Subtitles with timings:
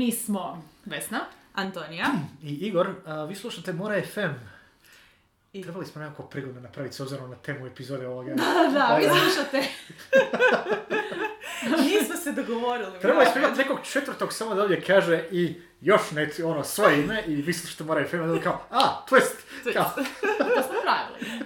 [0.00, 1.20] Mi smo Vesna.
[1.54, 2.06] Antonija.
[2.42, 4.30] I Igor, a, vi slušate Mora FM.
[5.52, 8.34] I- Trebali smo nekako prigodno napraviti s obzirom na temu epizode ovoga.
[8.74, 9.20] Da, vi Ovoga.
[9.20, 9.62] slušate.
[11.84, 13.00] Nismo se dogovorili.
[13.00, 17.22] Trebali smo imati nekog četvrtog samo da ovdje kaže i još net, ono, svoje ime
[17.26, 18.16] i vi slušate Mora FM.
[18.16, 19.34] onda kao, a, twist.
[19.64, 19.72] Twist.
[19.72, 19.84] Kao,
[20.54, 21.44] To smo pravili.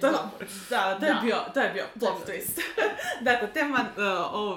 [0.00, 0.10] To,
[0.70, 1.20] da, to je Da.
[1.20, 2.60] bio, to je bio plot je twist.
[3.20, 4.04] dakle, tema uh,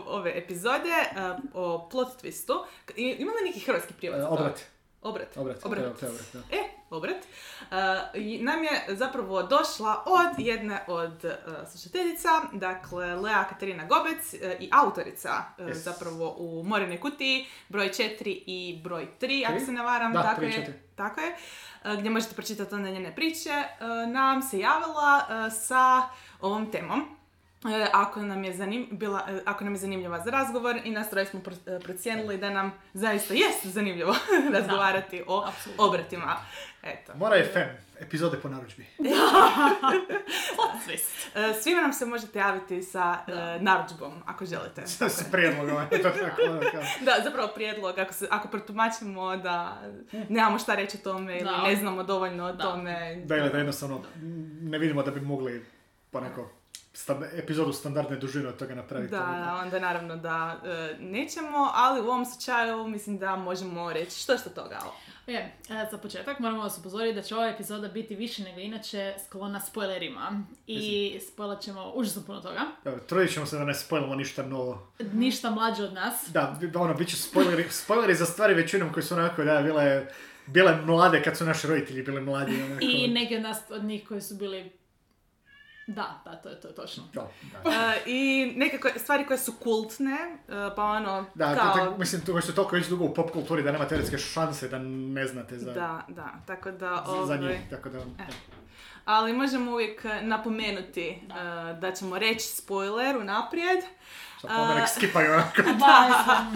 [0.07, 2.53] ove epizode uh, o plot twistu.
[2.95, 4.19] I- Ima li neki hrvatski prijevod?
[4.19, 4.33] e, za to?
[4.33, 4.59] obrat.
[5.05, 5.37] Obrat.
[5.37, 5.65] Obrat.
[5.65, 5.99] Obrat.
[5.99, 6.39] To je obrat, da.
[6.57, 6.59] E,
[6.89, 7.17] obrat.
[7.17, 7.77] Uh,
[8.41, 11.31] nam je zapravo došla od jedne od uh,
[11.67, 15.73] slušateljica, dakle Lea Katarina Gobec uh, i autorica uh, Yes.
[15.73, 20.41] zapravo u Morenoj kutiji, broj 4 i broj 3, ako se ne varam, Da, tako
[20.41, 20.81] je.
[20.95, 21.35] Tako je,
[21.85, 26.01] uh, gdje možete pročitati onda njene priče, uh, nam se javila uh, sa
[26.41, 27.17] ovom temom.
[27.67, 31.09] E, Ako nam, je zanim, bila, e, ako nam je zanimljiva za razgovor i nas
[31.09, 34.15] troje smo e, procijenili da nam zaista jest zanimljivo
[34.53, 35.85] razgovarati o apsolutno.
[35.85, 36.35] obratima.
[36.83, 37.13] Eto.
[37.15, 37.59] Mora FM,
[37.99, 38.85] epizode po narudžbi.
[41.55, 43.57] Svima nam se možete javiti sa Da.
[43.59, 44.81] narudžbom, ako želite.
[45.09, 46.81] S prijedlogom, eto tako, ono, kao.
[47.01, 49.81] Da, zapravo prijedlog, ako, se, ako protumačimo da
[50.29, 51.61] nemamo šta reći o tome ili Da.
[51.63, 52.63] ne znamo dovoljno o Da.
[52.63, 53.21] tome.
[53.25, 54.01] Da, ili da jednostavno
[54.61, 55.65] ne vidimo da bi mogli
[56.11, 56.49] pa neko
[56.95, 59.11] sta- epizodu standardne dužine od toga napraviti.
[59.11, 64.37] Da, onda naravno da e, nećemo, ali u ovom slučaju mislim da možemo reći što
[64.37, 64.79] što toga.
[65.27, 69.13] Je, e, za početak moramo vas upozoriti da će ova epizoda biti više nego inače
[69.27, 70.43] sklona spoilerima.
[70.67, 72.61] I spoilat ćemo užasno puno toga.
[72.83, 74.87] Dobro, trudit ćemo se da ne spojlimo ništa novo.
[75.13, 76.13] Ništa mlađe od nas.
[76.27, 80.07] Da, ono, bit će spoileri, spoileri za stvari većinom koji su onako, da, bile,
[80.47, 82.63] bile mlade kad su naši roditelji bili mladi.
[82.63, 82.79] Onako.
[82.81, 84.71] I neki od nas od njih koji su bili...
[85.87, 87.03] Da, da, to je, to je točno.
[87.13, 87.27] Da,
[87.63, 87.69] da.
[87.71, 90.11] E, I neke koje- stvari koje su kultne,
[90.49, 91.73] e, pa ono, Da, kao...
[91.75, 94.67] to, tak- mislim, to su toliko već dugo u pop kulturi da nema teoretske šanse
[94.67, 97.03] da ne znate za, Da, da, tako da...
[97.07, 97.59] za, za ovaj, njih.
[97.69, 98.05] Tako da, da.
[99.05, 101.17] Ali možemo uvijek napomenuti e,
[101.73, 103.79] da ćemo reći spoiler unaprijed.
[103.81, 103.89] Sad
[104.75, 105.61] nek skipaju onako.
[105.79, 106.45] Da,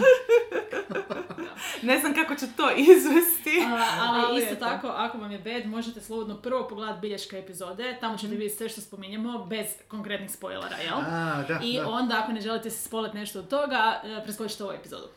[1.82, 3.64] Ne znam kako će to izvesti.
[4.00, 8.16] ali, Ali isto tako, ako vam je bed, možete slobodno prvo pogledati bilješke epizode, tamo
[8.16, 10.98] ćete vidjeti sve što spominjemo, bez konkretnih spoilera, jel?
[10.98, 11.88] A, da, I da.
[11.88, 15.08] onda, ako ne želite se spoilati nešto od toga, e, preskočite ovu epizodu.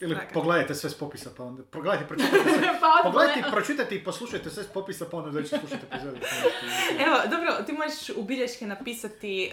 [0.00, 0.32] Ili Dakle.
[0.32, 2.68] pogledajte sve s popisa pa onda, pogledajte, pročitajte sve.
[2.80, 6.18] Pa onda Pogledajte, pogled- pročitajte i poslušajte sve s popisa pa onda dođete slušati epizode.
[7.06, 9.50] Evo, dobro, ti možeš u bilješke napisati e,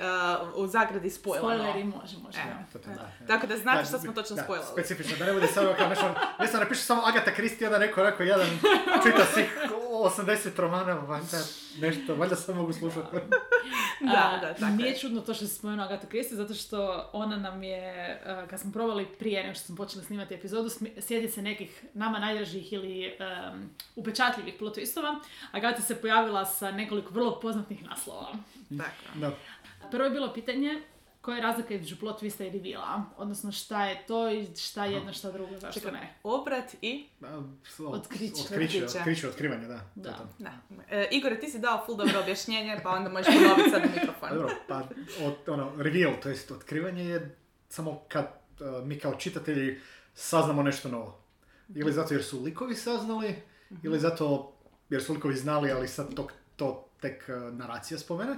[0.55, 1.41] u zagradi spoiler.
[1.41, 2.39] Spoileri može, može.
[2.39, 2.43] E.
[2.45, 2.65] da.
[2.73, 3.11] To, to, da.
[3.27, 4.69] Tako da znate Da, što smo točno da, spojlali.
[4.71, 6.05] Specifično, da ne bude samo kao nešto,
[6.39, 8.47] ne sam napiše samo Agata Christie, onda neko onako jedan
[9.03, 9.57] čita svih
[9.93, 11.37] 80 romana, valjda
[11.77, 13.17] nešto, valjda sve mogu slušati.
[14.01, 14.97] Da, da, tako Nije je.
[14.97, 17.91] čudno to što se spomenuo Agatu Christie, zato što ona nam je,
[18.25, 22.19] a, kad smo probali prije nego što smo počeli snimati epizodu, sjetiti se nekih nama
[22.19, 25.19] najdražih ili em, upečatljivih plot twistova,
[25.51, 28.31] Agata se pojavila sa nekoliko vrlo poznatih naslova.
[28.77, 29.19] Tako.
[29.19, 29.31] Da.
[29.91, 30.81] Prvo je bilo pitanje
[31.27, 34.93] koja je razlika između plot twista i reveala, odnosno šta je to i šta je
[34.93, 36.13] jedno, šta drugo, zašto Čekaj, ne.
[36.23, 37.07] obrat i...
[37.79, 38.33] Otkriće.
[38.41, 38.85] Otkriće, Otkriće.
[38.97, 39.81] otkriće, otkrivanje, da.
[39.95, 40.11] Da.
[40.13, 40.27] To.
[40.39, 40.51] Da.
[40.89, 44.29] E, Igore, ti si dao full dobro objašnjenje, pa onda možeš ponoviti sad u mikrofon.
[44.29, 44.83] Pa dobro, pa
[45.25, 47.35] od, ono, reveal, to jest otkrivanje je
[47.69, 49.79] samo kad uh, mi kao čitatelji
[50.17, 51.19] saznamo nešto novo.
[51.75, 53.35] Ili zato jer su likovi saznali,
[53.83, 54.53] ili zato
[54.89, 58.35] jer su likovi znali, ali sad to, to tek uh, naracija spomene.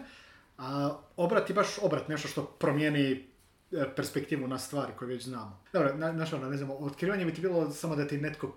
[0.58, 3.28] A obrat je baš obrat, nešto što promijeni
[3.72, 5.64] e, perspektivu na stvari koje već znamo.
[5.74, 8.56] Dobro, na, znaš ono, ne znam, otkrivanje bi ti bilo samo da ti netko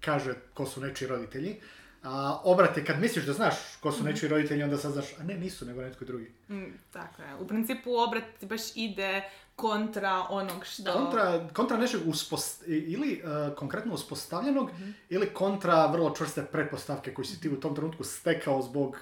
[0.00, 1.60] kaže ko su nečiji roditelji,
[2.02, 5.34] a obrat je kad misliš da znaš ko su nečiji roditelji, onda saznaš, a ne,
[5.34, 6.32] nisu, nego netko drugi.
[6.48, 7.34] Mm, tako je.
[7.34, 9.22] U principu obrat baš ide
[9.58, 10.92] kontra onog što...
[10.92, 14.70] Kontra, kontra nečeg uspost, ili e, konkretno uspostavljenog,
[15.08, 18.96] ili kontra vrlo čvrste pretpostavke koje si ti u tom trenutku stekao zbog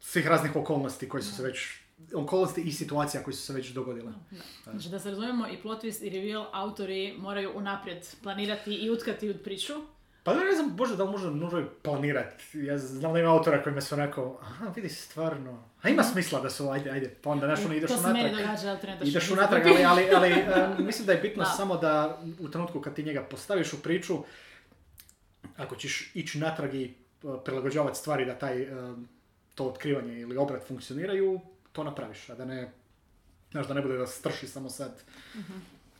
[0.00, 1.68] svih raznih okolnosti koje su se već,
[2.14, 4.12] okolnosti i situacija koje su se već dogodile.
[4.64, 9.30] Znači da se razumijemo i plot twist i reveal autori moraju unaprijed planirati i utkati
[9.30, 9.72] u priču.
[10.24, 12.58] Pa ne znam, bože, da li možda nužno planirati.
[12.58, 16.50] Ja znam da ima autora kojima su onako, aha, vidi stvarno, a ima smisla da
[16.50, 18.24] su, ajde, ajde, pa onda, znaš, ono, ideš to se unatrag.
[18.24, 21.50] meni događa, ali Ideš unatrag, ali, ali, ali e, mislim da je bitno Da.
[21.50, 24.18] samo da u trenutku kad ti njega postaviš u priču,
[25.56, 28.68] ako ćeš ići natrag i e, prilagođavati stvari da taj, e,
[29.54, 31.40] to otkrivanje ili obrat funkcioniraju,
[31.72, 32.72] to napraviš, a da ne,
[33.50, 35.02] znaš, da ne bude da strši samo sad.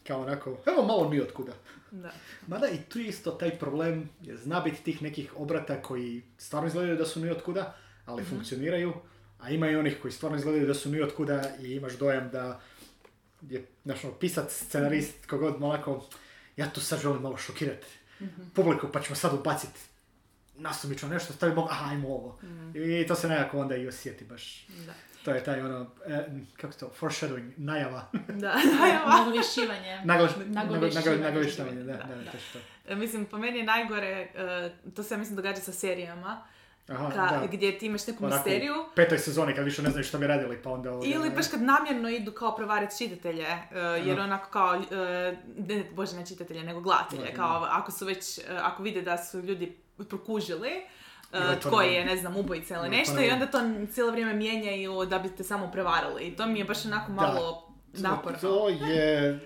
[0.07, 1.53] Kao onako, evo malo ni otkuda.
[1.91, 2.13] Da.
[2.47, 6.69] Mada i tu je isto taj problem, jer zna biti tih nekih obrata koji stvarno
[6.69, 8.93] izgledaju da su ni otkuda, ali funkcioniraju,
[9.41, 12.61] a ima i onih koji stvarno izgledaju da su ni otkuda i imaš dojam da
[13.43, 16.07] je, znaš, ono, pisac, scenarist, kogod onako,
[16.57, 17.87] ja tu sad želim malo šokirati
[18.55, 19.81] publiku, pa ćemo sad ubaciti
[20.57, 22.39] nasumično nešto, stavimo, aha, ajmo ovo.
[22.75, 24.67] I to se nekako onda i osjeti baš.
[24.87, 24.95] Da.
[25.25, 26.25] To je taj ono, e,
[26.57, 28.07] kako se to, foreshadowing, najava.
[28.29, 28.55] Da,
[29.19, 30.01] Nagovješćivanje.
[30.05, 31.23] Naglaš, Nagovješćivanje.
[31.23, 32.31] nagovještavanje, da, da, Da, da, da.
[32.53, 32.59] to.
[32.87, 36.43] E, Mislim, po meni je najgore, e, to se ja mislim događa sa serijama,
[36.89, 37.47] Aha, ka- da.
[37.47, 38.75] gdje ti imaš neku Onako, misteriju.
[38.75, 40.91] u petoj sezoni kad više ne znaju što bi radili, pa onda...
[40.91, 43.59] ovoga, Ili baš kad namjerno idu kao prevariti čitatelje, e,
[44.05, 44.81] jer onako kao, e,
[45.59, 49.19] ne, bože ne čitatelje, nego gledatelje, Gledatelje, kao ako su već, e, ako vide da
[49.19, 50.71] su ljudi prokužili,
[51.35, 53.59] to tko je, ne znam, ubojica ili Ili to nešto ne- i onda to
[53.93, 56.23] cijelo vrijeme mijenjaju da biste samo prevarili.
[56.23, 57.15] I to mi je baš onako Da.
[57.15, 58.39] malo naporno.
[58.39, 59.41] To je...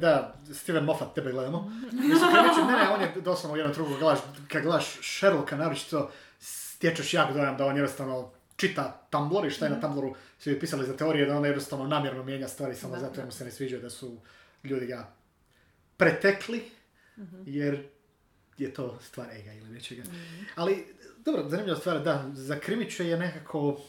[0.00, 1.72] Da, Steven Moffat, tebe gledamo.
[1.92, 2.30] Mislim,
[2.66, 4.18] ne, ne, on je doslovno jedan drugo, gledaš,
[4.48, 6.10] kad gledaš Sherlocka, naročito
[6.40, 10.86] stječeš jak dojam da on jednostavno čita Tumblr i šta je na Tumblru svi pisali
[10.86, 13.24] za teorije, da on jednostavno namjerno mijenja stvari samo Da, zato jer da.
[13.24, 14.16] mu se ne sviđa da su
[14.64, 15.06] ljudi ga
[15.96, 16.62] pretekli,
[17.46, 17.88] jer
[18.62, 20.02] je to stvar ega ili nečega.
[20.54, 20.94] Ali,
[21.24, 23.80] dobro, zanimljiva stvar, da, za krimiće je nekako,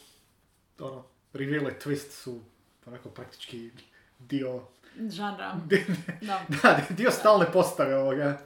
[0.80, 2.42] ono, reveal twist su
[2.86, 3.72] onako praktički
[4.20, 4.62] dio,
[5.10, 5.56] Žanra.
[6.22, 6.46] Da.
[6.64, 8.38] da, dio stalne postave ovoga.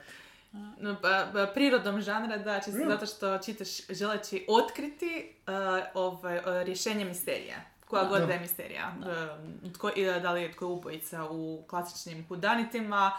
[0.80, 2.90] No, pa, pa, prirodom žanra, da, čisto Da.
[2.90, 5.54] zato što čitaš želeći otkriti uh,
[5.94, 7.56] ovaj, uh, rješenje misterija.
[7.88, 8.10] Koja Da.
[8.10, 8.26] god Da.
[8.26, 8.96] da je misterija.
[9.00, 9.92] Uh, tko,
[10.22, 13.12] da li je tko ubojica u klasičnim hudanitima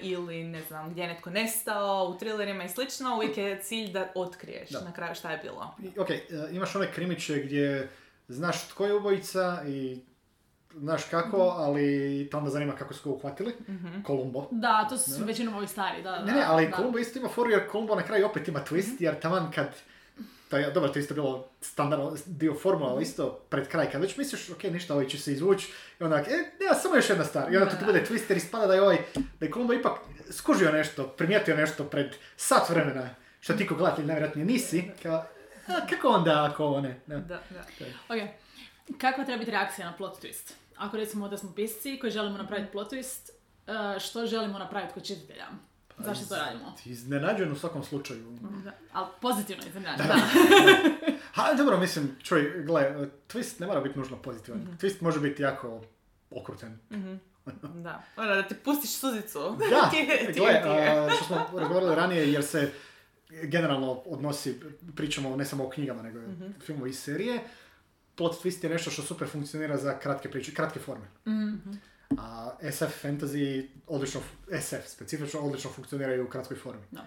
[0.00, 4.08] ili ne znam gdje je netko nestao u thrillerima i slično, uvijek je cilj da
[4.14, 4.80] otkriješ Da.
[4.80, 5.74] na kraju šta je bilo.
[5.82, 7.88] I, ok, e, imaš one krimiće gdje
[8.28, 10.00] znaš tko je ubojica i
[10.74, 13.54] znaš kako, ali te onda zanima kako su ga uhvatili.
[14.04, 14.48] Kolumbo.
[14.50, 16.24] Da, to su većinom ovi stari, da, da.
[16.24, 16.76] Ne, ne, ali da.
[16.76, 19.68] Kolumbo isto ima foru jer Kolumbo na kraju opet ima twist, jer taman kad
[20.50, 24.00] to je, dobro, to je isto bilo standardno dio formula, ali isto pred kraj, kad
[24.00, 27.24] već misliš, ok, ništa, ovaj će se izvući, i onda, e, nema, samo još jedna
[27.24, 29.72] stvar, i onda Da, tu bude twist jer ispada da je ovaj, da je Kolumbo
[29.72, 29.92] ipak
[30.30, 33.10] skužio nešto, primijetio nešto pred sat vremena,
[33.40, 35.24] što ti ko gledatelj najvjerojatnije nisi, kao,
[35.66, 37.16] a, kako onda ako ovo ne, ne.
[37.16, 37.64] Da, da.
[38.08, 38.28] Ok,
[38.98, 40.52] kakva treba biti reakcija na plot twist?
[40.76, 43.30] Ako recimo da smo pisci koji želimo napraviti plot twist,
[43.66, 45.46] uh, što želimo napraviti kod čitatelja?
[45.98, 46.74] Zašto to radimo?
[46.84, 48.38] Iznenađen u svakom slučaju.
[48.64, 48.72] da.
[48.92, 50.06] Ali pozitivno iznenađen.
[50.06, 50.14] Da.
[51.32, 52.94] Ha, dobro, mislim, čuj, gle,
[53.28, 54.78] twist ne mora biti nužno pozitivan.
[54.80, 55.82] Twist može biti jako
[56.30, 56.78] okrutan.
[57.74, 58.02] Da.
[58.16, 59.38] Ono, da ti pustiš suzicu.
[59.70, 62.72] Da, Ti- ti- gle, ti- a, što smo govorili ranije, jer se
[63.30, 64.60] generalno odnosi,
[64.96, 66.46] pričamo ne samo o knjigama, nego i Mhm.
[66.60, 67.40] filmovi i serije,
[68.14, 71.06] plot twist je nešto što super funkcionira za kratke priče, kratke forme.
[71.26, 71.70] Mhm.
[72.18, 74.20] A SF fantasy odlično,
[74.60, 76.82] SF specifično odlično funkcioniraju u kratkoj formi.
[76.90, 77.06] Da.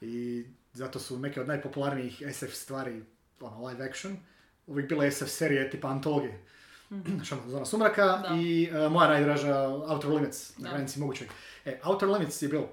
[0.00, 3.02] I zato su neke od najpopularnijih SF stvari,
[3.40, 4.16] ono, live action,
[4.66, 6.44] uvijek bile SF serije tipa antologije.
[7.24, 8.36] Što ono, Zona sumraka Da.
[8.36, 10.74] i e, moja najdraža Outer Limits, na Da.
[10.74, 11.28] granici mogućeg.
[11.64, 12.68] E, Outer Limits je bio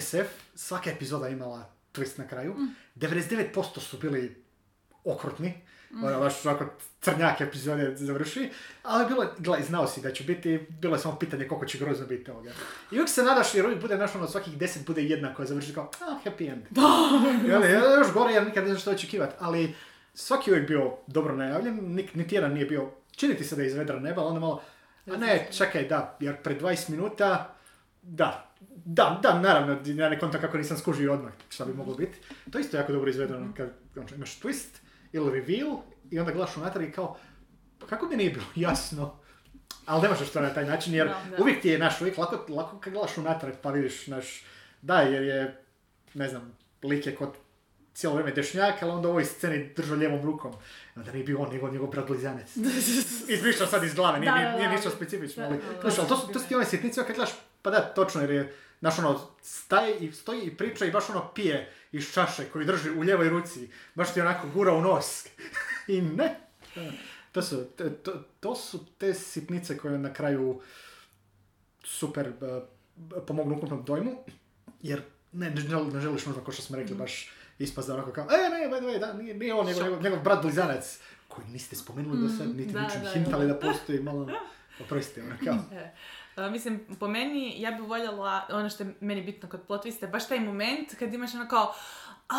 [0.00, 2.54] SF, svaka epizoda imala twist na kraju.
[2.96, 4.44] 99% su bili
[5.04, 5.54] okrutni,
[6.02, 6.64] ono, baš ovako
[7.00, 8.50] crnjak epizode završi,
[8.82, 11.78] ali bilo je, gle, znao si da će biti, bilo je samo pitanje koliko će
[11.78, 12.50] grozno biti ovoga.
[12.90, 15.74] I uvijek se nadaš jer uvijek bude naš ono svakih deset bude jedna koja završi
[15.74, 16.62] kao, a, happy end.
[17.48, 19.74] I onda je još gore jer nikad ne znaš što očekivati, ali
[20.14, 23.62] svaki je uvijek bio dobro najavljen, nik, niti jedan nije bio, čini ti se da
[23.62, 24.62] je iz vedra neba, onda malo,
[25.06, 27.54] a ne, čekaj, da, jer pred 20 minuta,
[28.02, 28.50] da,
[28.84, 32.18] da, da, naravno, ja ne kontam kako nisam skužio odmah šta bi moglo biti.
[32.50, 34.83] To je isto jako dobro izvedeno kad znači, imaš twist
[35.14, 35.76] ili reveal
[36.10, 37.16] i onda gledaš unatrag i kao,
[37.78, 39.16] "Pa kako mi nije bilo jasno?
[39.86, 41.36] Ali ne možeš to na taj način jer da.
[41.38, 44.44] uvijek ti je naš, uvijek lako, lako kad gledaš unatrag pa vidiš naš,
[44.82, 45.64] da, jer je,
[46.14, 46.52] ne znam,
[46.82, 47.30] lik je kod
[47.94, 50.52] cijelo vrijeme dešnjak, ali onda u ovoj sceni držao lijevom rukom.
[50.96, 52.56] Onda nije bio on, nego njegov brat blizanec.
[53.28, 55.80] Izmišljao sad iz glave, nije, Da, nije, da, nije ništa specifično, Da, ali, da, da.
[55.80, 58.30] znaš, ali to, su- to su ti one sitnice, kad gledaš, pa da, točno, jer
[58.30, 62.64] je, znaš, ono, staje i stoji i priča i baš ono pije iz čaše koju
[62.64, 63.60] drži u ljevoj ruci,
[63.94, 65.26] baš ti onako gura u nos.
[65.88, 66.40] I ne.
[67.32, 67.64] To su,
[68.02, 70.60] to, to, su te sitnice koje na kraju
[71.84, 72.62] super uh,
[73.22, 74.24] pomognu ukupnom dojmu,
[74.82, 76.82] jer ne, ne, žel- ne želiš možda, kao što smo Mhm.
[76.82, 79.66] rekli, baš ispast da onako kao, e, ne, by the way, da, nije, nije on,
[79.66, 80.98] nego njegov, brat blizanac,
[81.28, 83.54] koji niste spomenuli do sad, niti da, da, hintali da.
[83.56, 84.28] postoji, malo,
[84.82, 85.58] oprostite, ono kao.
[86.36, 90.28] Mislim, po meni, ja bi voljela, ono što je meni bitno kod plot twista, baš
[90.28, 91.74] taj moment kad imaš ono kao,
[92.28, 92.36] a,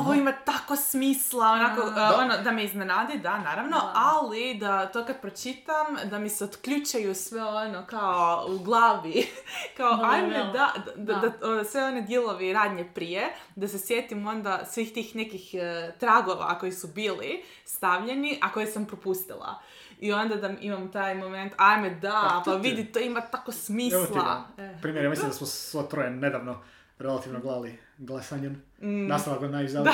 [0.00, 2.16] ovo ima tako smisla, onako, Da.
[2.18, 3.92] ono, da me iznenadi, da, naravno, Da.
[3.94, 9.26] ali da to kad pročitam, da mi se otključaju sve ono, kao, u glavi,
[9.76, 10.52] kao, Da, ajme, da.
[10.52, 11.28] da, da, Da.
[11.28, 15.92] da, o, sve one dijelovi radnje prije, da se sjetim onda svih tih nekih e,
[16.00, 19.60] tragova koji su bili stavljeni, a koje sam propustila.
[20.00, 24.44] I onda da imam taj moment, ajme da, Pa pa vidi, to ima tako smisla.
[24.58, 24.74] E.
[24.82, 26.62] Primjer, ja mislim da smo svo troje nedavno
[26.98, 28.62] relativno gledali glasanjem.
[28.80, 29.06] Mm.
[29.06, 29.88] Nastavak Knives Out.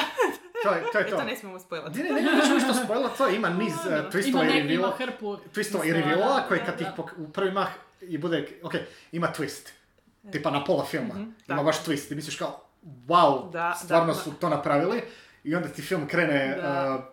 [0.62, 0.98] To je to.
[0.98, 1.16] Je E, to.
[1.16, 1.98] to ne smijemo spojlati.
[1.98, 5.36] Ne, ne, ne, neću ništa spojlat, to ima niz uh, Ima twistova i ima hrpu.
[5.54, 7.02] Twistova i reveala da, koji da, kad ih da.
[7.16, 7.68] u prvi mah
[8.00, 8.72] i bude, ok,
[9.12, 9.68] ima twist.
[10.32, 11.14] Tipa na pola filma.
[11.16, 11.62] Ima tako.
[11.64, 12.12] baš twist.
[12.12, 12.60] I misliš kao,
[13.06, 15.02] wow, Da, stvarno da, su to napravili.
[15.44, 16.94] I onda ti film krene Da.
[16.98, 17.04] uh,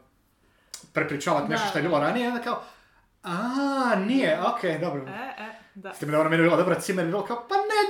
[0.94, 1.88] prepričavati nešto Da, što je da.
[1.90, 2.26] bilo ranije.
[2.26, 2.64] I onda kao,
[3.24, 3.36] a
[3.98, 5.01] nije, ok, dobro.
[5.03, 5.94] E, e, da.
[5.94, 7.82] S tim da ona meni bila dobra cimer, bilo kao, pa ne,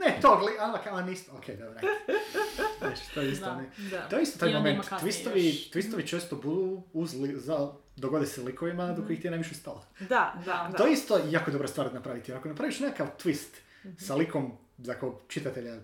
[0.00, 1.80] ne to, gli, a, kao, a niste, ok, dobro.
[2.78, 3.56] Znaš, to je isto, Da.
[3.56, 3.70] ne.
[3.90, 4.00] Da.
[4.00, 4.84] To je isto taj I moment.
[4.84, 5.70] Twistovi, još.
[5.70, 8.94] twistovi često budu uz li, za, dogode se likovima Mhm.
[8.94, 9.84] do kojih ti je najviše stalo.
[10.00, 10.76] Da, da, da.
[10.78, 12.30] To je isto jako dobra stvar da napraviti.
[12.30, 13.48] Jer ako napraviš nekakav twist
[13.84, 13.94] Mhm.
[13.96, 15.76] sa likom za kog čitatelja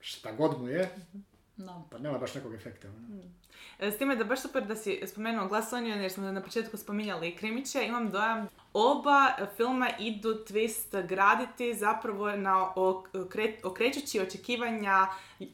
[0.00, 0.88] šta god mu je,
[1.58, 1.82] Da.
[1.90, 2.88] pa nema baš nekog efekta.
[2.88, 3.22] ono.
[3.78, 6.76] E, S time da baš super da si spomenuo Glass Onion jer smo na početku
[6.76, 15.06] spominjali krimiće, imam dojam oba filma idu twist graditi zapravo na okre, okrećući očekivanja
[15.40, 15.46] e,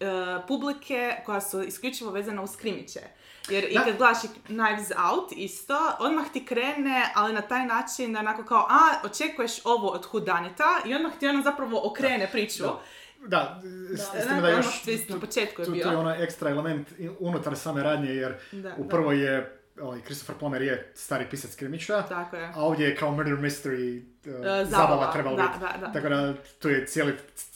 [0.48, 3.00] publike koja su isključivo vezana uz krimiće.
[3.48, 3.84] Jer i Da.
[3.84, 8.44] kad gledaš i Knives Out isto, odmah ti krene, ali na taj način da onako
[8.44, 12.62] kao, a, očekuješ ovo od hudanita i odmah ti ono zapravo okrene priču.
[12.62, 12.80] Da.
[13.26, 13.60] Da,
[13.96, 16.50] s, s time da još odmah twist na početku je tu, tu je onaj ekstra
[16.50, 16.88] element
[17.18, 18.88] unutar same radnje, jer Da, u da.
[18.88, 22.50] prvoj je, ovaj, Christopher Plummer je stari pisac krimića, Tako je.
[22.54, 25.58] a ovdje je kao murder mystery uh, zabava, zabava trebalo da, biti.
[25.60, 25.92] da, da.
[25.92, 27.14] Tako da tu je cijeli,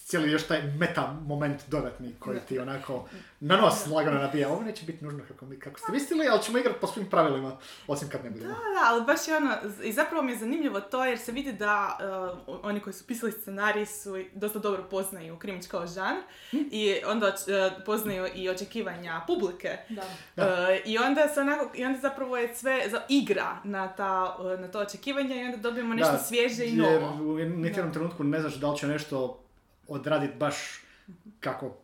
[0.08, 3.08] cijeli još taj meta moment dodatni koji ti onako
[3.40, 4.48] na nos lagano nabija.
[4.48, 7.56] Ovo neće biti nužno kako, mi, kako ste mislili, ali ćemo igrati po svim pravilima,
[7.86, 8.48] osim kad ne budemo.
[8.48, 11.52] Da, da, ali baš je ono, i zapravo mi je zanimljivo to jer se vidi
[11.52, 11.98] da
[12.46, 16.16] uh, oni koji su pisali scenarij su dosta dobro poznaju krimić kao žan
[16.52, 19.78] i onda uh, poznaju i očekivanja publike.
[19.88, 20.02] Da.
[20.36, 20.44] Da.
[20.46, 24.60] Uh, I onda se onako, i onda zapravo je sve za igra na, ta, uh,
[24.60, 27.32] na to očekivanje i onda dobijemo nešto Da, svježe i jer novo.
[27.32, 29.44] u niti jednom trenutku ne znaš da li će nešto
[29.88, 30.56] odraditi baš
[31.40, 31.76] kako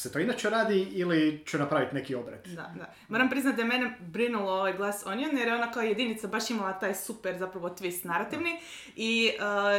[0.00, 2.46] se to inače radi ili će napraviti neki obret.
[2.48, 2.94] Da, da.
[3.08, 6.50] Moram priznati da je mene brinulo ovaj Glass Onion jer je ona kao jedinica baš
[6.50, 8.60] imala taj super zapravo twist narativni
[8.96, 9.30] i,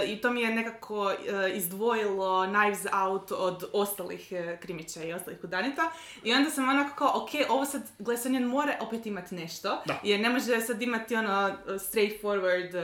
[0.04, 1.14] uh, i to mi je nekako uh,
[1.56, 5.92] izdvojilo Knives Out od ostalih uh, krimića i ostalih udanita
[6.24, 10.00] i onda sam onako kao ok, ovo sad Glass Onion mora opet imati nešto Da.
[10.04, 12.84] jer ne može sad imati ono straightforward uh,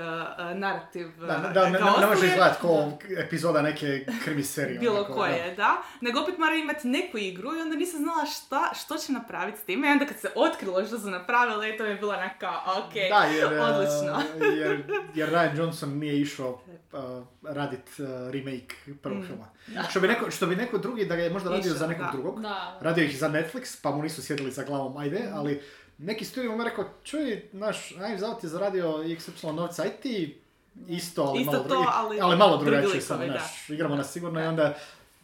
[0.52, 4.80] uh, narativ Da, da, ne, ne, ne može izgledati kao epizoda neke krimi serije.
[4.80, 5.82] bilo onako, koje, da.
[6.02, 9.64] Nego opet mora imati neku igru i onda nisam znala šta, što će napraviti s
[9.64, 9.88] time.
[9.88, 12.46] I onda kad se otkrilo što su napravili, to mi je bilo onako,
[12.78, 14.22] ok, Da, jer, uh, odlično.
[14.52, 14.84] jer,
[15.16, 17.00] jer Ryan Johnson nije išao uh,
[17.58, 19.48] radit uh, remake prvog filma.
[19.90, 22.06] Što bi, neko, što bi neko drugi da ga je možda radio Išao, za nekog
[22.06, 22.12] da.
[22.12, 22.42] drugog.
[22.42, 22.78] Da.
[22.82, 25.62] Radio ih za Netflix, pa mu nisu sjedili za glavom, ajde, ali
[26.00, 30.42] neki studio mu rekao, čuj, naš Knives Out je zaradio XY novca, aj ti
[30.88, 33.26] isto, ali Isto malo, to, drugi- ali ali malo drugačije, da.
[33.26, 34.76] naš, igramo na sigurno i onda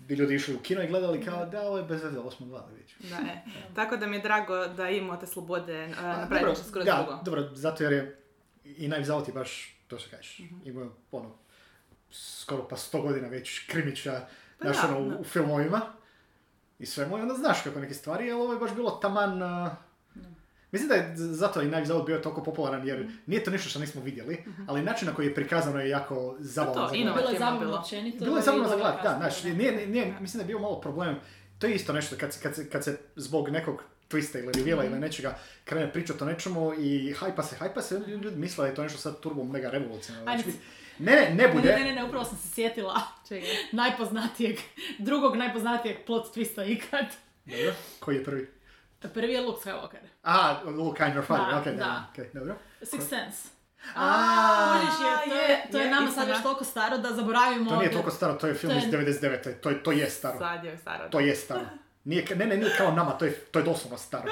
[0.04, 2.46] bi ljudi išli u kino i gledali kao, da, ovo je bez veze, ovo smo
[2.46, 2.96] gledali već.
[3.00, 3.42] Da, e.
[3.76, 6.96] Tako da mi je drago da imamo te slobode uh, Pa, napraviti nešto skroz da,
[6.98, 7.22] drugo.
[7.24, 8.20] dobro, zato jer je
[8.66, 10.56] i Knives Out je baš, to što kažeš, Mhm.
[10.66, 11.36] ima ono,
[12.12, 14.28] skoro pa sto godina već krimića,
[14.60, 15.82] Pa znaš, ono, u- u filmovima
[16.80, 19.70] i svemu i onda znaš kako neke stvari, ali ovo je baš bilo taman, uh,
[20.74, 23.80] Mislim da je zato i Knives Out bio toliko popularan jer nije to ništa što
[23.80, 24.38] nismo vidjeli,
[24.68, 27.14] ali način na koji je prikazano je jako zabavno to, inovativno.
[27.14, 27.22] gledat.
[27.22, 27.78] Bilo je zabavno bilo.
[27.78, 28.18] općenito.
[28.20, 30.60] Bilo je zabavno za dobro gledat, da, znaš, nije, nije, nije- mislim da je bio
[30.60, 31.16] malo problem,
[31.60, 34.86] to je isto nešto kad, se- kad, se, kad se zbog nekog twista ili reveala
[34.86, 38.76] ili nečega krene pričati o nečemu i hajpa se, hajpa se, ljudi misle da je
[38.76, 40.32] to nešto sad turbo mega revolucionarno.
[40.32, 40.44] Ajde.
[40.44, 40.58] Znači,
[41.00, 41.70] Ne, ne, ne Ne, bude.
[41.70, 43.50] ne, ne, ne, upravo sam se sjetila Čekaj.
[43.74, 44.58] najpoznatijeg,
[45.00, 47.06] drugog najpoznatijeg plot twista ikad.
[47.46, 48.48] Dobro, koji je prvi?
[49.14, 50.06] Prvi je Luke Skywalker.
[50.24, 52.06] Aha, Luke Kind of Fire, Da, ok, da, da.
[52.14, 52.56] ok, dobro.
[52.82, 53.50] Sixth Sense.
[53.96, 54.80] A,
[55.26, 57.70] to je, to je je, nama sad još toliko staro da zaboravimo...
[57.70, 59.54] to nije toliko staro, to je film iz 99.
[59.54, 60.40] To, je- to je staro.
[60.40, 61.10] Sad je staro.
[61.10, 61.66] To je staro.
[62.04, 64.30] Nije, ne, ne, nije kao nama, to je, to je doslovno staro.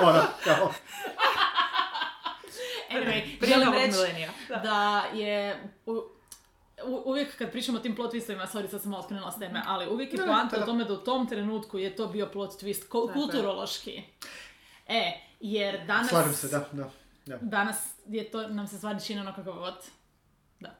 [0.00, 0.72] ono, kao,
[2.90, 3.96] Anyway, želim reći
[4.62, 5.62] da je...
[5.86, 5.92] U,
[6.84, 9.62] u- uvijek kad pričamo o tim plot twistovima, sorry sad sam malo skrenula s teme,
[9.66, 12.82] ali uvijek je poanta o tome da u tom trenutku je to bio plot twist
[12.82, 13.14] ko- Tako je.
[13.14, 14.02] kulturološki.
[14.92, 16.08] E, jer danas...
[16.08, 16.90] slažem se, da, da.
[17.26, 19.74] Da, Danas je to, nam se stvari čini ono kakav god.
[20.60, 20.74] Da.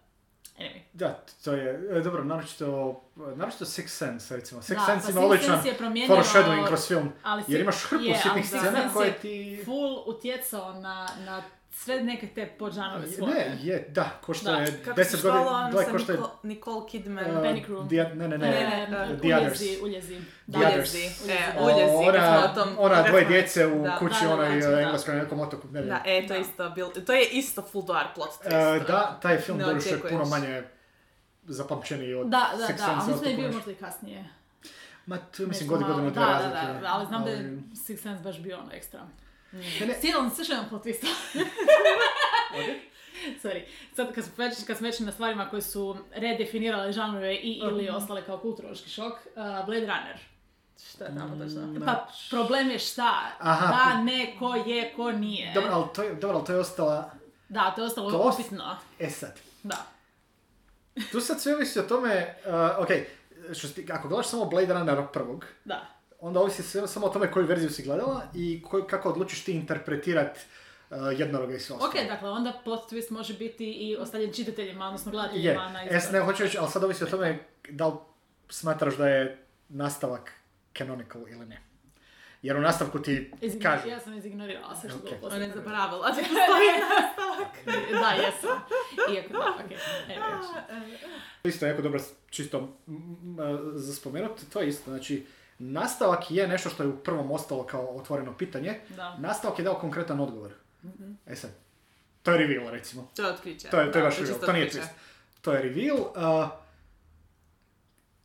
[0.58, 0.80] Anyway.
[0.92, 3.00] da to je, e, dobro, naročito,
[3.36, 4.60] naročito Six Sense, recimo.
[4.60, 5.62] Six Da, Sense pa ima odličan
[6.08, 7.12] foreshadowing kroz film.
[7.22, 9.62] Ali Jer si- imaš hrpu je, sitnih scena koje je ti...
[9.64, 11.42] full utjecao na, na
[11.72, 13.34] sve neke te podžanove svoje.
[13.34, 14.56] Ne, je, da, ko što Da.
[14.56, 16.18] je Kako deset se godina, ono gledaj sa ko što je...
[16.18, 17.24] Nicole, Nicole Kidman?
[17.26, 17.88] uh, Penny Crew.
[17.88, 19.82] the- ne, ne, ne, Ne, ne, The uljezi, Others.
[19.82, 20.14] uljezi.
[20.14, 20.58] The Da.
[20.58, 20.94] Others.
[20.94, 21.24] Uljezi.
[21.24, 21.62] Uljezi, E, da.
[21.62, 21.80] uljezi.
[21.80, 23.96] kad smo ona, o tom- ona dvoje djece u da.
[23.96, 24.80] kući, Da, da, onoj da, uh, da.
[24.80, 26.46] engleskoj na nekom otoku, ne Da, e, to je Da.
[26.46, 28.76] isto bil, to je isto full dobar plot twist.
[28.76, 30.12] E, da, taj film Ne doduše očekuješ.
[30.12, 30.62] puno manje
[31.44, 34.28] zapamćeniji od Da, da, da, Sense, a mislim da je bio možda i kasnije.
[35.06, 36.80] Ma, tu mislim Nešto godinu, malo- godinu, da, da, razlike.
[36.80, 37.38] da, ali znam da je
[37.72, 39.00] Six Sense baš bio ono ekstra.
[39.98, 41.06] Stilan, slušaj vam plot twista.
[43.42, 43.62] Sorry.
[43.96, 47.88] Sad kad smo već, kad smo već na stvarima koje su redefinirale žanrove i ili
[47.88, 49.20] ostale kao kulturološki šok, uh,
[49.66, 50.18] Blade Runner.
[50.90, 51.66] Šta je tamo točno?
[51.66, 53.22] Mm, Pa problem je šta?
[53.38, 53.66] Aha.
[53.66, 55.52] Da, ne, ko je, ko nije.
[55.54, 57.10] Dobro, ali to je, dobro, ali to je ostala...
[57.48, 58.76] Da, to je ostalo To upitno.
[58.98, 59.76] E sad, Da.
[61.12, 62.52] tu sad sve ovisi o tome, uh,
[62.84, 62.88] ok,
[63.54, 65.86] što ako gledaš samo Blade Runnera prvog, Da.
[66.22, 69.52] Onda ovisi sve samo o tome koju verziju si gledala i koju- kako odlučiš ti
[69.52, 70.38] interpretirat
[70.90, 71.90] uh, jednoroga i sve ostalo.
[71.90, 76.04] Ok, dakle, onda plot twist može biti i ostavljen čitateljima, odnosno Je, gledateljima na es,
[76.04, 76.12] izbor.
[76.12, 77.38] ne, hoću reći, ali sad ovisi o tome
[77.68, 77.94] da li
[78.48, 79.38] smatraš da je
[79.68, 80.32] nastavak
[80.74, 81.62] canonical ili ne.
[82.42, 83.30] Jer u nastavku ti
[83.62, 83.88] kaže...
[83.88, 85.04] Ja sam izignorirala sve što Ok.
[85.04, 87.56] bilo Ona je zaboravila da postoji nastavak.
[87.92, 88.60] Da, jesam.
[89.14, 89.76] Iako da, okej.
[90.08, 90.96] Anyways.
[91.44, 92.00] Isto jako dobro,
[92.30, 93.36] čisto m, m,
[93.74, 95.26] za spomenuti, to je isto, znači,
[95.70, 99.16] nastavak je nešto što je u prvom ostalo kao otvoreno pitanje, Da.
[99.18, 100.52] nastavak je dao konkretan odgovor.
[101.26, 101.50] E sad,
[102.22, 103.10] to je reveal, recimo.
[103.16, 103.68] To je otkriće.
[103.68, 104.88] To je, to je Da, baš reveal, to nije twist.
[105.40, 105.98] To je reveal.
[105.98, 106.48] Uh,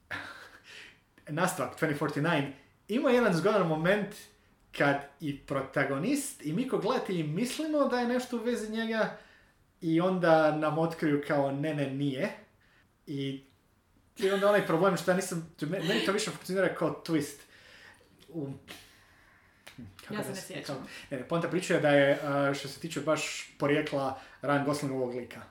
[1.28, 2.52] nastavak 2049
[2.88, 4.16] ima jedan zgodan moment
[4.78, 9.18] kad i protagonist i mi ko gledatelji mislimo da je nešto u vezi njega
[9.82, 12.30] i onda nam otkriju kao ne, ne, nije.
[13.08, 13.44] I
[14.18, 17.36] i onda onaj problem što ja nisam, meni to više funkcionira kao twist.
[18.30, 18.48] U,
[20.02, 20.88] kako Ja se ne sjećam.
[21.10, 22.20] ne, ne, poanta priče je da je,
[22.56, 25.42] što se tiče baš porijekla Ryan Goslingovog lika.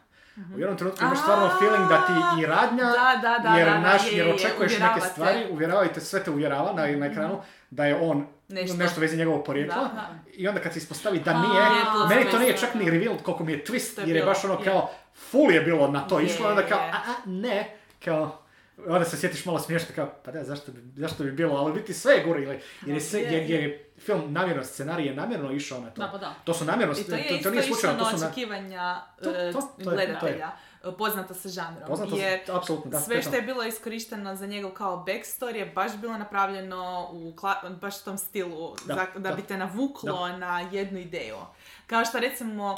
[0.56, 4.12] U jednom trenutku imaš stvarno feeling da ti i radnja, Da, da, da, jer, naš,
[4.12, 7.84] je, jer je, očekuješ neke stvari, uvjeravaju te, sve te uvjerava na, na ekranu, da
[7.84, 8.76] je on Nešto.
[8.76, 9.90] nešto, vezi njegovog porijekla.
[10.34, 11.62] I onda kad se ispostavi da nije,
[12.08, 14.90] meni to nije čak ni reveal koliko mi je twist, jer je baš ono kao,
[15.30, 18.42] full je bilo na to išlo, onda kao, a, a, ne, kao,
[18.78, 21.94] onda se sjetiš malo smiješno kao, pa da, zašto bi, zašto bi bilo, ali biti
[21.94, 22.42] sve je ili,
[22.82, 26.02] jer je, sve, Je, jer, jer je film namjerno, scenarij je namjerno išao na to.
[26.02, 26.34] Da, pa da.
[26.44, 28.26] To su namjerno, I to je to, to nije slučajno, to su na...
[28.26, 30.50] očekivanja To- to- to je- gledatelja,
[30.84, 31.82] e, poznata sa žanrom.
[31.86, 33.00] Poznato, jer apsolutno, da.
[33.00, 33.36] sve to što to.
[33.36, 38.18] je bilo iskorišteno za njegov kao backstory je baš bilo napravljeno u kla- baš tom
[38.18, 39.34] stilu, Da, za- da, da.
[39.34, 41.36] bi te navuklo na jednu ideju.
[41.86, 42.76] Kao što recimo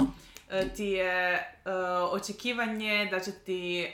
[0.50, 1.42] e, ti je e,
[2.12, 3.88] očekivanje da će ti e,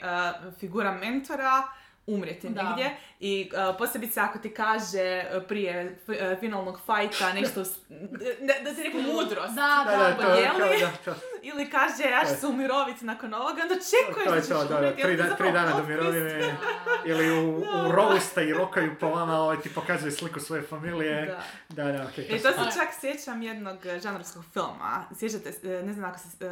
[0.51, 1.63] figura mentora
[2.07, 2.63] umrijeti Da.
[2.63, 2.89] negdje
[3.19, 7.77] i e, posebice ako ti kaže e, prije f- e, finalnog fajta nešto, s-
[8.39, 10.79] da, da ti neku mudrost Da, Da, da, podijeli.
[10.81, 11.19] da, to.
[11.43, 14.57] ili kaže ja ću se umiroviti nakon ovoga, onda čekuješ To je da to, ćeš
[14.59, 16.57] da, da, umrijeti, tri, da, tri dana do mirovine.
[17.05, 21.25] Ili u, u roasta i rokaju po vama, ovaj ti pokazuje sliku svoje familije.
[21.67, 21.83] Da.
[21.83, 22.25] Da, da, okej.
[22.25, 25.05] I to to se čak sjećam jednog žanrovskog filma.
[25.13, 26.49] Sjećate, se, ne znam ako, se, e,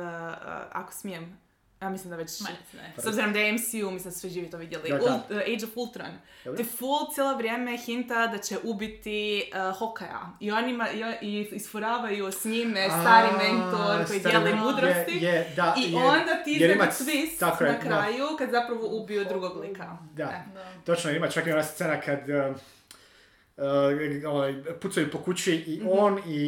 [0.72, 1.42] ako smijem,
[1.84, 2.39] ja mislim da već...
[2.39, 2.93] Ma, ne.
[2.98, 4.89] S obzirom da je MCU, mislim da su svi živi to vidjeli.
[4.89, 5.04] Da, da.
[5.04, 6.12] Ult- e, Age of Ultron.
[6.46, 6.58] Dobro.
[6.58, 10.30] Te full cijelo vrijeme hinta da će ubiti uh, Hokaja.
[10.39, 10.88] I oni ima,
[11.22, 15.12] i, isfuravaju s njime stari A, mentor koji stari dijeli mudrosti.
[15.22, 17.84] Je, je, da, I jer- onda ti ima- twist tako je, na da.
[17.84, 19.98] kraju kad zapravo ubiju drugog lika.
[20.13, 20.24] Da.
[20.24, 20.54] E.
[20.54, 20.65] Da.
[20.86, 22.56] Točno, ima čak i ona scena kad uh,
[23.58, 23.63] uh,
[24.28, 26.42] ovaj, pucaju po kući i on i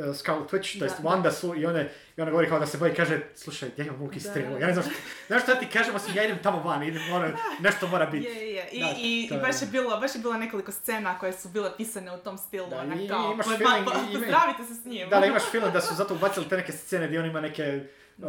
[0.00, 0.96] uh, Scarlet Witch, to jest.
[0.98, 3.84] Da, Wanda su i, one, i ona govori kao da se boji, kaže, slušaj, ja
[3.84, 4.94] imam luk i strelu, ja ne znam što,
[5.26, 7.28] znaš što ja ti kažem, osim ja idem tamo van, idem, ono,
[7.60, 8.26] nešto mora biti.
[8.26, 8.68] Je, je, je.
[8.72, 11.48] I, Da, i, to i baš je bilo, baš je bilo nekoliko scena koje su
[11.48, 12.66] bile pisane u tom stilu.
[12.68, 15.08] Da, onak i- kao, imaš pa- feeling, pa- ima- pozdravite se s njim.
[15.10, 17.84] Da, da imaš film da su zato ubacili te neke scene gdje on ima neke
[18.18, 18.26] uh,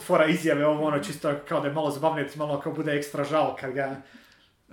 [0.00, 3.56] fora izjave, ovo ono, čisto kao da je malo zabavnije, malo kao bude ekstra žal
[3.56, 3.96] kad ga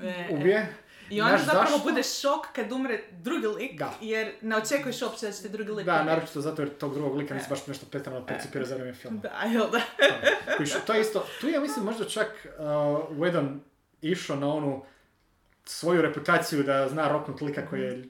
[0.02, 0.66] E, e.
[1.10, 1.90] I onda Znaš zapravo zašto?
[1.90, 3.94] bude šok kad umre drugi lik, Da.
[4.02, 6.06] jer ne očekuješ uopće da će drugi lik Da, ubiti.
[6.06, 7.50] naročito zato jer tog drugog lika nisi E.
[7.50, 9.20] baš nešto pretjerano percipira za vrijeme filma.
[9.20, 9.82] Da, jel da?
[10.58, 12.64] Kužiš, to je isto, tu je mislim možda čak uh,
[13.12, 13.60] Whedon
[14.02, 14.84] išao na onu
[15.66, 18.04] svoju reputaciju da zna roknut lika koji je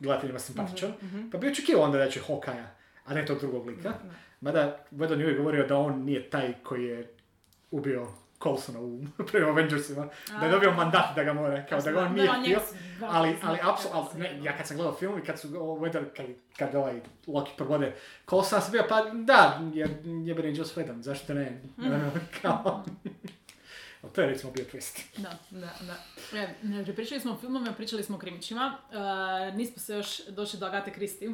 [0.00, 0.92] gledateljima simpatičan,
[1.32, 2.64] pa bi očekivao onda da će Hawkeye,
[3.04, 3.92] a ne tog drugog lika.
[4.40, 7.14] Mada Whedon je uvijek govorio da on nije taj koji je
[7.70, 8.08] ubio
[8.44, 10.08] Coulsona u prvim Avengersima,
[10.40, 12.60] da je dobio mandat da ga mora, kao da ga on nije htio.
[13.08, 16.26] Ali, ali, apsolutno, ne, ja kad sam gledao film i kad su Whedon, kad,
[16.58, 17.94] kad ovaj Loki probode
[18.30, 19.90] Coulsona sam bio, pa da, jer
[20.24, 21.60] jebeni Joss Whedon, zašto ne?
[22.42, 22.84] kao,
[24.04, 25.00] Ali to je recimo bio twist.
[25.16, 25.38] Da.
[25.50, 25.96] Da, da.
[26.38, 28.78] E, znači, pričali smo o filmovima, pričali smo o krimićima.
[28.92, 31.30] E, nismo se još došli do Agate Christie,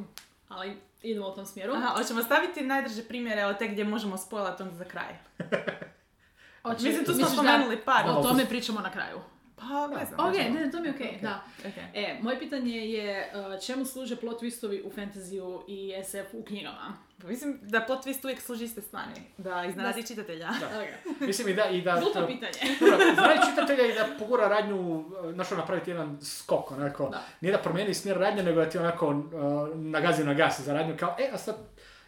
[0.48, 1.72] ali idemo u tom smjeru.
[1.72, 5.14] Aha, hoćemo staviti najdrže primjere od te gdje možemo spojlat onda za kraj.
[6.62, 8.04] Hoće- Mislim, tu smo da spomenuli par.
[8.08, 9.18] O tome pričamo na kraju.
[9.56, 10.28] Pa, ne znam.
[10.28, 11.42] Ok, ne, to mi je okej, da.
[11.58, 11.72] Ok.
[11.94, 16.96] E, moje pitanje je uh, čemu služe plot twistovi u fantaziju i SF u knjigama?
[17.22, 19.10] Pa mislim da plot twist uvijek služi iste stvari.
[19.38, 20.48] Da iznenadi čitatelja.
[20.80, 21.20] Ok.
[21.20, 22.76] Mislim i da, i da Glupo pitanje.
[23.14, 27.22] Znaju čitatelja i da pogura radnju, našao napraviti jedan skok, onako, Da.
[27.40, 29.22] nije da promijeni smjer radnje, nego da ti onako uh,
[29.74, 31.56] nagazi na gas za radnju, kao, e, a sad,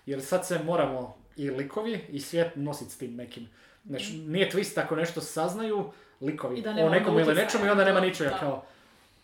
[0.06, 3.48] jer sad se moramo i likovi i svijet nositi s tim nekim.
[3.84, 5.90] Znači, nije twist ako nešto saznaju
[6.20, 8.38] likovi da o nekom ili nečemu i onda nema Da, ničega, da.
[8.38, 8.64] kao,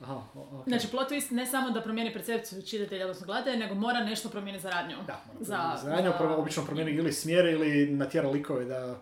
[0.01, 0.65] aha, o- ok.
[0.67, 4.63] Znači, plot twist ne samo da promijeni percepciju čitatelja, odnosno gledatelja, nego mora nešto promijeniti
[4.63, 4.97] za radnju.
[5.07, 9.01] Da, mora za, za radnju, pro- obično promijeni ili smjer ili natjera likove da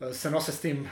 [0.00, 0.88] e, se nose s tim.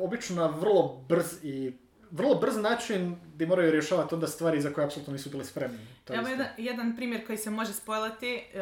[0.00, 1.72] Obično na vrlo brz i
[2.10, 5.78] vrlo brz način gdje moraju rješavati onda stvari za koje apsolutno nisu bili spremni.
[6.04, 8.60] To je Evo jedan, jedan primjer koji se može spojlati, uh,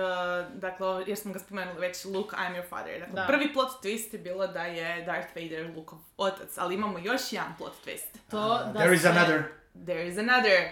[0.54, 3.00] dakle, jer smo ga spomenuli već, Luke, I'm your father.
[3.00, 3.26] Dakle, Da.
[3.26, 7.54] prvi plot twist je bilo da je Darth Vader Lukeov otac, ali imamo još jedan
[7.58, 8.18] plot twist.
[8.30, 9.42] To da There is se- another.
[9.74, 10.68] There is another.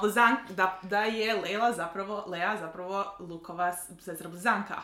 [0.00, 4.82] Blizan, da, da je Leila zapravo, Lea zapravo Lukova sestra blizanka.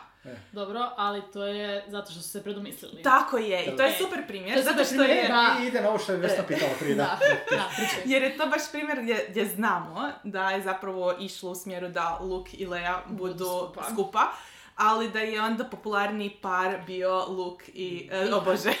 [0.51, 3.03] Dobro, ali to je zato što su se predomislili.
[3.03, 5.27] Tako je, i to je E, super primjer, to je zato super što primjer, je...
[5.27, 5.55] da.
[5.63, 7.19] I ide na ovo što je Vesna pitala prije, da.
[7.49, 7.69] Da, da.
[8.05, 12.17] Jer je to baš primjer gdje, gdje znamo da je zapravo išlo u smjeru da
[12.21, 13.83] Luke i Leia budu Budu skupa.
[13.93, 14.31] skupa.
[14.79, 18.09] Ali da je onda popularniji par bio Luke i...
[18.11, 18.69] e, o bože.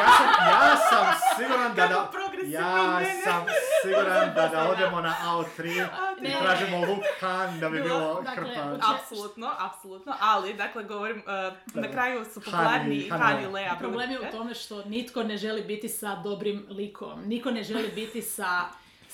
[0.00, 1.06] Ja sam, ja sam
[1.36, 2.10] siguran da, da
[2.44, 3.46] ja sam
[3.82, 6.36] siguran da, da odemo na AO3 i Ne.
[6.42, 8.94] tražimo Luke Han da bi bilo Dakle, hrpa.
[8.94, 13.46] Apsolutno, apsolutno, ali dakle govorim, e, na kraju su popularni Han i Han i.
[13.46, 13.76] Leia.
[13.78, 17.22] Problem je u tome što nitko ne želi biti sa dobrim likom.
[17.24, 18.60] Niko ne želi biti sa,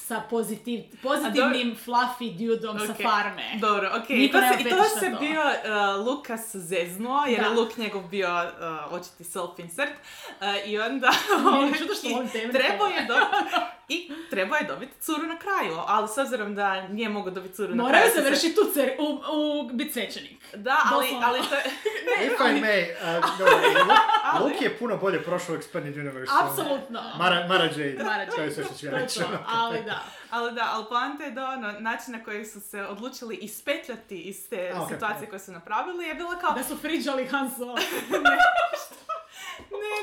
[0.07, 3.59] sa pozitiv, pozitivnim fluffy dudom sa Ok, farme.
[3.61, 4.11] Dobro, ok.
[4.11, 5.19] I to, se, i to se to.
[5.19, 7.47] bio uh, Lukas zeznuo, jer Da.
[7.47, 9.93] je Luke njegov bio uh, očiti self-insert.
[10.41, 11.11] uh, I onda...
[11.43, 13.37] Volim teme trebao je dobiti...
[13.89, 17.75] I trebao je dobiti curu na kraju, ali s obzirom da nije mogao dobiti curu
[17.75, 18.13] na Moraju kraju...
[18.15, 20.45] se su vršiti u, cer, u, u bit svećenik.
[20.57, 21.63] Da, ali, ali to je...
[22.27, 22.87] If I may,
[23.19, 26.33] uh, Luke je puno bolje prošao u Expanded Universe.
[26.43, 27.03] Apsolutno.
[27.19, 28.05] Mara, Mara Jade.
[28.05, 28.37] Mara Jade.
[28.37, 29.21] To je sve što ću ja reći.
[29.47, 30.05] ali da.
[30.31, 34.49] Ali da, ali poanta je da ono, način na koji su se odlučili ispetljati iz
[34.49, 34.89] te A, ok.
[34.89, 37.75] situacije koje su napravili je bilo kao, Da su friđali Han Solo.
[38.11, 38.37] Ne,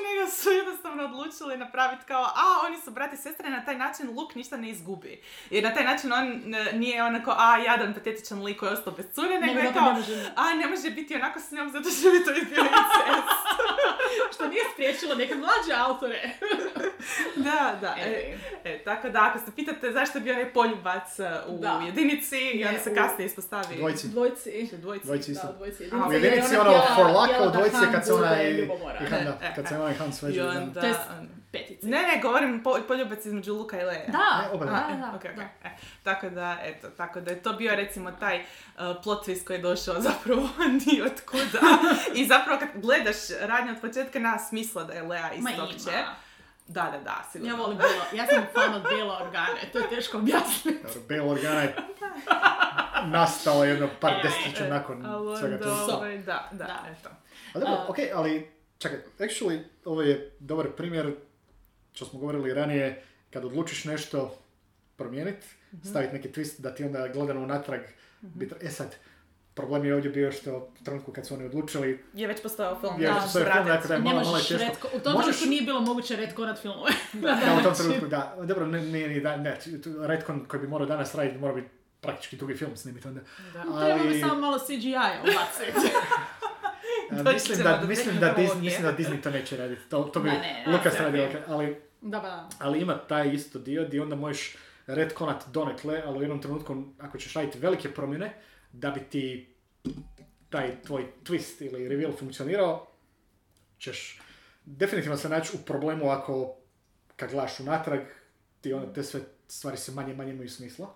[0.09, 4.09] nego su jednostavno odlučili napraviti kao, a oni su brati i sestre, na taj način
[4.11, 5.21] Luke ništa ne izgubi.
[5.49, 9.05] Jer na taj način on nije onako, a jadan patetičan lik koji je ostao bez
[9.07, 12.11] cure, nego je kao, ne može- a ne može biti onako s njom zato što
[12.11, 13.33] bi to izbio incest.
[14.35, 16.21] Što nije spriječilo neke mlađe autore.
[17.37, 17.95] da, da.
[17.99, 21.81] E, E, tako da, ako se pitate zašto je bio onaj poljubac e, u Da.
[21.85, 23.75] jedinici, i Ne, onda se u- kasnije ispostavi.
[23.75, 24.07] Dvojci.
[24.07, 24.69] Dvojci.
[24.73, 25.05] Dvojci.
[25.05, 25.47] Dvojci isto.
[25.47, 25.89] Da, dvojci.
[25.93, 28.67] A, u jedinici ona ono for luck, u Han kad se ona i,
[29.35, 29.79] da, E, kad se e.
[29.79, 30.35] ona i Han sveđu.
[30.35, 30.49] I da.
[30.51, 30.81] onda...
[30.81, 30.87] To
[31.51, 31.85] petici.
[31.85, 34.05] Ne, ne, govorim po, poljubac između Luka i Leje.
[34.07, 34.95] Da, Ne, oba da, da.
[34.95, 35.09] da, da.
[35.09, 35.43] Ok, ok.
[35.63, 35.69] E,
[36.03, 38.43] tako da, eto, tako da je to bio recimo taj uh,
[39.03, 40.49] plot twist koji je došao zapravo
[40.85, 41.59] ni od kuda.
[42.13, 45.97] I zapravo kad gledaš radnje od početka nema smisla da je Lea iz tog će.
[46.67, 47.53] Da, da, da, sigurno.
[47.53, 50.79] Ja volim bilo, ja sam fan od bijela organe, to je teško objasniti.
[50.83, 51.75] Dobro, Bail Organa je
[53.03, 55.95] nastao jedno par E, desetljeća E, nakon ali svega toga.
[55.95, 56.79] ovaj, da, da, Da.
[56.91, 57.09] eto.
[57.53, 58.51] A dobro, A- ok, ali
[58.83, 61.13] čekaj, actually, ovo je dobar primjer,
[61.93, 64.35] što smo govorili ranije, kad odlučiš nešto
[64.95, 65.87] promijeniti, Mhm.
[65.87, 67.81] staviti neki twist da ti onda gledano unatrag,
[68.21, 68.95] biti, e sad,
[69.53, 73.01] problem je ovdje bio što u trenutku kad su oni odlučili, Je već postojao film.
[73.01, 74.57] je Da, što je film, dakle da je Ne malo, malo je teško.
[74.59, 76.91] retko, u tom Možeš- trenutku nije bilo moguće retkonat filmove.
[77.13, 78.35] Da, u tom trenutku, da.
[78.39, 79.57] Dobro, ne, nije ni da, ne,
[79.99, 81.67] Redcon koji bi morao danas raditi, mora biti
[82.01, 83.21] praktički drugi film snimiti onda.
[83.53, 83.61] Da.
[83.85, 85.87] Treba bi samo malo CGI ubaciti.
[87.17, 88.35] Doći mislim da, mislim, da.
[88.37, 89.81] Disney, mislim da Disney to neće raditi.
[89.89, 92.49] To, to bi Da, ne, ne, Lucas radio, ali, Da, da.
[92.59, 94.55] ali ima taj isto dio gdje onda možeš
[94.87, 98.33] retconat donekle, ali u jednom trenutku ako ćeš raditi velike promjene,
[98.71, 99.55] da bi ti
[100.49, 102.87] taj tvoj twist ili reveal funkcionirao,
[103.79, 104.21] ćeš
[104.65, 106.55] definitivno se naći u problemu ako
[107.15, 108.01] kad gledaš unatrag,
[108.61, 110.95] ti onda te sve stvari se manje manje imaju smisla.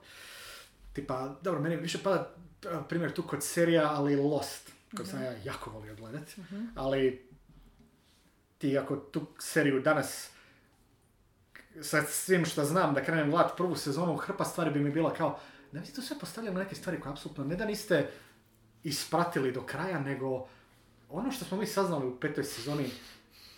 [0.93, 2.35] Tipa, dobro, meni više pada
[2.89, 6.35] primjer tu kod serija, ali Lost, kod sam ja jako volio gledat,
[6.75, 7.27] ali
[8.57, 10.29] ti ako tu seriju danas
[11.81, 15.39] sa svim što znam da krenem gledat prvu sezonu, hrpa stvari bi mi bila kao,
[15.71, 18.09] da tu sve postavljali neke stvari koje apsolutno ne da niste
[18.83, 20.47] ispratili do kraja, nego
[21.09, 22.89] ono što smo mi saznali u petoj sezoni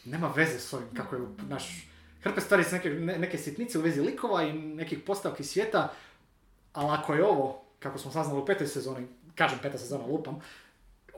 [0.05, 1.89] nema veze s ovim kako je naš
[2.21, 5.93] hrpe stvari s neke, ne- neke sitnice u vezi likova i nekih postavki svijeta,
[6.73, 10.39] ali ako je ovo, kako smo saznali u petoj sezoni, kažem peta sezona, lupam,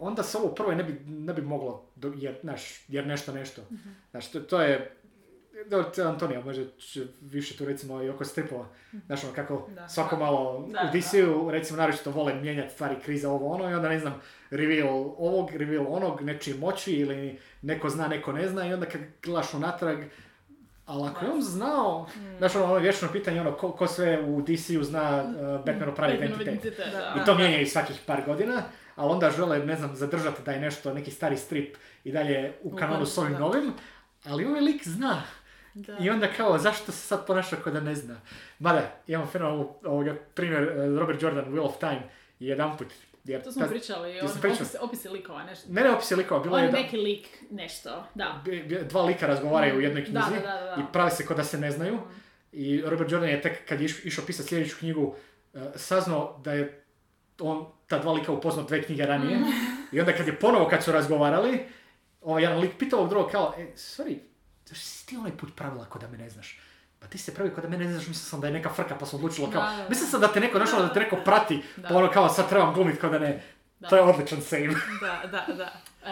[0.02, 3.32] onda se ovo u prvoj ne bi, ne bi moglo, do- jer, znaš, jer nešto
[3.32, 3.62] nešto.
[4.12, 4.92] Znaš, to, to je,
[5.68, 8.66] dobro, Antonija, može će više tu recimo i oko stripova.
[9.06, 9.90] Znaš ono kako Da.
[9.90, 13.90] svako malo Da, u DC-u recimo naročito vole mijenjati stvari, kriza ovo ono i onda
[13.90, 18.74] ne znam, reveal ovog, reveal onog, nečije moći ili neko zna, neko ne zna i
[18.74, 20.00] onda kad gledaš unatrag,
[20.86, 24.42] ali ako je on znao, znaš ono, ono vječno pitanje ono, ko, ko sve u
[24.42, 26.80] DC-u zna uh, Batmanov pravi identitet.
[27.22, 28.64] I to mijenjaju svakih par godina,
[28.95, 32.75] ali onda žele, ne znam, zadržati da je nešto, neki stari strip i dalje u
[32.75, 33.73] kanonu s ovim novim,
[34.25, 35.21] ali ovaj lik zna.
[35.73, 35.97] Da.
[35.97, 38.21] I onda kao, zašto se sad ponaša kao da ne zna?
[38.60, 42.01] Mada, imamo fenomenalnu ovoga, primjer, eh, Robert Jordan, Wheel of Time,
[42.39, 42.88] jedanput.
[43.23, 44.56] Jer To smo ta- pričali, on, pričao?
[44.56, 45.67] opisi, opisi likova, nešto.
[45.69, 48.43] Ne, ne, opis je likova, bilo On je da, neki lik, nešto, da.
[48.84, 50.75] dva lika razgovaraju u jednoj knjizi da, da, da.
[50.80, 51.99] i pravi se kao da se ne znaju.
[52.51, 55.15] I Robert Jordan je tek kad je iš- išao pisati sljedeću knjigu
[55.54, 56.84] eh, saznao da je
[57.39, 59.39] on ta dva lika upoznao dve knjige ranije.
[59.91, 61.65] I onda kad je ponovo kad su razgovarali,
[62.21, 64.17] ovaj jedan lik pitao ovog drugog kao, e, sorry,
[64.65, 66.60] zašto si ti onaj put pravila kao da me ne znaš?
[66.99, 68.95] Pa ti se pravi kao da me ne znaš, mislio sam da je neka frka
[68.95, 69.89] pa sam odlučila kao, Da, da, da.
[69.89, 71.88] mislio sam da te neko našao, da te neko prati, Da.
[71.88, 73.43] pa ono kao sad trebam glumit kao da ne.
[73.80, 73.88] Da.
[73.88, 74.67] To je odličan save.
[75.01, 75.71] Da, da, da.
[76.04, 76.12] Um,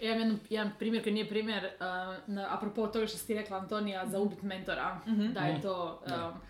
[0.00, 3.58] ja imam jedan, jedan primjer koji nije primjer, um, na, apropo toga što si rekla
[3.58, 6.02] Antonija za ubit mentora, da je to...
[6.06, 6.40] Um,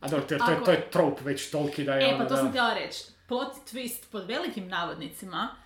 [0.00, 2.08] A dobro, to, je- to, je, Ako- to je trope već toliki da je e,
[2.08, 2.36] ono, pa to da.
[2.36, 3.04] sam htjela reći.
[3.32, 5.56] Plot twist pod velikim navodnicima,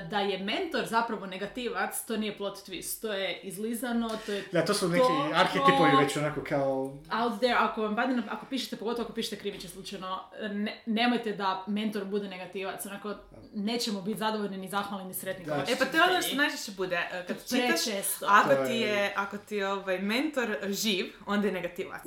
[0.00, 1.66] da je mentor zapravo negativac,
[2.00, 5.96] to nije plot twist, to je izlizano, to je Da, to su neki To- arhetipovi
[5.98, 6.72] već onako kao...
[7.14, 7.96] out there, ako vam
[8.28, 13.14] ako pišete, pogotovo ako pišete kriviće slučajno, ne, nemojte da mentor bude negativac, onako
[13.54, 15.52] nećemo biti zadovoljni ni zahvalni ni sretni Da.
[15.52, 16.96] kao E pa to je ono što najčešće bude.
[16.96, 18.26] e, Kad čitaš, Prečesto.
[18.28, 22.00] ako ti je- ako ti je ovaj mentor živ, onda je negativac.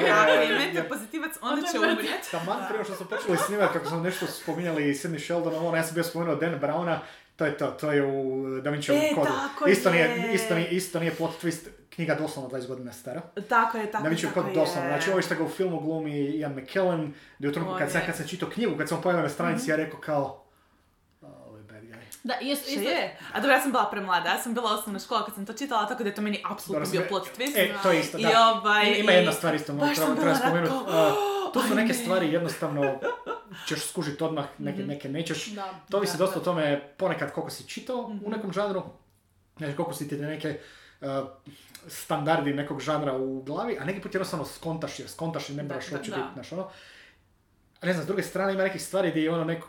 [0.00, 2.30] Je, A ako je mentor pozitivac, onda Onda će umrijeti.
[2.30, 5.94] Taman prije što smo počeli snimati, kako smo nešto spominjali Sidney Sheldon, ono, ja sam
[5.94, 6.98] bio spomenuo Dan Browna,
[7.40, 8.20] to je to, to je u
[8.60, 9.26] Da Vincijevom E, kodu.
[9.28, 10.34] tako isto, Nije, je.
[10.34, 13.20] isto, nije, isto nije plot twist, knjiga doslovno 20 godina stara.
[13.48, 16.52] Tako je, tako Da tako kod doslovno, znači ovo što ga u filmu glumi Ian
[16.54, 19.70] McKellen, gdje u trenutku kad sam, kad sam čitao knjigu, kad sam pojavio na stranici,
[19.70, 20.44] ja rekao kao,
[21.22, 21.94] "A, ovo je bad guy.
[22.24, 23.18] Da, isto, Što isto, je?
[23.32, 25.88] A dobro, ja sam bila premlada, ja sam bila osnovna škola kad sam to čitala,
[25.88, 27.52] tako da je to meni apsolutno bio plot twist.
[27.56, 28.48] E, to je isto, I da.
[28.50, 30.72] ovaj, I- Ima i- jedna stvar isto, baš treba, spomenuti.
[30.74, 30.82] Uh,
[31.52, 31.94] tu su aj neke ne.
[31.94, 32.98] stvari jednostavno
[33.66, 34.88] ćeš skužiti odmah, neke, Mhm.
[34.88, 35.46] neke nećeš.
[35.46, 36.64] Da, To visi da, dosta o tome
[36.96, 38.18] ponekad koliko si čitao Mhm.
[38.24, 38.82] u nekom žanru,
[39.56, 40.60] znači koliko si ti neke
[41.00, 41.06] uh,
[41.88, 45.88] standardi nekog žanra u glavi, a neki put jednostavno skontaš jer skontaš i ne moraš
[45.88, 45.98] da.
[45.98, 46.68] biti, znaš ono.
[47.80, 49.68] A ne znam, s druge strane ima nekih stvari gdje je ono neko,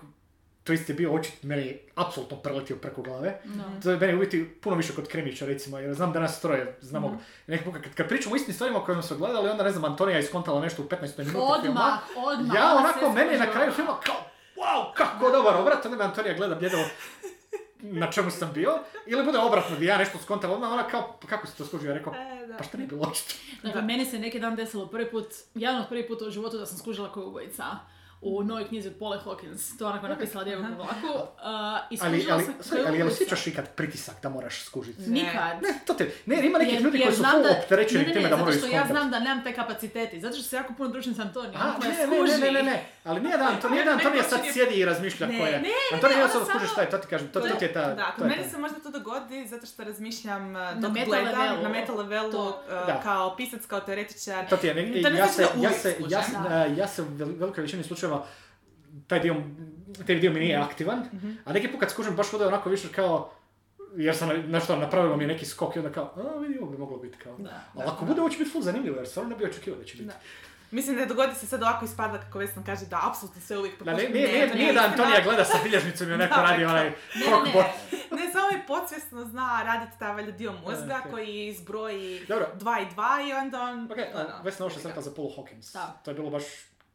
[0.63, 3.41] to isto je bio očit meni apsolutno preletio preko glave.
[3.45, 3.63] da.
[3.83, 7.21] To je meni uvijek puno više kod Krimića recimo, jer znam da nas troje znamo,
[7.47, 9.85] neki put kad, kad pričamo o istim stvarima o kojima smo gledali, onda ne znam,
[9.85, 11.45] Antonija je iskontala nešto u 15 minuti filma.
[11.45, 12.55] Odmah, odmah.
[12.55, 14.15] Ja ona onako, meni je na kraju filma kao,
[14.55, 16.77] wow, kako dobar obrat, onda me Antonija gleda bljedo
[17.81, 18.71] na čemu sam bio,
[19.05, 21.89] ili bude obratno gdje ja nešto skontam odmah, ona kao, pa kako si to skužio,
[21.89, 22.57] ja rekao, E, da.
[22.57, 23.33] pa šta nije bilo očito.
[23.63, 23.87] Dakle, Da.
[23.87, 26.77] meni se neki dan desilo prvi put, jedan od prvi puta u životu da sam
[26.77, 27.63] skužila koju ubojica
[28.21, 29.77] u novoj knjizi od Paule Hawkins.
[29.77, 31.07] To je onako napisala Djevojka u vlaku.
[31.07, 31.23] Uh,
[31.89, 33.07] I Ali, ali, sam sorry, ali ubojica.
[33.07, 35.01] osjećaš ikad pritisak da moraš skužiti?
[35.01, 35.07] Ne.
[35.13, 35.61] Nikad.
[35.61, 38.13] Ne, to te, ne, ima nekih Jer- ljudi jer koji su da- opterećeni ne, ne,
[38.13, 40.21] time ne, da moraju Zato što ja znam da nemam te kapaciteti.
[40.21, 41.55] Zato što se jako puno družim s Antonijom.
[41.55, 42.31] A, koja ne, ne, skuži.
[42.33, 44.53] ne, ne, ne, ne, ali nije da, to nije da Ne, Antonija ne, sad ne.
[44.53, 45.51] sjedi i razmišlja Ne, ko je.
[45.51, 47.65] ne, ne, Antonija ne, ona skuži samo- šta je, to ti kažem, to, to ti
[47.65, 47.81] je ta...
[47.87, 51.39] Da, to kod mene se možda to dogodi zato što razmišljam Na dok meta gledam
[51.39, 51.63] levelu.
[51.63, 52.99] na meta levelu To- uh, Da.
[53.03, 54.49] kao pisac, kao teoretičar.
[54.49, 56.41] To ti je, ne- To ne ja znači se, da ja se, ja, skužim.
[56.43, 56.65] se- Da.
[56.65, 58.25] ja se u vel- velikoj većini slučajeva
[59.07, 59.35] taj dio,
[60.07, 61.03] taj dio mi nije aktivan,
[61.45, 63.31] a neki put kad skužim baš bude onako više kao,
[63.95, 66.71] jer sam na- nešto napravilo mi je neki skok i onda kao, a vidi ovo
[66.71, 67.35] bi moglo biti kao.
[67.37, 67.61] Da.
[67.75, 69.93] Ali ako bude ovo će biti full zanimljivo, jer stvarno ne bi očekivao da će
[69.93, 70.05] biti.
[70.05, 70.13] Da.
[70.71, 73.85] Mislim da dogodi se sad ovako ispada kako Vesna kaže da apsolutno sve uvijek Da,
[73.85, 74.81] ne, pokušam- nije, nije, to nije da.
[74.81, 76.69] Antonija gleda sa bilježnicom i onako Da, radi da.
[76.69, 76.93] onaj Ne,
[77.45, 77.73] ne, ne.
[78.17, 81.11] Ne, samo je podsvjesno zna raditi taj valjda dio mozga ok.
[81.11, 82.47] koji izbroji Dobro.
[82.55, 83.85] dva i dva i onda on...
[83.85, 85.73] Ok, ono, Vesna ovo što sam za Paul Hawkins.
[85.73, 85.99] Da.
[86.05, 86.43] To je bilo baš...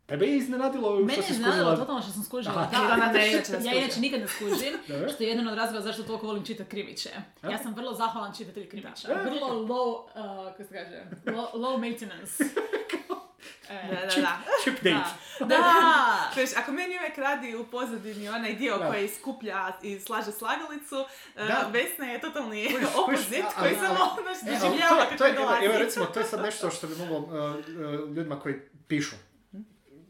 [0.06, 1.76] Tebe je iznenadilo Mene što je si iznenadilo skužila.
[1.76, 2.54] totalno što sam skužila.
[2.56, 2.86] Aha.
[2.86, 3.52] Da, Ona ne ja inače
[3.96, 4.72] ne nikad ne skužim,
[5.14, 7.10] što je jedan od razloga zašto toliko volim čitati krimiće.
[7.42, 7.50] A?
[7.50, 9.08] Ja sam vrlo zahvalan čitatelj krimića.
[9.08, 9.14] Da.
[9.14, 12.44] Vrlo low, uh, kako se kaže, low, low maintenance.
[13.68, 14.38] E, Da, da, Chip, da.
[14.62, 15.10] chip date.
[15.40, 15.46] Da.
[15.46, 16.30] Da!
[16.56, 18.88] Ako meni uvijek radi u pozadini onaj dio Da.
[18.88, 21.06] koji skuplja i slaže slagalicu, uh,
[21.38, 21.68] Da.
[21.70, 23.98] Vesna je totalni opozit a- koji samo E,
[24.48, 25.64] ali doživljava to je- kako to je, dolazi.
[25.64, 27.62] evo recimo, to je sad nešto što bi moglo uh, uh,
[28.08, 28.54] ljudima koji
[28.88, 29.16] pišu,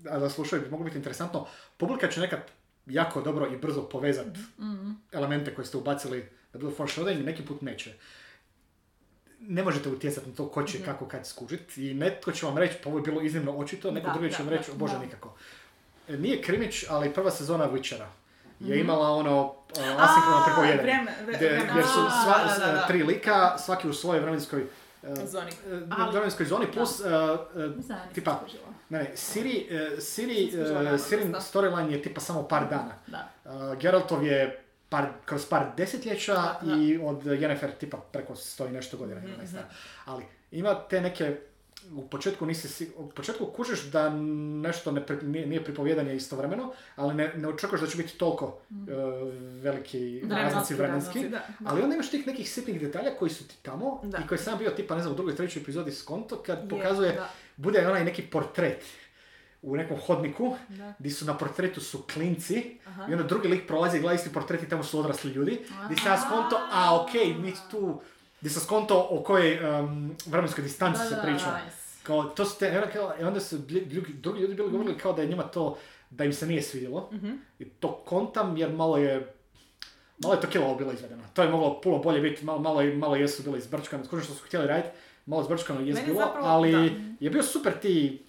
[0.06, 1.46] a da slušaju, bi moglo biti interesantno.
[1.76, 2.40] Publika će nekad
[2.86, 4.26] jako dobro i brzo povezat
[4.58, 4.90] Mhm.
[5.12, 6.20] elemente koje ste ubacili
[6.52, 7.92] da budu foreshadowing, neki put neće.
[9.46, 10.68] Ne možete utjecati na to ko Mhm.
[10.68, 13.90] će kako kad skužit i netko će vam reći pa ovo je bilo iznimno očito,
[13.90, 14.98] neko Da, drugi će da, vam da, reći bože da.
[14.98, 15.34] nikako.
[16.08, 18.06] E, Nije krimić, ali prva sezona Witchera
[18.60, 18.72] Mhm.
[18.72, 19.52] je imala ono uh,
[19.98, 20.82] asinkrono vrijeme,
[21.22, 21.68] vre- Gdje, vrijeme.
[21.70, 22.86] gdje su A, sva, da, da, da.
[22.86, 24.66] tri lika, svaki u svojoj vremenskoj e,
[25.26, 25.50] Zoni.
[25.50, 28.40] e, Ali- vremenskoj zoni, plus, e, e, tipa,
[28.88, 30.52] ne, ne, Siri, e, Siri,
[30.94, 32.92] e, Sirin storyline je tipa samo par dana.
[33.06, 33.28] Da.
[33.44, 38.70] Uh, Geraltov je par, kroz par desetljeća Da, i od Yennefer tipa preko sto i
[38.70, 39.20] nešto godina.
[39.20, 39.64] Mhm, ne znam.
[40.04, 40.22] Ali
[40.52, 41.36] ima te neke,
[41.92, 44.10] u početku nisi, si- u početku kužiš da
[44.60, 48.46] nešto ne, pri- nije, nije pripovjedanje istovremeno, ali ne, ne očekuješ da će biti toliko
[48.46, 48.56] uh,
[49.54, 51.22] veliki razmaci vremenski.
[51.22, 51.42] Da, da.
[51.64, 54.18] Ali onda imaš tih nekih sitnih detalja koji su ti tamo Da.
[54.18, 56.68] i koji sam bio tipa, ne znam, u drugoj, trećoj epizodi s konto kad Je,
[56.68, 57.20] pokazuje,
[57.56, 58.84] bude onaj neki portret
[59.66, 60.92] u nekom hodniku, Da.
[60.98, 63.06] gdje su na portretu su klinci Aha.
[63.10, 65.58] i onda drugi lik prolazi i gleda isti portret i tamo su odrasli ljudi.
[65.86, 68.00] Gdje sam ja skonto, a okej, mi tu,
[68.40, 71.60] gdje sam skonto o kojoj um, vremenskoj distanci se priča.
[71.64, 71.76] nice.
[72.02, 74.98] Kao, to su te, i onda, kao, i onda su ljudi- drugi ljudi bili govorili
[74.98, 75.78] kao da je njima to,
[76.10, 77.08] da im se nije svidjelo.
[77.12, 77.32] Mhm.
[77.58, 79.34] I to kontam jer malo je,
[80.18, 81.22] malo je to kilavo bilo izvedeno.
[81.34, 84.44] To je moglo puno bolje biti, malo, malo, malo jesu bili izbrčkano, skužno što su
[84.44, 84.88] htjeli raditi,
[85.26, 86.78] malo zbrčkano je bilo, ali da.
[87.20, 88.25] je bio super ti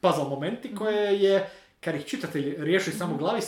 [0.00, 3.40] puzzle momenti koje je, kad ih čitatelj riješi samo u glavi,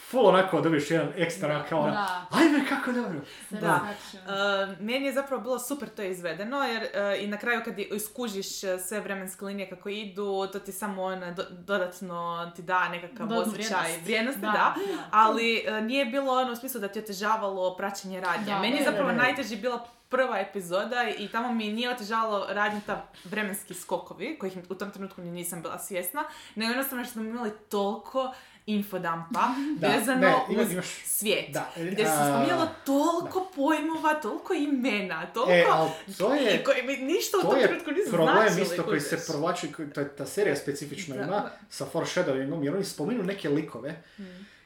[0.00, 2.26] full onako dobiješ jedan ekstra kao ono, Da.
[2.32, 3.20] ajme kako dobro.
[3.50, 3.60] Da.
[3.80, 4.22] Satisfaction.
[4.24, 8.46] Uh, meni je zapravo bilo super to izvedeno, jer uh, i na kraju kad iskužiš
[8.64, 12.16] uh, sve vremenske linije kako idu, to ti samo ono, do- dodatno
[12.56, 14.04] ti da nekakav Dodatnu osjećaj vrijednost.
[14.04, 14.46] vrijednosti, da.
[14.46, 15.02] Da, da.
[15.12, 18.46] Ali uh, nije bilo ono u smislu da ti otežavalo praćenje radnje.
[18.46, 19.78] Da, meni je zapravo najteži bila
[20.08, 25.20] prva epizoda i tamo mi nije otežalo radnje ta vremenski skokovi, kojih u tom trenutku
[25.20, 28.34] ni nisam bila svjesna, nego jednostavno što smo imali toliko
[28.66, 29.48] infodampa
[29.80, 31.52] Da, vezano ne, uz imaš- svijet.
[31.52, 35.52] Da, Gdje se spominjalo toliko pojmova, toliko imena, toliko...
[35.52, 38.62] E, ali to je, koji mi ništa u to tom je trenutku nisu problem značili,
[38.62, 41.58] isto koji se provlači, to je ta serija specifično Da, ima, da.
[41.70, 44.02] sa foreshadowingom, jer oni spominu neke likove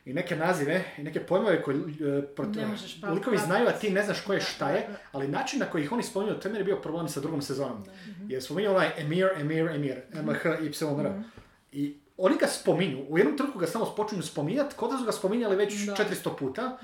[0.05, 1.83] i neke nazive i neke pojmove koje e,
[2.27, 2.53] pravo
[3.15, 4.95] likovi znaju, a ti ne znaš koje Da, šta da, je, da.
[5.13, 7.85] ali način na koji ih oni spominju, to je bio problem sa drugom sezonom.
[8.29, 11.13] Jer spominju onaj Emir, Emir, Emir, MH, Y, R.
[11.73, 15.12] I oni ga spominju, u jednom trenutku ga samo počinju spominjati, kod da su ga
[15.12, 15.94] spominjali već Da.
[15.94, 16.78] 400 puta.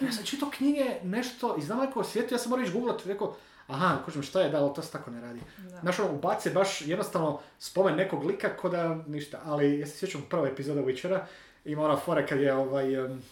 [0.00, 3.06] I ja sam čitao knjige, nešto, i znam neko svijetu, ja sam morao ići googlat,
[3.06, 3.36] rekao,
[3.66, 5.40] aha, kužim šta je, da, ali to se tako ne radi.
[5.58, 5.80] Da.
[5.80, 10.22] Znaš, ono, ubace baš jednostavno spomen nekog lika ko da ništa, ali ja se sjećam
[10.30, 11.20] prva epizoda Witchera,
[11.64, 13.22] ima ona fora kad je ovaj, em,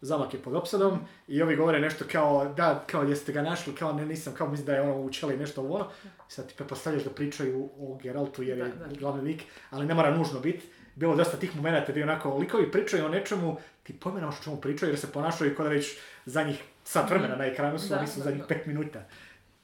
[0.00, 3.92] zamak je pod opsadom i ovi govore nešto kao, da, kao jeste ga našli, kao
[3.92, 5.88] ne, nisam, kao mislim da je ono u nešto ovo ono.
[6.28, 8.94] Sad ti pretpostavljaš da pričaju o Geraltu jer je Da, da.
[8.98, 10.66] glavni lik, ali ne mora nužno biti.
[10.94, 14.56] Bilo je dosta tih momenata gdje onako likovi pričaju o nečemu, ti pojme o čemu
[14.56, 18.24] pričaju jer se ponašaju kao da već zadnjih sat vremena na ekranu su, nisu da,
[18.24, 19.04] zadnjih pet minuta.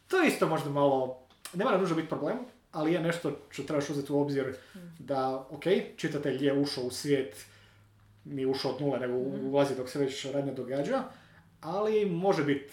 [0.09, 1.19] To je isto možda malo,
[1.55, 2.39] ne mora nužno biti problem,
[2.73, 4.55] ali je nešto što trebaš uzeti u obzir
[4.99, 5.65] da, ok,
[5.97, 7.47] čitatelj je ušao u svijet,
[8.25, 9.15] nije ušao od nule, nego
[9.49, 11.03] ulazi dok se već radnja događa,
[11.61, 12.73] ali može biti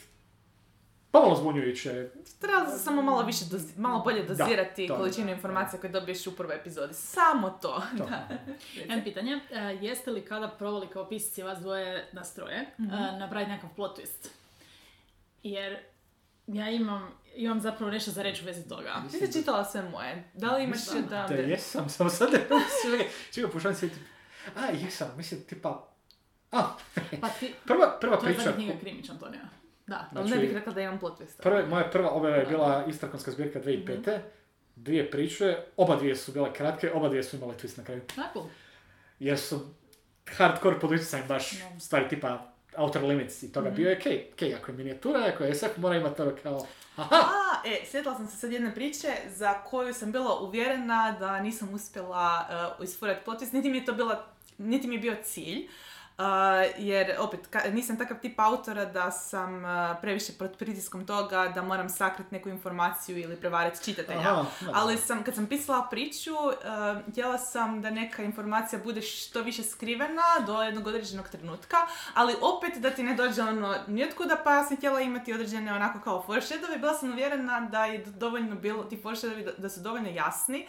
[1.11, 2.09] pomalo zbunjujuće.
[2.39, 4.97] Trebalo se samo malo više, dozi- malo bolje Da, dozirati to.
[4.97, 6.93] količinu informacija koje dobiješ u prvoj epizodi.
[6.93, 7.81] Samo to.
[7.97, 8.07] To.
[8.79, 12.93] Jedno pitanje, e, jeste li kada provali kao pisci vas dvoje nastroje Mhm.
[12.93, 14.27] e, napraviti nekakav plot twist?
[15.43, 15.77] Jer
[16.47, 18.95] ja imam, imam zapravo nešto za reći u vezi toga.
[19.11, 20.23] Ti si čitala sve moje.
[20.33, 21.25] Da li imaš da...
[21.27, 22.39] Da jesam, samo sad ne
[23.31, 23.89] čekaj, pokušavam se.
[24.55, 25.87] A, jesam, mislim, tipa...
[26.51, 26.75] A,
[27.21, 28.43] Pa ti, prva, prva to je priča...
[28.43, 29.41] zadnja knjiga Krimić, Antonija.
[29.87, 30.09] Da.
[30.15, 31.41] Ali ne Znači- bih rekla da imam plot twista.
[31.41, 34.19] Prva, moja prva objava je bila istrakonska zbirka 2005.
[34.75, 38.01] Dvije priče, oba dvije su bile kratke, oba dvije su imale twist na kraju.
[38.15, 38.47] Tako.
[39.19, 39.59] Jer su
[40.27, 44.71] hardcore pod utjecajem baš stvari tipa Outer Limits i toga bio je okej, okej, ako
[44.71, 48.37] je minijatura, ako je SF, mora imati to kao, aha, A, e, sjetila sam se
[48.37, 53.53] sad jedne priče za koju sam bila uvjerena da nisam uspjela uh, isfurati plot twist,
[53.53, 54.25] niti mi je to bila,
[54.57, 55.67] niti mi je bio cilj.
[56.19, 56.25] Uh,
[56.77, 59.69] jer opet ka- nisam takav tip autora da sam uh,
[60.01, 64.19] previše pod pritiskom toga da moram sakriti neku informaciju ili prevariti čitatelja.
[64.19, 64.45] Aha.
[64.73, 69.63] Ali sam, kad sam pisala priču, uh, htjela sam da neka informacija bude što više
[69.63, 71.77] skrivena do jednog određenog trenutka,
[72.13, 75.99] ali opet da ti ne dođe ono niotkuda, pa ja sam htjela imati određene onako
[75.99, 76.77] kao foreshadovi.
[76.79, 80.67] Bila sam uvjerena da je dovoljno bilo, ti foreshadovi da, da su dovoljno jasni,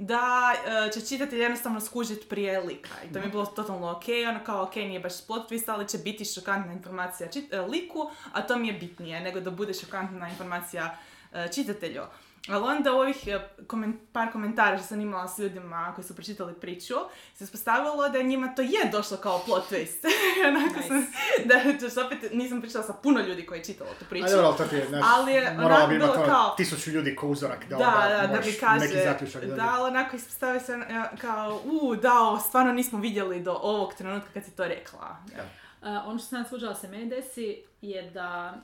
[0.00, 0.54] da
[0.88, 2.90] e, će čitatelj jednostavno skužiti prije lika.
[3.04, 5.88] I to mi je bilo totalno ok, ono kao ok, nije baš plot twist, ali
[5.88, 9.74] će biti šokantna informacija čit- e, liku, a to mi je bitnije nego da bude
[9.74, 10.96] šokantna informacija
[11.32, 12.02] e, čitatelju.
[12.48, 16.14] Ali onda u ovih e, komen- par komentara što sam imala s ljudima koji su
[16.14, 16.94] pročitali priču,
[17.34, 20.06] se ispostavilo da njima to je došlo kao plot twist.
[20.48, 20.88] Onako Nice.
[20.88, 21.06] sam,
[21.72, 24.26] da, to što opet nisam pričala sa puno ljudi koji je čitalo tu priču.
[24.38, 27.16] Ali to ti je, znaš, Ali je onako bi imati bilo ono kao- tisuću ljudi
[27.16, 27.84] ko uzorak da, Da,
[28.20, 32.12] da, da mi kaže, neki zaključak da, ali onako ispostavi se e, kao, u, da,
[32.12, 35.16] ovo stvarno nismo vidjeli do ovog trenutka kad si to rekla.
[35.36, 35.42] Da.
[35.82, 38.54] Uh, ono što sam ja svuđala se meni desi je da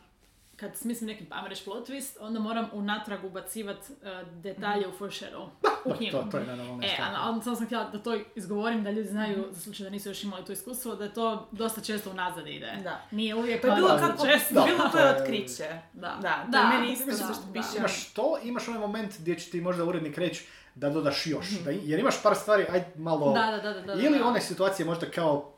[0.56, 5.48] kad smislim neki, ajmo reći plot twist, onda moram unatrag ubacivat e, detalje u foreshadow.
[5.84, 6.12] U knjigu.
[6.12, 6.42] To, to je
[6.82, 7.08] E, stvar.
[7.08, 10.08] a a samo sam htjela da to izgovorim, da ljudi znaju, za slučaj da nisu
[10.08, 12.72] još imali to iskustvo, da je to dosta često unazad ide.
[12.84, 13.00] Da.
[13.10, 14.54] Nije uvijek, Pa je ali bilo kako, često.
[14.54, 15.68] Da, bilo to je- otkriće.
[15.92, 16.18] Da.
[16.22, 17.52] Da, Da, je meni isto što da.
[17.52, 17.78] piše.
[17.78, 20.44] Imaš to, imaš onaj moment gdje će ti možda urednik reći
[20.74, 21.50] da dodaš još.
[21.50, 21.64] Mhm.
[21.64, 23.32] Da, jer imaš par stvari, aj malo...
[23.32, 24.26] Da, da, da, da, da, ili da.
[24.26, 25.52] one situacije možda kao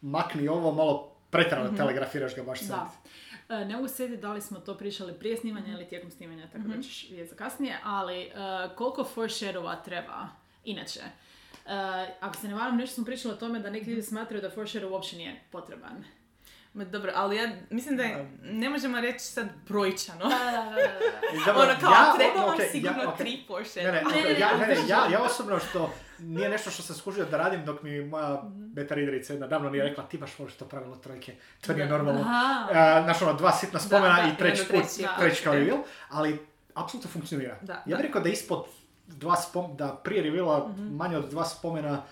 [0.00, 2.68] makni ovo, malo pretrano telegrafiraš ga baš sad.
[2.68, 2.90] Da.
[3.50, 6.64] E, Ne mogu se da li smo to pričali prije snimanja ili tijekom snimanja, tako
[6.66, 8.30] da ćeš vidjeti za kasnije, ali e,
[8.76, 10.28] koliko foreshadowa treba
[10.64, 11.00] inače?
[11.00, 11.72] E,
[12.20, 14.90] ako se ne varam, nešto smo pričali o tome da neki ljudi smatraju da foreshadow
[14.90, 16.04] uopće nije potreban.
[16.74, 20.18] Ma dobro, ali ja mislim da je, ne možemo reći sad brojčano.
[20.20, 20.74] Da, da,
[21.46, 23.18] da, Ono kao, ja- treba vam ok, ja- sigurno ok.
[23.18, 23.82] tri Porsche.
[23.82, 25.12] Ne, ne, Ne, ne, ne, ja, ne, ne, ne, ja, ne.
[25.12, 28.64] ja osobno što nije nešto što sam skužio da radim dok mi moja Mhm.
[28.66, 32.20] beta readerica jedna davno nije rekla ti baš voliš to pravilo trojke, to nije normalno.
[32.20, 32.26] Uh,
[33.04, 34.82] znaš ono, dva sitna spomena da, i treći put,
[35.18, 36.38] treći kao reveal, ali
[36.74, 37.56] apsolutno funkcionira.
[37.62, 38.64] Da, ja bih rekao da ispod
[39.06, 40.96] dva spom, da prije reveala Mhm.
[40.96, 42.02] manje od dva spomena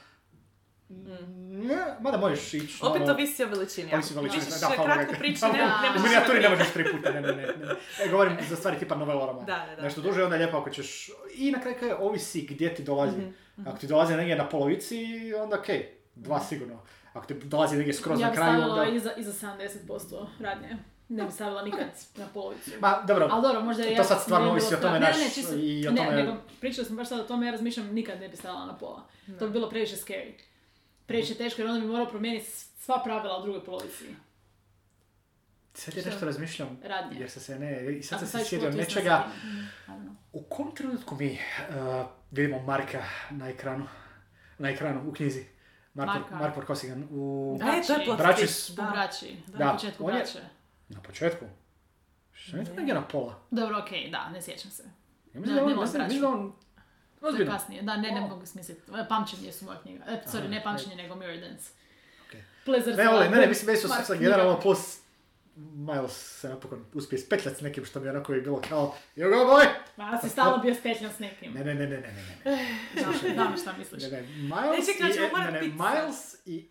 [1.61, 2.79] ne, mada možeš ići.
[2.83, 3.95] Opet ono, ovisi o veličini.
[3.95, 6.85] Ovisi o veličini, da, kratku priču, Da, ne, ne U možeš minijaturi ne možeš tri
[6.87, 7.43] puta, ne, ne, ne.
[7.43, 7.75] ne.
[8.01, 9.47] E, govorim za stvari tipa novela romana.
[9.47, 9.83] Da, da, da.
[9.83, 11.11] Nešto duže, onda je lijepo ako ćeš...
[11.35, 13.19] I na kraju kraja ovisi gdje ti dolazi.
[13.19, 13.29] Mhm,
[13.67, 14.97] Ako ti dolazi negdje na polovici,
[15.43, 16.83] onda okej, dva sigurno.
[17.13, 18.97] Ako ti dolazi negdje skroz Ja na bi kraju, stavila onda...
[18.97, 20.77] iza, iza 70% radnje.
[21.09, 21.87] Ne bi stavila nikad
[22.17, 22.71] na polovicu.
[22.81, 24.05] Ma, dobro, Ali dobro, možda to ja...
[24.05, 26.37] sad stvarno ne ovisi o tome naš ne, ne, čisto, i o ne, tome- nego
[26.61, 29.07] pričali smo baš sad o tome, ja razmišljam nikad ne bi stavila na pola.
[29.39, 30.33] To bi bilo previše scary.
[31.07, 34.05] Previše teško jer onda bi morao promijeniti sva pravila u drugoj polovici.
[35.75, 36.11] sad je Što?
[36.11, 37.21] nešto razmišljam, Radnje.
[37.21, 37.97] jer sam se ne...
[37.99, 39.25] I sad sam se sjedio nečega.
[40.33, 43.87] U kom trenutku mi uh, vidimo Marka na ekranu?
[44.59, 45.47] Na ekranu, u knjizi.
[45.95, 46.37] Mark, Marka.
[46.37, 47.09] Mark Vorkosigan.
[47.11, 47.59] U...
[47.63, 48.83] E, to je twist, s- U da.
[48.85, 49.37] braći.
[49.47, 49.65] Da.
[49.65, 50.39] Na početku On je- braće.
[50.89, 51.45] Na početku.
[52.33, 53.39] Što je to negdje na pola?
[53.51, 54.83] Dobro, okej, da, ne sjećam se.
[54.83, 54.91] Ja
[55.35, 56.53] Da, mislim da on, mislim, da on...
[57.21, 57.53] To je Ozbiljno.
[57.53, 58.81] kasnije, da, ne, ne mogu smisliti.
[58.91, 60.05] E, Pamćenje su moja knjiga.
[60.05, 61.71] E, sorry, Aha, ne pamćenje, nego Mirror Dance.
[62.29, 62.43] Okej.
[62.67, 64.99] Blizzard Ne, ne, ne, mislim, meni su generalno plus
[65.59, 69.53] Miles se napokon uspije spetljati s nekim što mi onako je bilo kao You go
[69.53, 69.67] boy!
[69.97, 71.53] Ma, si stalno bio spetljan s nekim.
[71.53, 72.13] Ne, ne, ne, ne, ne,
[72.45, 72.69] ne, ne.
[73.03, 74.03] Znam, znam šta misliš.
[74.03, 76.69] Ne, ne, Miles Ne, čekaj, i, ne, ne, Miles i...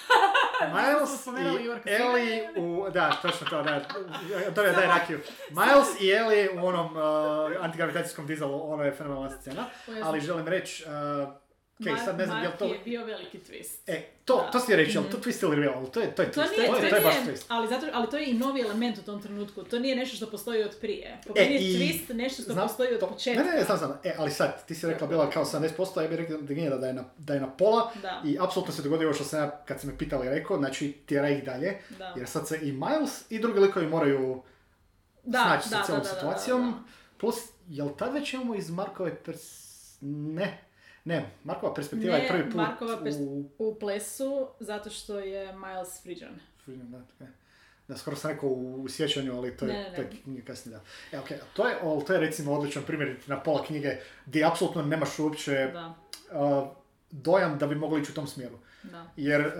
[0.74, 1.90] Miles i.
[1.90, 2.90] Ellie u...
[2.90, 3.84] Da, točno to, da.
[4.46, 5.20] Antonija, daj rakiju.
[5.50, 9.64] Miles i Ellie u onom uh, antigravitacijskom dizelu, ono je fenomenalna scena.
[10.02, 11.49] Ali želim reći, uh,
[11.82, 12.64] Mark- sad ne znam je Mark to...
[12.64, 13.78] je bio veliki twist.
[13.86, 14.50] E, to, Da.
[14.50, 16.66] to si reći, ali to twist ili real, to je, to je To twist, nije,
[16.66, 17.44] to, to, je, to je baš twist.
[17.48, 19.62] ali, zato, ali to je i novi element u tom trenutku.
[19.62, 21.18] To nije nešto što postoji od prije.
[21.26, 23.42] Po E, je i- twist nešto što Znam, postoji od to- početka.
[23.42, 23.98] Ne, ne, ne, znam, znam.
[24.04, 26.38] E, ali sad, ti si rekla bila kao 70%, ja bih rekao
[26.78, 27.90] da je na, da je na pola.
[28.02, 28.22] Da.
[28.26, 31.44] I apsolutno se dogodilo što sam ja, kad si me pitali, rekao, znači tjera ih
[31.44, 31.78] dalje.
[31.90, 32.14] Da.
[32.16, 34.42] Jer sad se i Miles i drugi likovi moraju
[35.24, 36.70] Da, snaći da, sa cijelom da, da, da, situacijom.
[36.72, 36.78] da.
[37.18, 37.36] Plus,
[37.68, 39.40] jel tad već imamo iz Markove pers...
[40.02, 40.58] Ne.
[41.04, 43.44] Ne, Markova perspektiva Ne, je prvi put Markova pers- u...
[43.58, 46.40] U plesu, zato što je Miles Friđan.
[46.66, 47.28] Da, ok.
[47.88, 51.16] da, skoro sam rekao u sjećanju, ali to je, Ne, ne, to je kasnije, da.
[51.16, 51.76] E, ok, to je,
[52.06, 53.96] to je recimo odličan primjer na pola knjige
[54.26, 55.94] gdje apsolutno nemaš uopće Da,
[56.40, 56.68] uh,
[57.10, 58.58] dojam da bi mogli ići u tom smjeru.
[58.82, 59.06] da.
[59.16, 59.52] Jer uh,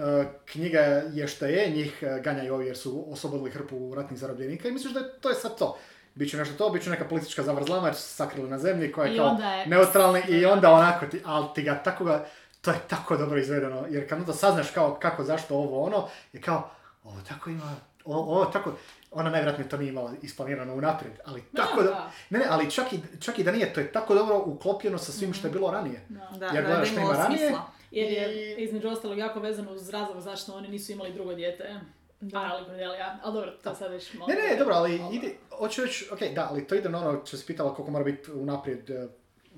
[0.44, 0.80] knjiga
[1.12, 4.92] je šta je, njih uh, ganjaju ovi jer su oslobodili hrpu ratnih zarobljenika i misliš
[4.92, 5.78] da je, to je sad to.
[6.14, 9.06] Biće nešto to, bit će neka politička zavrzlama jer su se sakrili na zemlji koja
[9.06, 12.26] je I kao onda je- neutralni i onda onako ti, ali ti ga tako ga,
[12.60, 16.40] to je tako dobro izvedeno jer kad onda saznaš kao kako, zašto ovo ono, je
[16.40, 16.70] kao,
[17.04, 18.72] ovo tako ima, ovo, ovo tako,
[19.10, 22.10] ona najvjerojatnije to nije imala isplanirano unaprijed, ali Da, tako da, da.
[22.30, 25.12] ne, ne, ali čak i, čak i da nije, to je tako dobro uklopljeno sa
[25.12, 26.00] svim što je bilo ranije.
[26.08, 26.28] Da.
[26.30, 27.62] Da, Jer da, gledaš da što ima ranije, smisla.
[27.90, 31.80] Jer je između ostalog jako vezano uz razlog zašto oni nisu imali drugo dijete.
[32.20, 32.38] Da.
[32.40, 34.28] Ali Cordelia, ali dobro, to sad već malo...
[34.28, 37.36] Ne, ne, dobro, ali ide, hoću reći, ok, da, ali to ide na ono što
[37.36, 39.08] si pitala koliko mora biti unaprijed eh,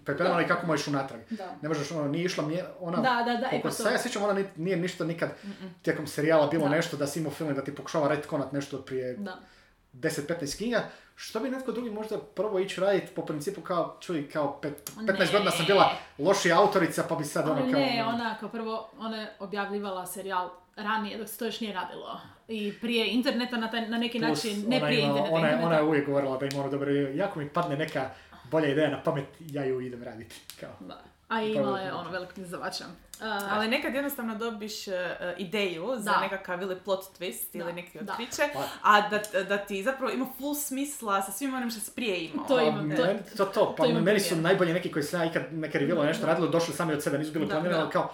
[0.04, 1.20] pripremano i kako možeš unatrag.
[1.30, 1.56] Da.
[1.62, 3.98] Ne možeš, ono, nije išla, mje- ona, Da, da, da, e koliko pa se ja
[3.98, 5.30] sjećam, ona ni- nije ništa nikad
[5.82, 6.70] tijekom serijala bilo Da.
[6.70, 9.36] nešto da si imao film da ti pokušava retkonat nešto od prije Da.
[9.94, 10.82] 10-15 knjiga,
[11.14, 15.32] što bi netko drugi možda probao ići raditi po principu kao, čuj, kao pet, 15
[15.32, 17.66] godina sam bila lošija autorica, pa bi sad ono kao...
[17.70, 22.20] ne, ona kao prvo, ona je objavljivala serijal ranije, dok se to još nije radilo.
[22.48, 25.52] I prije interneta na, taj, na neki plus način, ne prije ima- interneta, Ona, je-
[25.52, 25.66] interneta.
[25.66, 28.10] ona je uvijek govorila da ima ono dobro, jako mi padne neka
[28.44, 30.36] bolja ideja na pamet, ja ju idem raditi.
[30.60, 30.70] Kao.
[30.80, 31.02] Da.
[31.28, 32.84] A i imala je ono velikog izdavača.
[32.84, 34.94] Uh, Ali nekad jednostavno dobiš uh,
[35.38, 36.20] ideju za Da.
[36.20, 38.12] nekakav ili plot twist Da, ili neki da.
[38.12, 41.90] otkriće, Pa- a da, da ti zapravo ima full smisla sa svim onim što si
[41.90, 42.46] prije imao.
[42.46, 45.20] To Pa, imam, to- meni- to, to, pa to meni su najbolji neki koji sam
[45.20, 47.82] ja ikad neke revealove nešto radilo, došli sami od sebe, nisu bili Da, planirani, da.
[47.82, 48.12] ali kao,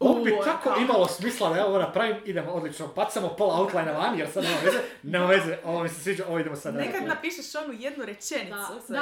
[0.00, 4.18] Ovo bi tako imalo smisla da ja ovo napravim, idemo odlično, bacamo pola outline van
[4.18, 7.54] jer sad nema veze, nema veze, ovo mi se sviđa, ovo idemo sad Nekad napišeš
[7.54, 8.50] onu jednu rečenicu.
[8.54, 8.92] Da, sorry,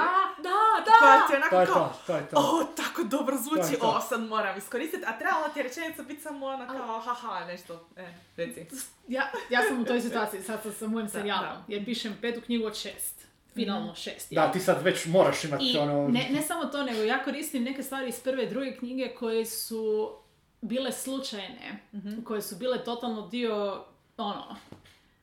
[0.43, 0.53] da,
[0.85, 1.27] da, Koja da.
[1.27, 2.37] ti je onako To je kao, to, to je to.
[2.37, 3.87] o, tako dobro zvuči, to.
[3.87, 7.89] o, sad moram iskoristiti, a trebala ti je rečenica biti samo ona kao, haha, nešto,
[7.97, 8.67] e, reci.
[9.09, 11.65] Ja, ja sam u toj situaciji sad sa, sa mojim Da, serijalom, da.
[11.69, 13.27] jer pišem petu knjigu od šest.
[13.55, 16.09] Finalno šest, Da, ti sad već moraš imati I ono...
[16.09, 19.47] ne, ne samo to, nego ja koristim neke stvari iz prve i druge knjige koje
[19.47, 20.13] su
[20.61, 21.79] bile slučajne,
[22.25, 23.85] koje su bile totalno dio,
[24.17, 24.57] ono,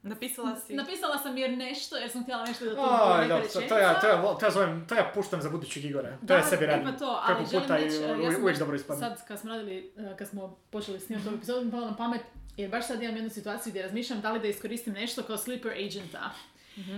[0.03, 0.73] Napisala si.
[0.73, 3.77] napisala sam jer nešto, jer sam htjela nešto da to Aj, neka da, to, to,
[3.77, 6.09] ja, to, ja, to, ja zovem, to ja puštam za budućeg Igora.
[6.09, 6.97] To Da, ja sebi radim.
[6.97, 8.99] to, ali Kako želim puta i reći, ja uvijek, sam uvijek baš dobro ispadne.
[8.99, 12.21] Sad kad smo radili, eh, kad smo počeli snimati ovu epizodu, mi palo na pamet,
[12.57, 15.71] jer baš sad imam jednu situaciju gdje razmišljam da li da iskoristim nešto kao sleeper
[15.71, 16.29] agenta.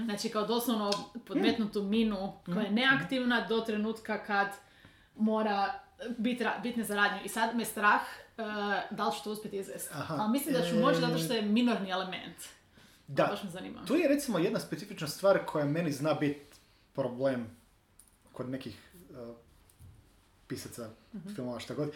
[0.05, 0.91] Znači kao doslovno
[1.27, 4.47] podmetnutu minu koja je neaktivna do trenutka kad
[5.15, 5.73] mora
[6.17, 7.19] biti za radnju.
[7.25, 8.01] I sad me strah
[8.37, 8.43] eh,
[8.91, 9.89] da li ću to uspjeti izvesti.
[10.07, 12.37] Ali mislim da ću moći zato što je minorni element.
[13.07, 13.85] Da, Baš me zanima.
[13.85, 16.55] tu je recimo jedna specifična stvar koja meni zna biti
[16.93, 17.57] problem
[18.31, 19.35] kod nekih uh,
[20.47, 20.89] pisaca
[21.35, 21.91] filmova šta god,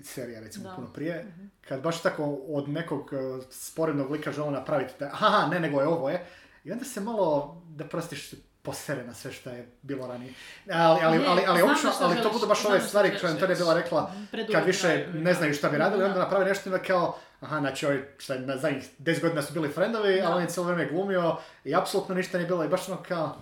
[0.00, 0.74] serija recimo Da.
[0.74, 5.60] puno prije, kad baš tako od nekog uh, sporednog lika žele napraviti da, aha, ne,
[5.60, 6.26] nego je ovo je,
[6.64, 8.34] i onda se malo, da prostiš,
[8.64, 10.32] posere na sve što je bilo ranije.
[10.72, 13.50] Ali, ali, Ne, ali, ali, znam obično, ali to budu baš ove stvari koje Antonija
[13.50, 16.06] je bila rekla, Preduvjet kad više da- ne znaju šta bi radili, Da.
[16.06, 19.52] onda naprave nešto i onda kao, aha, znači ovi, šta na zadnjih 10 godina su
[19.52, 20.26] bili friendovi, Da.
[20.26, 23.36] ali on je cijelo vrijeme glumio i apsolutno ništa nije bilo i baš ono kao,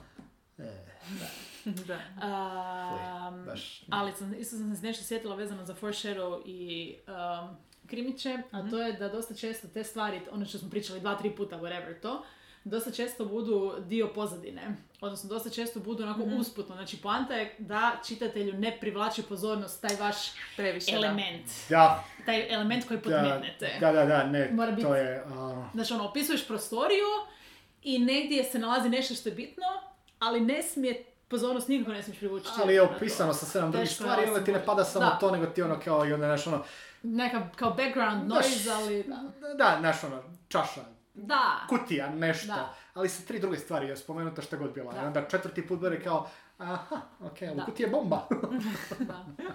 [1.64, 1.98] da.
[3.28, 3.84] Um, baš.
[3.90, 7.56] ali sam, isto sam se nešto sjetila vezano za Foreshadow i um,
[7.86, 11.30] Krimiće, a to je da dosta često te stvari, ono što smo pričali dva, tri
[11.30, 12.24] puta, whatever to,
[12.64, 14.62] dosta često budu dio pozadine.
[15.00, 16.74] Odnosno, dosta često budu onako usputno.
[16.74, 20.16] Znači, poanta je da čitatelju ne privlači pozornost taj vaš
[20.56, 21.46] Previše, element.
[21.68, 23.76] Da, Taj element koji podmetnete.
[23.80, 27.06] da, da, da, ne, Mora biti- to je, a, Znači, ono, opisuješ prostoriju
[27.82, 29.64] i negdje se nalazi nešto što je bitno,
[30.18, 32.48] ali ne smije pozornost nikako ne smiješ privući.
[32.56, 35.10] ali je opisano sa sedam drugih stvari onda ti ne pada samo Da.
[35.10, 36.64] to, nego ti ono kao, i onda, znaš, ono,
[37.02, 39.22] Neka kao background noise, ali da.
[39.54, 40.80] da, znaš, ono, čaša,
[41.14, 41.66] Da.
[41.68, 42.74] kutija, nešto, Da.
[42.94, 44.92] ali se tri druge stvari je spomenuta šta god bila.
[44.92, 45.02] Da.
[45.02, 47.62] I onda četvrti put bude kao, aha, okej, Da.
[47.62, 48.26] u kutiji je bomba.
[48.98, 49.24] da.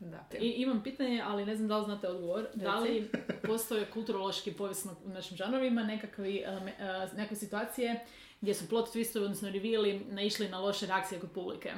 [0.00, 0.38] Da.
[0.38, 2.46] I imam pitanje, ali ne znam da li znate odgovor.
[2.54, 3.10] Da li
[3.42, 8.04] postoje kulturološki povijesno u našim žanrovima nekakvi, eleme- eh, nekakve situacije
[8.40, 11.72] gdje su plot twistovi, odnosno reveali, naišli na loše reakcije kod publike.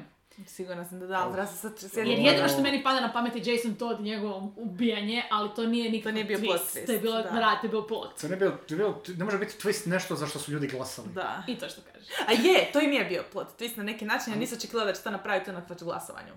[0.46, 3.36] Sigurna sam da da, ali treba se sad Jer jedino što meni pada na pamet
[3.36, 6.44] je Jason Todd i njegovo ubijanje, ali to nije nikakav nije bio twist.
[6.46, 7.30] plot twist, To je bilo, da.
[7.30, 8.20] da, to je bio plot.
[8.20, 10.66] To ne, bio, to je bio, ne može biti twist nešto za što su ljudi
[10.66, 11.08] glasali.
[11.14, 11.42] Da.
[11.46, 12.08] I to što kažeš.
[12.28, 14.92] A je, to im je bio plot twist na neki način, ja nisam očekivala da
[14.92, 16.32] će to napraviti na glasovanju.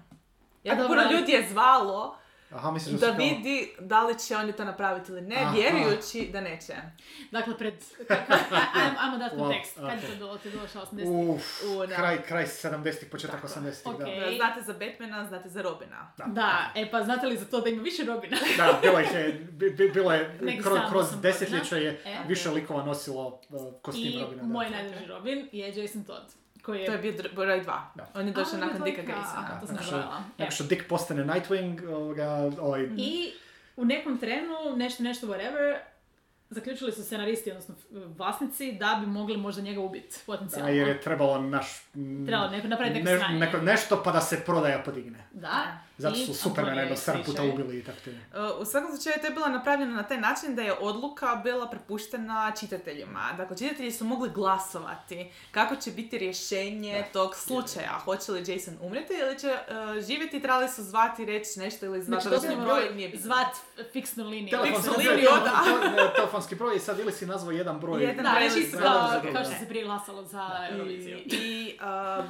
[0.64, 2.18] Jako dobro, puno ali- ljudi je zvalo
[2.54, 3.16] Aha, misliš da kao...
[3.18, 5.56] vidi da li će oni to napraviti ili ne, Aha.
[5.56, 6.74] vjerujući da neće.
[7.32, 7.74] Dakle, pred...
[8.00, 9.76] ka- ka- aj- Ajmo dati Wow, kontekst.
[9.76, 10.42] Kad je ok.
[10.44, 11.30] to bilo što, 80?
[11.30, 11.96] Uf, U, da.
[11.96, 13.48] kraj, kraj 70-ih, početak Tako.
[13.60, 14.00] 80-ih, Ok.
[14.00, 14.06] da.
[14.36, 16.12] Znate za Batmana, znate za Robina.
[16.18, 16.26] Da.
[16.26, 18.38] Da, e pa znate li za to da ima više Robina?
[18.58, 22.02] Da, bilo je, bi, bi- bilo je, kroz, kroz desetljeća je.
[22.06, 22.18] E.
[22.28, 24.44] više likova nosilo uh, kostim I Robina.
[24.44, 24.72] moj da.
[24.72, 26.43] najdraži Robin je Jason Todd.
[26.64, 26.86] Koji je...
[26.86, 27.92] To je bio dr- broj dva.
[27.96, 28.08] Da.
[28.14, 29.02] On je došao nakon Dicka.
[29.04, 29.60] Graysona.
[29.60, 30.24] To sam Nakon što- zaboravila.
[30.38, 32.28] Nakon što Dick postane Nightwing, ovoga,
[32.60, 33.32] ovaj, I
[33.76, 35.78] u nekom trenu, nešto, nešto, whatever,
[36.50, 40.68] zaključili su scenaristi, odnosno vlasnici, da bi mogli možda njega ubiti potencijalno.
[40.68, 41.84] a jer je trebalo naš...
[42.26, 45.28] Trebalo neko napraviti neko ne- neko- nešto pa da se prodaja podigne.
[45.32, 45.78] Da.
[45.98, 48.12] Zato su Supermana jedno je 7 puta ubili i tako te.
[48.12, 51.70] Uh, U svakom slučaju to je bilo napravljeno na taj način da je odluka bila
[51.70, 53.34] prepuštena čitateljima.
[53.38, 58.00] Dakle, čitatelji su mogli glasovati kako će biti rješenje tog slučaja.
[58.04, 62.24] Hoće li Jason umreti ili će uh, živjeti, trebali su zvati, reći nešto ili zvati
[62.24, 63.56] Znači, doslovno broj, nije zvat
[63.92, 64.50] fiksnu liniju.
[64.50, 65.30] Telefonski Fiksnu broj, liniju,
[65.66, 68.02] broj, ne, telefonski broj i sad ili si nazvao jedan broj.
[68.02, 71.18] Jedan Da, broj reći isto broj kao, što se prije glasalo za Euroviziju.
[71.18, 72.26] I, i uh,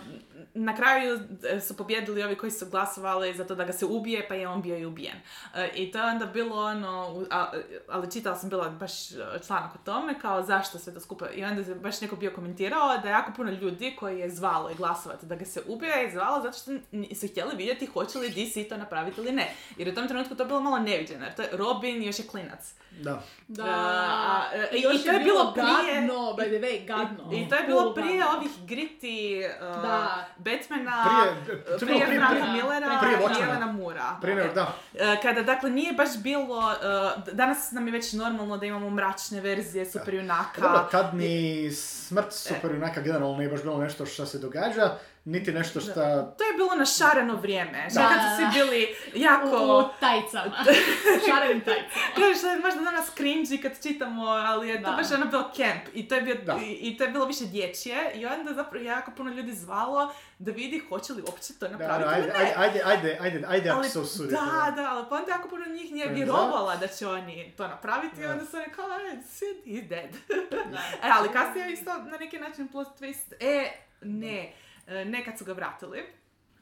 [0.53, 4.27] na kraju e, su pobjedili ovi koji su glasovali za to da ga se ubije,
[4.27, 5.17] pa je on bio i ubijen.
[5.55, 7.51] E, I to je onda bilo ono, a-
[7.89, 9.15] ali čitala sam bila baš e,
[9.47, 11.29] članak o tome, kao zašto sve to skupa.
[11.29, 12.63] I onda je baš neko bio komentirao
[12.97, 16.41] da jako puno ljudi koji je zvalo i glasovati da ga se ubije je zvalo
[16.41, 16.71] zato što
[17.15, 19.47] su htjeli vidjeti hoće li DC to napraviti ili ne.
[19.77, 22.25] Jer u tom trenutku to je bilo malo neviđeno, jer to je Robin još je
[22.25, 22.73] klinac.
[22.93, 23.21] Da.
[23.47, 27.31] Da, a, e, i- još i to je bilo prije- gadno, by the way, gadno.
[27.33, 28.37] I to je bilo prije gadno.
[28.37, 30.25] ovih gritty uh, Da.
[30.37, 34.19] Batmana, Prije, to je prije prije, Franka prije, Millera, prije Jelena Mura.
[34.23, 34.73] Nego, da.
[34.93, 39.41] E, Kada, dakle, nije baš bilo, e, danas nam je već normalno da imamo mračne
[39.41, 40.61] verzije super junaka.
[40.61, 45.51] Dobro, tad ni smrt super junaka generalno nije baš bilo nešto što se događa, niti
[45.51, 45.93] nešto što...
[46.37, 48.07] To je bilo na šareno vrijeme, što Da.
[48.07, 49.47] kad su svi bili jako...
[49.47, 50.55] u tajcama.
[51.27, 52.35] Šarenim tajcama.
[52.37, 54.95] Što je možda danas cringy kad čitamo, ali je to Da.
[54.97, 56.57] baš ono bilo camp i to je, bio, Da.
[56.63, 60.51] i, i to je bilo više dječje i onda zapravo jako puno ljudi zvalo da
[60.51, 62.53] vidi hoće li uopće to napraviti da, ili ajde, ne.
[62.57, 66.07] ajde, ajde, ajde, ajde, ako se da, da, ali pa onda jako puno njih nije
[66.07, 66.13] Da.
[66.13, 68.31] vjerovala da će oni to napraviti i Da.
[68.31, 70.09] onda su oni kao, e, Sid, he's dead.
[71.03, 73.71] E, ali kasnije je isto na neki način plot twist, e,
[74.01, 74.53] ne,
[74.87, 76.03] e, ne kad su ga vratili,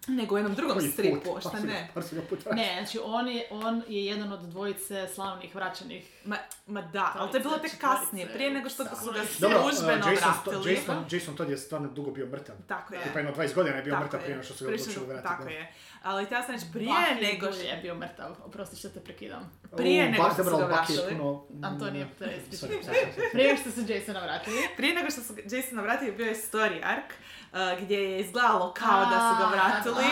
[0.08, 1.40] nego u jednom drugom Koji stripu, put?
[1.42, 1.90] šta Pa ga- ne.
[1.94, 2.40] pa put.
[2.46, 6.21] Ne, znači on je, on je jedan od dvojice slavnih vraćanih.
[6.24, 6.36] Ma,
[6.68, 9.62] ma da, ali to je bilo tek Četvorice, kasnije, prije nego što su ga Dobro,
[9.62, 10.74] službeno uh, Jason, vratili.
[10.74, 12.56] Jason, Jason Todd je stvarno dugo bio mrtav.
[12.68, 13.04] Tako je.
[13.04, 14.24] Tipa jedno 20 godina je bio Tako mrtav je.
[14.24, 15.28] prije nego što su ga odlučili vratiti.
[15.28, 15.50] Tako da.
[15.50, 15.74] je.
[16.04, 17.62] Ali htjela sam reći, prije Buffy nego što...
[17.62, 19.52] je bio mrtav, oprosti što te prekidam.
[19.78, 21.12] Prije U, nego što su ga Bucky je vratili.
[21.12, 22.10] puno- Antonije, Mm,
[22.52, 22.84] sorry.
[23.32, 24.58] Prije nego što su Jasona vratili.
[24.78, 27.06] Prije nego što su Jasona vratili, bio je story arc,
[27.52, 30.06] uh, gdje je izgledalo kao da su ga vratili,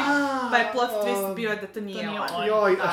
[0.52, 2.48] pa je plot twist bio da to nije nije on.
[2.48, 2.84] Joj, Da.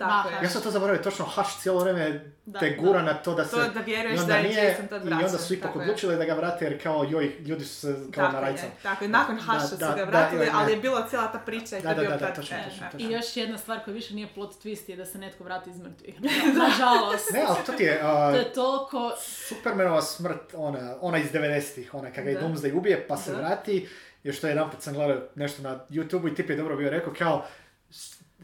[0.00, 0.42] Tako Da, je.
[0.42, 2.76] Ja sam to zaboravio, točno Hush cijelo vrijeme Da, te da.
[2.78, 3.50] gura na to da se...
[3.50, 6.34] To da vjeruješ da je nije- Jason Todd I onda su ipak odlučili da ga
[6.34, 8.70] vrate jer kao joj, ljudi su se kao Tako na je, rajcama.
[8.82, 9.08] tako je.
[9.08, 11.94] Nakon Hasha su ga vratili, ali je bila cijela ta priča i to Da, je
[11.94, 12.86] da, bio da, da, tad- točno, e, točno.
[13.00, 15.78] I još jedna stvar koja više nije plot twist je da se netko vrati iz
[15.78, 16.14] mrtvih.
[16.64, 17.30] Nažalost.
[17.32, 18.00] Ne, ali to ti je...
[18.02, 19.12] To uh, je toliko...
[19.20, 23.38] Supermanova smrt, ona, ona iz 90-ih, ona kada je Doomsday ubije pa se Da.
[23.38, 23.88] vrati,
[24.22, 27.12] još to jedan put sam gledao nešto na YouTube i tip je dobro bio rekao
[27.14, 27.44] kao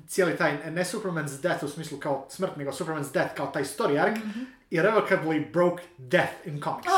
[0.07, 4.03] cijeli taj, ne Superman's death u smislu kao smrt, nego Superman's death kao taj story
[4.03, 4.41] arc, Mhm.
[4.71, 6.89] irrevocably broke death in comics.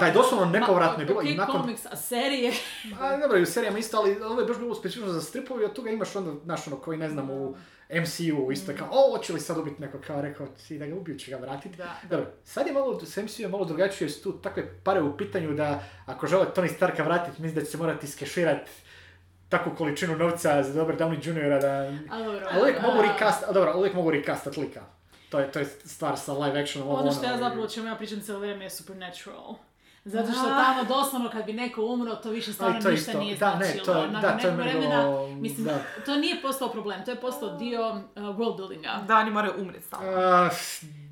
[0.00, 1.60] Da je doslovno nepovratno je bilo i nakon...
[1.60, 2.52] komiks, a serije...
[3.00, 5.66] A, dobro, i u serijama isto, ali ovo je baš bilo specifično za stripovi, i
[5.66, 7.56] od toga imaš onda, znaš, ono, koji ne znam, u
[7.92, 11.18] MCU isto kao, o, hoće li sad ubiti neko, kao rekao, si da ga ubiju,
[11.18, 11.76] će ga vratiti.
[11.76, 12.08] Da, da.
[12.08, 15.16] Dobro, sad je malo, s MCU je malo drugačije, jer su tu takve pare u
[15.16, 18.70] pitanju da ako žele Tony Starka vratiti, mislim da će se morati iskeširati
[19.48, 21.60] takvu količinu novca za Robert Downey Jr.
[21.60, 21.92] da...
[22.14, 22.46] A dobro.
[22.50, 24.80] Ali uvijek a- mogu recast, a dobro, uvijek mogu recastat lika.
[25.30, 26.88] To je, to je stvar sa live actionom.
[26.88, 29.54] ovo, Ono što ja ono, zapravo čemu ja pričam cijelo vrijeme je Supernatural.
[30.04, 30.54] Zato što Da.
[30.56, 33.20] tamo doslovno kad bi neko umro, to više stvarno to ništa isto.
[33.20, 33.84] nije Da, ne, značilo.
[33.86, 35.78] to je- Nakon da, to je vremena, mislim, da.
[36.06, 39.00] to nije postao problem, to je postao dio uh, world buildinga.
[39.08, 40.10] Da, oni moraju umreti stalno.
[40.10, 40.48] A,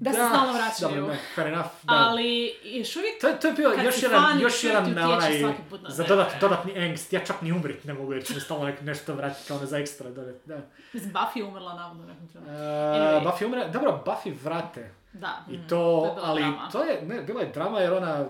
[0.00, 0.94] Da se stalno vraćaju.
[0.96, 1.94] Dobro, ne, fair enough, da.
[1.94, 2.26] Ali
[2.64, 5.44] još uvijek To je, to je bio još jedan, fan, još jedan na onaj,
[5.88, 7.12] za dodat, dodatni angst.
[7.12, 9.78] Ja čak ni umrit ne mogu jer će mi stalno nešto vratiti kao ono za
[9.78, 10.34] ekstra dodat.
[10.44, 10.58] Da.
[10.92, 12.52] Mislim, Buffy je umrla navodno u nekom trenutku.
[12.52, 13.24] Uh, Anyway.
[13.24, 14.94] Buffy umre, dobro, Buffy vrate.
[15.12, 15.44] Da.
[15.50, 16.68] I mm, to, je bila ali drama.
[16.70, 18.24] to je, ne, bila je drama jer ona,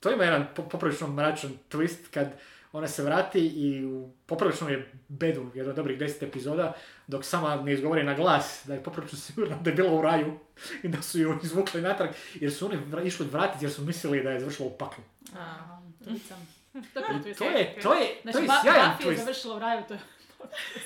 [0.00, 2.32] to ima jedan po- poprilično mračan twist kad
[2.72, 6.72] ona se vrati i u poprilično je bedu, jedno od dobrih deset epizoda,
[7.06, 10.38] dok sama ne izgovori na glas da je poprilično sigurna da je bila u raju
[10.82, 14.22] i da su ju izvukli natrag jer su oni vra- išli vratiti jer su mislili
[14.22, 15.04] da je završila u paklu.
[15.34, 15.54] A,
[15.98, 16.48] to sam.
[16.94, 17.38] To je twist.
[17.38, 19.18] To je, to je, to Znači, sjajan Buffy je twist.
[19.18, 20.00] završila u raju, to je...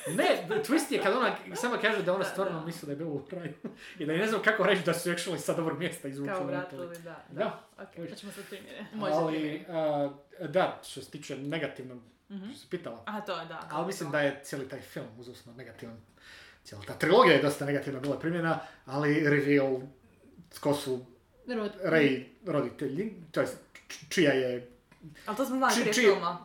[0.08, 0.24] Ne,
[0.60, 3.52] twist je kad ona sama kaže da ona stvarno misli da je bila u raju.
[3.98, 6.36] I da ne znam kako reći da su actually sa dobrog mjesta izvučili.
[6.36, 7.24] Kao vratili, da.
[7.30, 7.60] Da.
[7.74, 8.08] Ok.
[8.10, 8.84] Pa ćemo sad primjere.
[9.02, 11.98] Ali, a, da, što se tiče negativnog,
[12.28, 12.44] Mhm.
[12.46, 13.02] što se pitala.
[13.06, 13.68] A to je, da.
[13.70, 15.96] Ali mislim da je cijeli taj film uzusno negativan.
[16.64, 19.80] Cijela ta trilogija je dosta negativna bila primjena, ali reveal
[20.50, 21.06] tko su
[21.46, 23.42] Rod- Ray roditelji, to
[24.08, 24.70] čija je,
[25.26, 26.44] Ali to smo znali prije filma.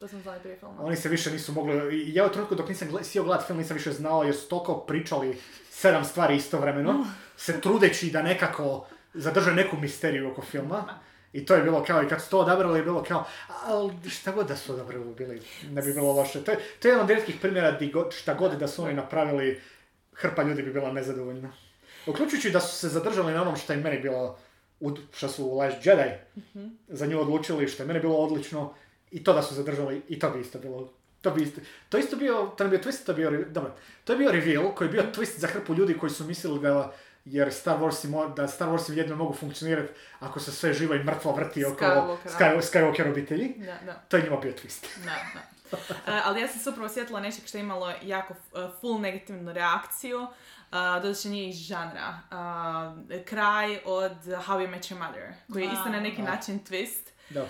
[0.00, 0.82] To smo znali prije filma.
[0.82, 3.92] oni se više nisu mogli, ja u trenutku dok nisam sjeo gledat film nisam više
[3.92, 5.38] znao jer su toliko pričali
[5.70, 10.84] sedam stvari istovremeno, se trudeći da nekako zadrže neku misteriju oko filma.
[11.32, 13.24] I to je bilo kao, i kad su to odabrali, je bilo kao,
[13.64, 16.44] ali šta god da su odabrali, bili, ne bi bilo loše.
[16.44, 18.94] To je, to je jedan od rijetkih primjera di god, šta god da su oni
[18.94, 19.60] napravili,
[20.12, 21.52] hrpa ljudi bi bila nezadovoljna.
[22.06, 24.38] Uključujući da su se zadržali na onom što je meni bilo,
[25.12, 26.10] što su u Last Jedi
[26.88, 28.74] za nju odlučili, što je meni bilo odlično,
[29.10, 32.16] i to da su zadržali, i to bi isto bilo to bi isto, to isto
[32.16, 34.92] bio, to je bio twist, to je bio, dobro, to je bio reveal koji je
[34.92, 36.92] bio twist za hrpu ljudi koji su mislili da
[37.24, 41.04] jer Star Wars mo- da Star Wars jedino mogu funkcionirati ako se sve živo i
[41.04, 42.38] mrtvo vrti oko Skywalkera.
[42.38, 43.54] Sky, Skywalker obitelji.
[43.58, 43.92] Da, da.
[43.92, 44.86] To je njima bio twist.
[45.04, 45.76] Da, da.
[46.12, 49.52] E, ali ja sam se upravo sjetila nečeg što je imalo jako e, full negativnu
[49.52, 50.26] reakciju.
[50.72, 52.18] Uh, doduše nije iz žanra.
[52.30, 57.10] Uh, kraj od How You Met Your Mother, koji je isto na neki način twist.
[57.30, 57.42] Da.
[57.42, 57.48] Uh,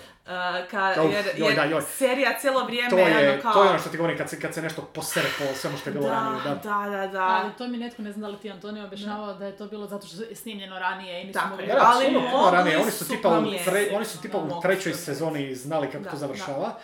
[0.71, 1.81] ka, Uf, jer, joj, jer da, joj.
[1.81, 3.53] serija cijelo vrijeme To je, ono kao...
[3.53, 5.89] to je ono što ti govorim kad se, kad se nešto posere po svemu što
[5.89, 6.43] je bilo da, ranije.
[6.43, 6.55] Da.
[6.55, 7.23] da, da, da.
[7.23, 9.87] Ali to mi netko ne zna da li ti Antonio objašnjavao da je to bilo
[9.87, 11.67] zato što je snimljeno ranije i nisu mogli...
[11.67, 12.77] da, Ali puno, ranije.
[12.77, 13.65] Oni su su tipa u, promijeniti.
[13.65, 16.19] tre, oni su tipa Da, u trećoj sezoni znali kako Da, to da.
[16.19, 16.75] završava.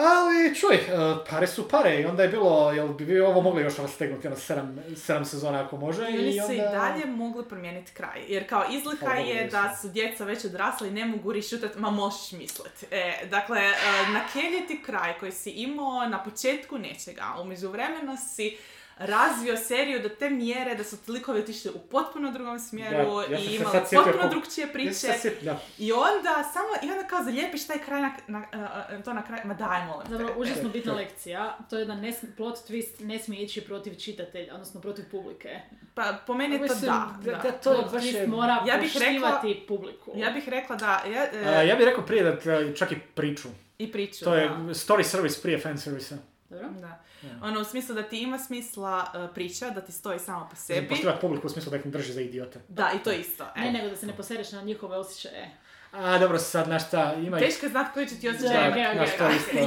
[0.00, 0.88] Ali, čuj, e,
[1.30, 4.36] pare su pare i onda je bilo, jel bi vi ovo mogli još rastegnuti na
[4.36, 6.54] sedam, sedam sezona ako može I i onda...
[6.54, 8.24] i dalje mogli promijeniti kraj.
[8.28, 11.90] Jer kao izlika je Bogu, da su djeca već odrasla i ne mogu rišutat, ma
[11.90, 12.84] možeš mislit.
[12.90, 13.74] E, dakle, e,
[14.12, 18.56] nakeljeti kraj koji si imao na početku nečega, a u međuvremenu si
[19.00, 23.38] razvio seriju do te mjere da su likovi otišli u potpuno drugom smjeru Da, ja
[23.40, 24.92] i imali potpuno drugčije Ja priče.
[24.92, 25.58] se sjet- da.
[25.78, 28.58] I onda samo, i onda kao zalijepiš taj kraj na, na- a,
[28.90, 30.12] a, to na kraj, ma daj molim te.
[30.12, 31.58] Dobro, užasno E, bitna lekcija.
[31.70, 35.60] To je da ne plot twist ne smije ići protiv čitatelja, odnosno protiv publike.
[35.94, 36.90] Pa po meni je to Mislim,
[37.22, 37.32] da.
[37.32, 40.12] da- to je baš twist je- mora Ja bih poštivati publiku.
[40.14, 42.98] Ja bih rekla da, ja, e, A, ja bih rekao prije da t- čak i
[43.14, 43.48] priču.
[43.78, 44.24] i priču.
[44.24, 46.16] To je story service prije fan servisa.
[46.48, 46.68] Dobro?
[46.70, 47.02] Da.
[47.42, 50.88] Ono, u smislu da ti ima smisla e, priča, da ti stoji samo po sebi.
[50.88, 52.60] Poštivati publiku u smislu da ih ne drži za idiote.
[52.68, 53.46] Da, i to isto.
[53.56, 53.60] E.
[53.60, 55.50] Ne, nego da se ne posereš na njihove osjećaje.
[55.92, 58.72] A, dobro, sad, znaš šta, ima i- Teško je znat koji će ti osjećaj.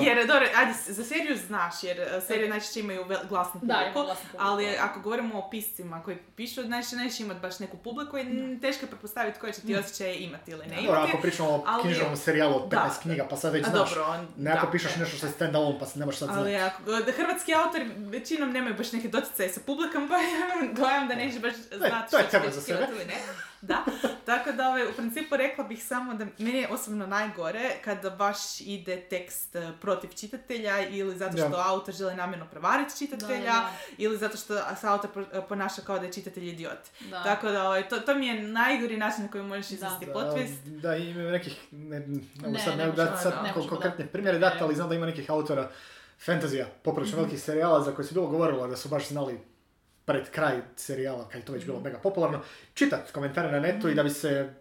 [0.02, 3.90] Jer, dobro, ajde, za seriju znaš, jer e, serije najčešće imaju vel- glasnu Da, publiku,
[3.90, 4.44] ima glasnu publiku.
[4.44, 8.60] ali ako govorimo o piscima koji pišu, najčešće nećeš imati baš neku publiku i n-
[8.62, 11.10] teško je pretpostaviti koje će ti osjećaje imati ili ne Dobro, imati.
[11.10, 13.02] ako pričamo o ali- knjižnom serijalu od 15 Da.
[13.02, 13.90] knjiga, pa sad već znaš.
[13.90, 16.30] dobro, on- Ne ako da, pišeš nešto što je stand alone, pa se nemaš sad
[16.30, 16.56] Ali znati.
[16.76, 20.16] ako, da hrvatski autori većinom nemaju baš neke doticaje sa publikom, pa
[20.82, 22.88] dojam da nećeš baš znati to je što će sebe.
[22.92, 23.16] ili ne.
[23.68, 23.86] Da,
[24.26, 28.38] tako da ovaj, u principu rekla bih samo da meni je osobno najgore kada baš
[28.62, 31.64] ide tekst eh, protiv čitatelja ili zato što Da.
[31.68, 36.00] autor želi namjerno prevariti čitatelja Da, da, ili zato što se autor po- ponaša kao
[36.00, 36.80] da je čitatelj idiot.
[37.02, 37.24] Da.
[37.24, 40.32] Tako da ovaj, to, to mi je najgori način na koji možeš izvesti plot Da,
[40.32, 40.56] twist.
[40.82, 42.06] Da, ima nekih, ne, ne,
[42.42, 44.90] Ne, sad ne ne, možemo, dati sad da, ko- možemo konkretne primjere dati, ali znam
[44.90, 45.70] da ima nekih autora
[46.20, 47.22] fantazija, poprilično Mhm.
[47.22, 49.40] velikih serijala za koje se bilo govorilo da su baš znali
[50.06, 51.68] pred kraj serijala, kad je to već Mhm.
[51.68, 52.42] bilo mega popularno,
[52.74, 54.54] čitat komentare na netu i da bi se,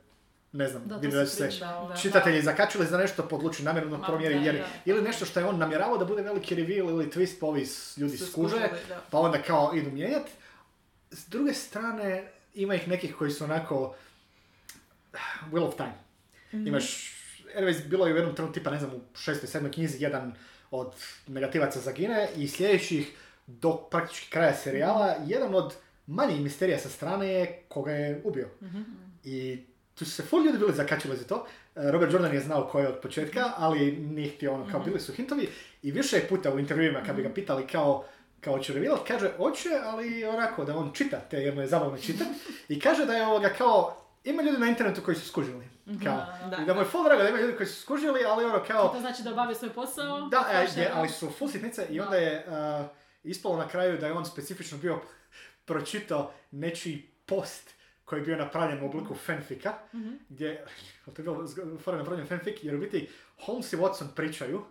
[0.53, 1.95] ne znam, Da, da se se da.
[1.97, 6.05] čitatelji zakačili za nešto, podluči namjerno promjeri, jer ili nešto što je on namjeravao da
[6.05, 7.66] bude veliki reveal ili twist, pa ovi
[7.97, 8.68] ljudi Su skuže, skužili,
[9.11, 10.26] pa onda kao idu mijenjat.
[11.11, 12.24] S druge strane,
[12.55, 13.95] ima ih nekih koji su onako
[15.51, 15.95] Wheel of Time.
[16.53, 16.66] Mhm.
[16.66, 17.12] Imaš,
[17.57, 20.34] anyways, bilo je u jednom trenutku tipa, ne znam, u šestoj, sedmoj knjizi jedan
[20.70, 20.93] od
[21.26, 23.12] negativaca zagine i sljedećih
[23.47, 25.74] do praktički kraja serijala, jedan od
[26.07, 28.49] manjih misterija sa strane je koga je ubio.
[29.24, 29.64] I
[29.95, 31.47] tu su se full ljudi bili zakačili za to.
[31.74, 35.12] Robert Jordan je znao ko je od početka, ali nije htio ono, kao bili su
[35.12, 35.49] hintovi.
[35.82, 38.05] I više je puta u intervjuima kad bi ga pitali kao
[38.40, 41.99] kao će revealat, kaže oće, ali onako da on čita te, jer mu je zabavno
[41.99, 42.26] čitat.
[42.68, 45.64] I kaže da je ovoga kao, ima ljudi na internetu koji su skužili.
[46.05, 46.62] Kao, Da.
[46.62, 48.88] I da mu je full drago da ima ljudi koji su skužili, ali ono kao,
[48.88, 50.20] To znači da obavio svoj posao.
[50.20, 52.86] da, e, je, ali su full sitnice i onda je uh,
[53.24, 55.00] ispalo na kraju da je on specifično bio
[55.64, 57.70] pročitao nečiji post
[58.04, 59.74] koji je bio napravljen u obliku fanfika,
[60.28, 60.64] gdje,
[61.06, 63.08] to je bilo zgo- fora napravljen fanfic, jer u biti
[63.38, 64.64] Holmes i Watson pričaju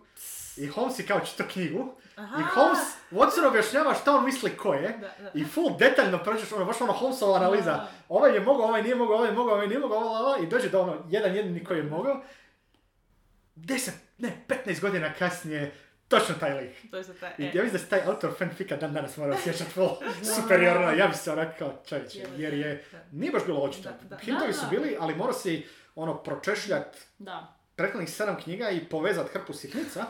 [0.56, 2.40] i Holmes je kao čito knjigu Aha.
[2.40, 2.78] i Holmes
[3.10, 5.30] Watson objašnjava šta on misli ko je Da, da.
[5.34, 7.70] i full detaljno prođeš, ono, baš ono Holmesova analiza.
[7.70, 7.90] Da.
[8.08, 10.46] Ovaj je mogao, ovaj nije mogao, ovaj je mogao, ovaj nije mogao, ovaj, ovaj, i
[10.46, 12.22] dođe do ono, jedan jedini koji je mogao.
[13.56, 15.74] 10, ne, 15 godina kasnije,
[16.12, 16.90] točno taj lik.
[16.90, 17.46] To je za taj, I e.
[17.46, 19.88] ja mislim da se taj autor fanfika dan danas mora osjećati full
[20.36, 23.88] superiorno, ja bi se onak kao čovječe, jer je, nije baš bilo očito.
[23.90, 24.16] Da, da.
[24.16, 27.54] Hintovi su bili, ali morao si ono pročešljat Da.
[27.76, 30.04] prethodnih sedam knjiga i povezat hrpu sitnica,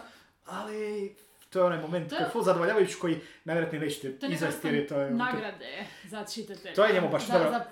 [0.45, 1.15] ali
[1.51, 4.75] to je onaj moment To je- koji je full zadovoljavajući koji najvjerojatnije nećete izvesti jer
[4.75, 5.11] je to je...
[5.11, 6.75] nagrade za čitatelja.
[6.75, 7.65] To je njemu baš dobro, za-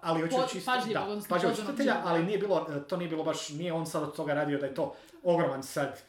[0.00, 1.96] ali hoću po- čisto, pažljivog, da, čitatelja, čitatelja.
[2.04, 4.66] ali nije bilo, e, to nije bilo baš, nije on sad od toga radio da
[4.66, 6.00] je to ogroman sad,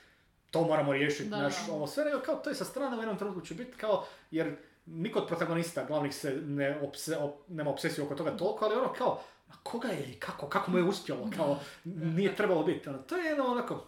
[0.53, 3.17] to moramo riješiti, Da, naš, ovo sve, nego kao to je sa strane u jednom
[3.17, 8.05] trenutku će biti kao, jer niko od protagonista glavnih se ne obse, op- nema obsesiju
[8.05, 11.29] oko toga toliko, ali ono kao, a koga je i kako, kako mu je uspjelo,
[11.35, 13.85] kao, nije trebalo biti, ono, to je jedno onako,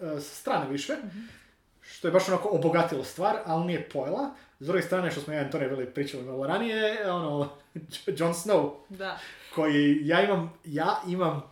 [0.00, 0.96] e, sa strane više,
[1.82, 4.30] što je baš onako obogatilo stvar, ali nije pojela.
[4.60, 7.48] S druge strane, što smo ja i Antonija bili pričali malo ranije, ono,
[8.18, 9.18] Jon Snow, Da.
[9.54, 11.42] koji ja imam, ja imam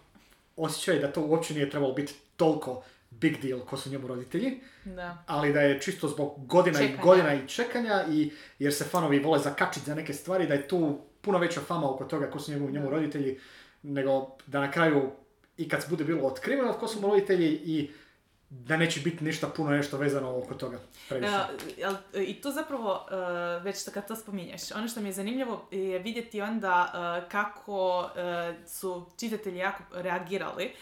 [0.57, 5.25] osjećaj da to uopće nije trebalo biti toliko big deal ko su njemu roditelji, Da.
[5.27, 6.95] ali da je čisto zbog godina Čekanja.
[6.95, 10.69] i godina i čekanja i jer se fanovi vole zakačiti za neke stvari, da je
[10.69, 13.39] tu puno veća fama oko toga ko su njemu, njemu roditelji,
[13.83, 15.11] nego da na kraju
[15.57, 17.91] i kad se bude bilo otkriveno ko su mu roditelji i
[18.51, 20.79] da neće biti ništa puno nešto vezano oko toga.
[21.09, 21.33] Previše.
[21.33, 23.15] E, jel, e, I to zapravo, e,
[23.61, 26.93] već kad to spominješ, ono što mi je zanimljivo je vidjeti onda
[27.25, 30.73] e, kako e, su čitatelji jako reagirali.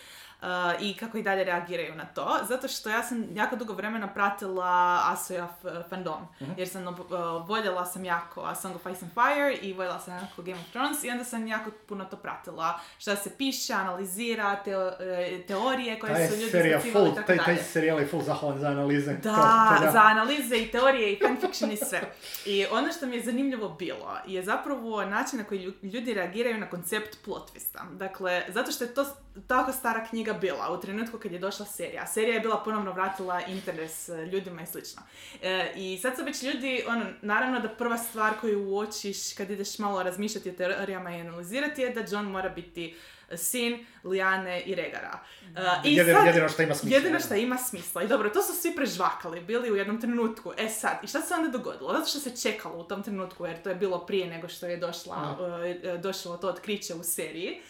[0.43, 0.47] Uh,
[0.81, 2.39] i kako i dalje reagiraju na to.
[2.43, 4.67] Zato što ja sam jako dugo vremena pratila
[5.05, 5.49] Asoja
[5.89, 6.27] fandom.
[6.57, 6.97] Jer sam uh,
[7.43, 10.67] voljela sam jako A Song of Ice and Fire i voljela sam jako Game of
[10.67, 12.79] Thrones i onda sam jako puno to pratila.
[12.99, 17.27] Šta se piše, analizira, teo- e, teorije koje Taj su ljudi izbacivali i full, tako
[17.27, 19.13] taj, taj serijal je full zahvalan za analize.
[19.15, 19.31] Da,
[19.79, 22.01] To- to za analize i teorije i fanfiction i sve.
[22.47, 26.59] I ono što mi je zanimljivo bilo je zapravo način na koji lju- ljudi reagiraju
[26.59, 27.91] na koncept plot twista.
[27.93, 29.07] Dakle, zato što je to
[29.47, 32.07] tako stara knjiga bila u trenutku kad je došla serija.
[32.07, 35.03] Serija je bila ponovno vratila interes e, ljudima i slično.
[35.43, 39.79] E, I sad su već ljudi, ono, naravno da prva stvar koju uočiš kad ideš
[39.79, 42.97] malo razmišljati o teorijama i analizirati je da John mora biti
[43.35, 45.19] sin Lijane i Regara.
[45.57, 46.97] E, i Jedino, sad- jedino što ima smisla.
[46.97, 48.03] Jedino što ima smisla.
[48.03, 50.53] I dobro, to su svi prežvakali, bili u jednom trenutku.
[50.59, 51.93] E sad, i šta se onda dogodilo?
[51.93, 54.77] Zato što se čekalo u tom trenutku, jer to je bilo prije nego što je
[54.77, 57.61] došla, e, e, došlo to otkriće u seriji.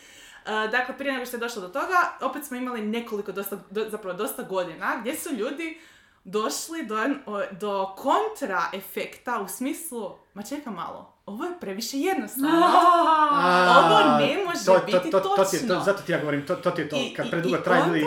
[0.46, 3.90] E, dakle, prije nego što je došlo do toga, opet smo imali nekoliko, dosta, do-
[3.90, 5.80] zapravo dosta godina, gdje su ljudi
[6.24, 6.96] došli do,
[7.50, 12.66] do kontra efekta u smislu, ma čeka malo, ovo je previše jednostavno.
[13.78, 15.36] Ovo ne može biti točno.
[15.84, 18.06] zato ti ja govorim, to, to ti je to, kad predugo traje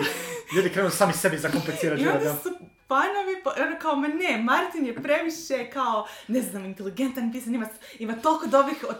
[0.51, 2.35] ljudi, krenu sami sebi zakomplicirati I onda da.
[2.35, 2.49] su
[2.87, 7.67] fanovi, po- ono kao, ma ne, Martin je previše kao, ne znam, inteligentan pisan, ima,
[7.99, 8.95] ima toliko dobrih uh,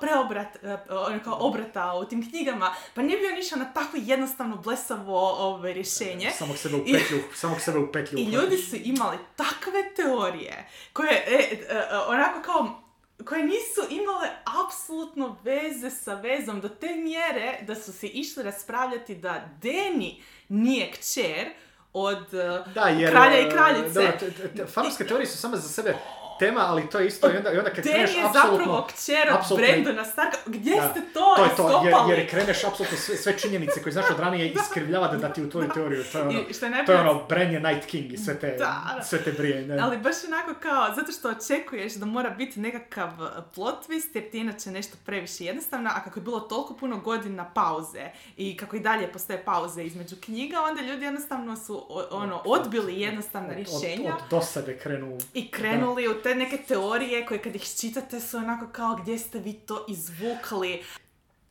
[0.00, 0.70] preobrat, uh,
[1.06, 5.18] ono kao obrata u tim knjigama, pa ne bi on išao na tako jednostavno blesavo
[5.30, 6.30] ove, rješenje.
[6.30, 6.98] Samog sebe u I-
[7.34, 8.18] samog sebe u petlju.
[8.18, 12.80] I ljudi su imali takve teorije koje, e, e, e, onako kao,
[13.24, 14.28] koje nisu imale
[14.66, 20.90] apsolutno veze sa vezom do te mjere da su se išli raspravljati da Deni nije
[20.92, 21.48] kćer
[21.92, 22.30] od
[22.74, 23.10] Da, jer...
[23.10, 24.12] kralja i e, kraljice.
[24.56, 25.96] Te- farmske teorije su same za sebe
[26.38, 28.58] tema, ali to je isto i onda, i onda kad kreneš je apsolutno...
[28.58, 30.36] zapravo kćer od Brandona Starka.
[30.46, 33.92] Gdje Da, ste to, to je to, jer, jer kreneš apsolutno sve, sve činjenice koje
[33.92, 36.04] znaš od ranije iskrivljavati da ti u tvoju teoriju.
[36.12, 38.38] To je ono, I što je to je ono Bran je Night King i sve
[38.38, 39.00] te, Da.
[39.04, 39.66] sve te brije.
[39.66, 39.78] Ne?
[39.78, 44.30] Ali baš onako kao, zato što očekuješ da mora biti nekakav uh, plot twist, jer
[44.30, 48.02] ti je inače nešto previše jednostavno, a kako je bilo toliko puno godina pauze
[48.36, 53.48] i kako i dalje postoje pauze između knjiga, onda ljudi jednostavno su ono, odbili jednostavna
[53.48, 55.18] Od- rješenja Od, od dosade krenu...
[55.34, 59.38] i krenuli u te neke teorije koje kad ih čitate su onako kao gdje ste
[59.38, 60.82] vi to izvukli.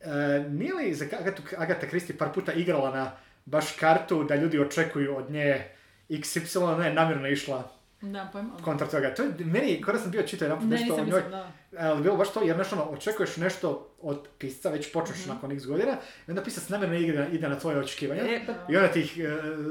[0.00, 0.08] E,
[0.50, 3.12] nije li za Agatu, Agata Christie par puta igrala na
[3.44, 5.64] baš kartu da ljudi očekuju od nje
[6.10, 7.70] XY, ne, namjerno je išla
[8.02, 8.56] Da, pojma.
[8.56, 9.14] kontra toga.
[9.14, 11.52] To je, meni, kada sam bio čitao jedan put Ne, nešto o njoj, nisam, da.
[11.80, 15.28] ali bilo baš to, jer nešto ono, očekuješ nešto od pisca, već počneš Mhm.
[15.28, 15.92] nakon x godina,
[16.28, 19.18] i onda pisac namjerno ide, ide na tvoje očekivanja, E, pa, i onda ti ih
[19.18, 19.28] e,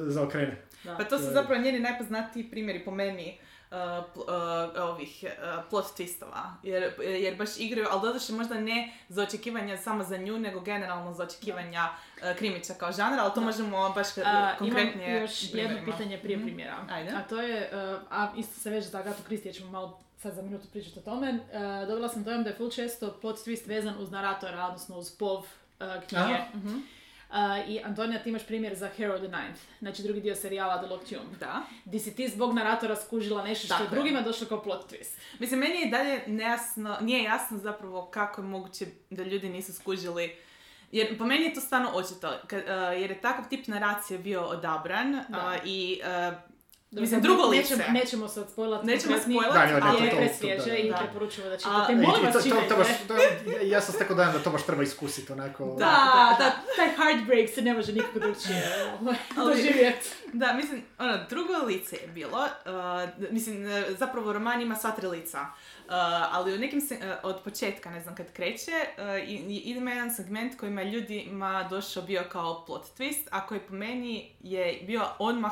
[0.07, 0.61] zaokrene.
[0.83, 0.95] Da.
[0.97, 3.37] pa to su zapravo njeni najpoznatiji primjeri po meni
[3.73, 6.43] uh, uh, ovih uh, plot twistova.
[6.63, 11.13] Jer, jer baš igraju, ali doduše možda ne za očekivanja samo za nju, nego generalno
[11.13, 11.89] za očekivanja
[12.21, 14.23] uh, krimića kao žanra, ali to možemo baš uh,
[14.59, 15.91] konkretnije imam još jedno primjerima.
[15.91, 16.45] pitanje prije Mhm.
[16.45, 16.77] primjera.
[16.91, 17.09] Ajde.
[17.11, 20.41] A to je, uh, a isto se veže za Agatu Kristi, ćemo malo sad za
[20.41, 21.29] minutu pričati o tome.
[21.31, 25.11] Uh, dobila sam dojam da je full često plot twist vezan uz naratora, odnosno uz
[25.11, 25.45] pov uh,
[26.07, 26.33] knjige.
[26.33, 26.79] Aha.
[27.33, 30.87] Uh, I Antonija, ti imaš primjer za Hero the Ninth, znači drugi dio serijala The
[30.87, 31.35] Locked Tomb.
[31.39, 31.61] Da.
[31.85, 35.17] Di si ti zbog naratora skužila nešto što Tako je drugima došlo kao plot twist.
[35.39, 39.73] Mislim, meni je i dalje nejasno, nije jasno zapravo kako je moguće da ljudi nisu
[39.73, 40.35] skužili
[40.91, 45.15] jer po meni je to stvarno očito, uh, jer je takav tip naracije bio odabran
[45.15, 45.23] uh,
[45.65, 46.52] i uh,
[46.93, 47.91] Mislim, drugo nećemo, lice.
[47.93, 48.85] nećemo sad spojlati.
[48.87, 50.97] Nećemo konkretni- spojlat, Da, ne, ne, ali je presvježe i da.
[50.97, 51.93] preporučujemo da čitate.
[51.93, 52.75] e, Molim vas, čitajte.
[53.63, 55.65] ja sam stekao dojam da to baš treba iskusiti, onako.
[55.65, 55.75] Da.
[55.79, 58.63] Da, da, taj heartbreak se ne može nikako drugčije
[59.37, 60.09] Ali- doživjeti.
[60.33, 65.07] Da, mislim, ono, drugo lice je bilo, uh, mislim, uh, zapravo roman ima sva tri
[65.07, 65.85] lica, uh,
[66.31, 69.03] ali u nekim se, uh, od početka, ne znam, kad kreće, uh,
[69.65, 74.31] ima jedan segment kojima je ljudima došao bio kao plot twist, a koji po meni
[74.41, 75.51] je bio odmah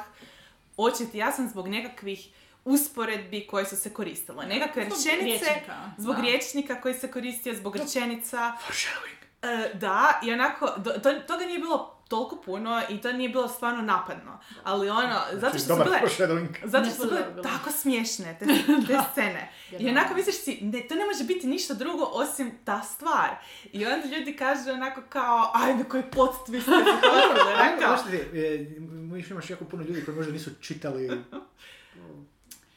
[0.83, 2.27] očit i jasan zbog nekakvih
[2.65, 4.45] usporedbi koje su se koristile.
[4.45, 6.21] Nekakve Zbog rečenice, rječnika, zbog da.
[6.21, 8.53] riječnika koji se koristio, zbog rečenica.
[8.67, 9.21] Foreshadowing.
[9.43, 13.47] E, da, i onako, do- to, toga nije bilo toliko puno i to nije bilo
[13.47, 14.39] stvarno napadno.
[14.63, 15.99] Ali ono, zato što su bile...
[16.63, 18.45] Zato što su bile tako smiješne te,
[18.87, 19.51] te scene.
[19.79, 23.29] I onako misliš si, ne, to ne može biti ništa drugo osim ta stvar.
[23.71, 26.71] I onda ljudi kažu onako kao, ajde koji plot twist ste
[27.77, 31.07] znaš ti, e, imaš- imaš jako puno ljudi koji možda nisu čitali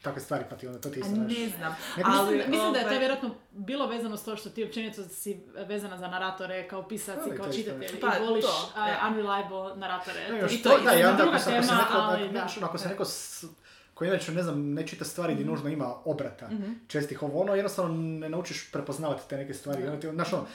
[0.05, 1.31] takve stvari, pa ti onda to ti isto znaš.
[1.31, 1.75] ne znam.
[1.97, 4.63] Nego Ali, Mislim, mislim da je to ovaj, vjerojatno bilo vezano s to što ti
[4.63, 7.99] općenito si vezana za naratore kao pisac i kao to čitatelj.
[8.01, 8.95] Pa, i voliš to, a, e.
[9.07, 10.19] unreliable naratore.
[10.21, 12.23] Ne, To- još I to, to je da, onda druga ako tema, neko, ali ako,
[12.23, 12.39] da.
[12.39, 13.45] znaš, ako se neko s-
[13.93, 16.49] koji inače, ne znam, ne čita stvari gdje nužno ima obrata
[16.87, 19.99] čestih ovo ono, jednostavno ne naučiš prepoznavati te neke stvari.
[20.01, 20.45] Ti, znaš, ono,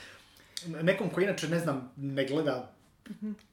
[0.82, 2.72] nekom koji inače, ne znam, ne gleda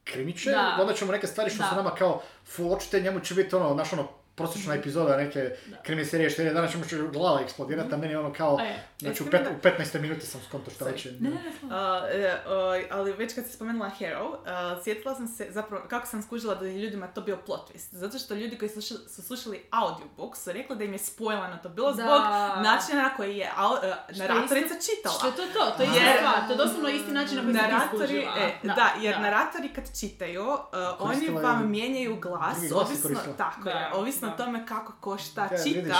[0.03, 0.77] krimiće, Da.
[0.81, 1.69] onda ćemo neke stvari što Da.
[1.69, 4.07] su nama kao full očite, njemu će biti ono, naš ono,
[4.37, 5.51] prosječna epizoda neke
[5.83, 8.63] krimi serije što je danas ćemo će glava eksplodirati, a meni je ono kao, A
[8.63, 8.83] je.
[8.99, 9.99] znači u, pet, u 15.
[10.01, 11.11] minuti sam skonto što već je.
[11.11, 11.69] Uh,
[12.11, 12.53] e, o,
[12.91, 14.37] ali već kad si spomenula Hero, uh,
[14.83, 17.87] sjetila sam se zapravo kako sam skužila da je ljudima to bio plot twist.
[17.91, 21.69] Zato što ljudi koji slušali, su slušali audiobook su rekli da im je spojlano to
[21.69, 21.93] bilo Da.
[21.93, 22.21] zbog
[22.63, 23.79] načina na koji je au, uh,
[24.13, 25.15] Što je naratorica čitala.
[25.17, 27.61] Što je to to, to je stvar, to je doslovno isti način na koji ti
[27.61, 28.33] Naratori, skužila.
[28.37, 30.59] e, da, jer naratori kad čitaju, uh,
[30.99, 34.33] oni vam mijenjaju glas, ovisno, tako Da, je, ovisno da.
[34.33, 35.69] o tome kako ko šta Ja, čita.
[35.71, 35.95] vidiš,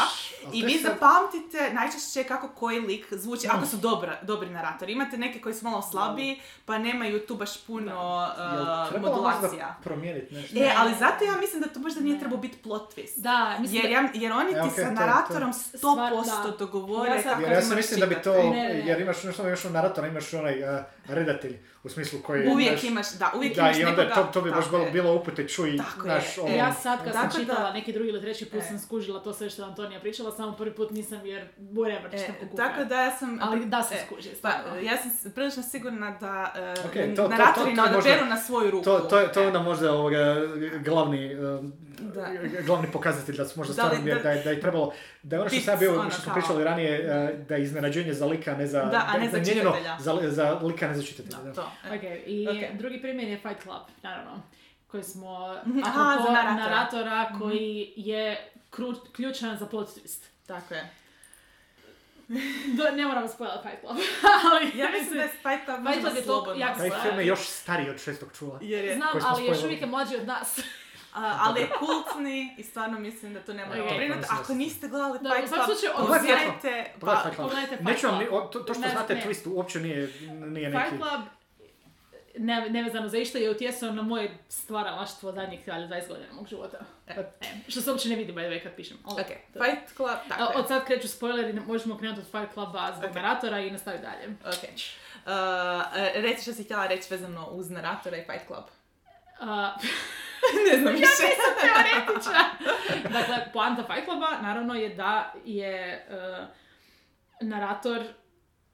[0.53, 4.49] I to vi je sad- zapamtite najčešće kako koji lik zvuči, ako su dobra, dobri
[4.49, 4.91] naratori.
[4.91, 7.91] Imate neke koji su malo slabiji, pa nemaju tu baš puno
[8.28, 9.75] uh, trebalo modulacija.
[9.84, 10.57] promijeniti nešto?
[10.57, 13.17] E, ali zato ja mislim da to možda nije trebao biti plot twist.
[13.17, 14.93] Da, mislim Jer, ja, jer oni E, ti okej, sa to je to.
[14.95, 16.11] naratorom 100% Stvar,
[16.43, 16.57] da.
[16.57, 18.34] dogovore Ja sad- kako Jer ja sam mislim da bi to.
[18.34, 18.82] Ne, ne, ne.
[18.86, 21.57] jer imaš nešto, imaš naratora, imaš onaj uh, redatelj,
[21.88, 22.47] u smislu koji...
[22.47, 24.15] Uvijek znaš, imaš, da, uvijek da, imaš i onda nekoga...
[24.17, 26.43] to, to bi baš bilo, bilo upute, čuj, Tako znaš, je.
[26.43, 28.63] ono, E, Ja sad kad sam Tako da- čitala neki drugi ili treći put E.
[28.63, 32.19] sam skužila to sve što je Antonija pričala, samo prvi put nisam jer whatever, E,
[32.19, 33.39] čitam po tako da ja sam...
[33.41, 34.79] Ali da se e, skuži, Pa, stvarno.
[34.81, 38.38] ja sam prilično sigurna da uh, Ok, to- to- naratori to- to možda- odaberu na
[38.38, 38.83] svoju ruku.
[38.83, 40.35] To, to, je- to je onda možda ovoga,
[40.79, 42.27] glavni, um, Da.
[42.61, 45.59] glavni pokazatelj da su možda stvarno, da, da, da je trebalo, da je ono što
[45.61, 47.03] sam bio, ono što smo pričali ranije,
[47.39, 49.29] da je iznenađenje za lika, ne za, Da, a ne.
[49.99, 51.38] Za, za lika, ne za čitatelja.
[51.39, 51.53] Da.
[51.53, 51.71] To.
[51.84, 51.88] E.
[51.95, 52.71] Ok, i Ok.
[52.73, 54.41] drugi primjer je Fight Club, naravno,
[54.88, 56.51] koji smo, Mhm, aha, apropo za naratora.
[56.53, 56.61] Mhm.
[56.63, 58.38] naratora koji je
[58.71, 60.23] kru- ključan za plot twist.
[60.47, 60.89] Tako je.
[62.67, 63.97] Do, ne moramo spojati Fight Club,
[64.45, 66.61] ali Ja mislim da je Fight Club Fight Club je to slobodno.
[66.61, 67.01] jako Taj Stvar.
[67.01, 68.59] film je još stariji od šestog čula.
[68.61, 70.59] Jer je, znam, ali još uvijek je mlađi od nas.
[71.13, 73.95] a, ali je kultni i stvarno mislim da to ne moramo Ok.
[73.95, 74.28] brinuti.
[74.32, 75.59] Ako niste gledali Fight Club,
[75.97, 77.47] Pogledajte pogledajte, pa, Pogledaj Fight Club.
[77.47, 78.19] pogledajte Fight Neću vam,
[78.51, 79.23] to, to što Ne, znate ne.
[79.23, 80.13] twist uopće nije,
[80.47, 80.89] nije neki...
[80.89, 81.21] Fight Club,
[82.38, 86.77] ne, nevezano za išta, je utjecao na moje stvaralaštvo zadnjih ali 20 godina mog života.
[87.07, 87.13] E.
[87.13, 87.23] E,
[87.67, 88.97] što se uopće ne vidi by the way kad pišem.
[89.05, 89.17] Ok,
[89.53, 90.57] Fight Club, tako je.
[90.57, 93.15] Od sad kreću spoileri, možemo krenuti od Fight Cluba zbog Ok.
[93.15, 94.27] naratora i nastaviti dalje.
[94.45, 94.63] Ok.
[95.25, 95.31] Uh,
[95.97, 98.63] e, reci što si htjela reći vezano uz naratora i Fight Club.
[99.39, 99.75] A,
[100.71, 101.27] ne znam više.
[101.61, 102.39] teoretiča.
[103.09, 106.45] dakle, poanta Fight Cluba naravno je da je uh,
[107.41, 108.03] narator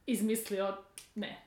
[0.05, 0.77] izmislio,
[1.15, 1.39] ne,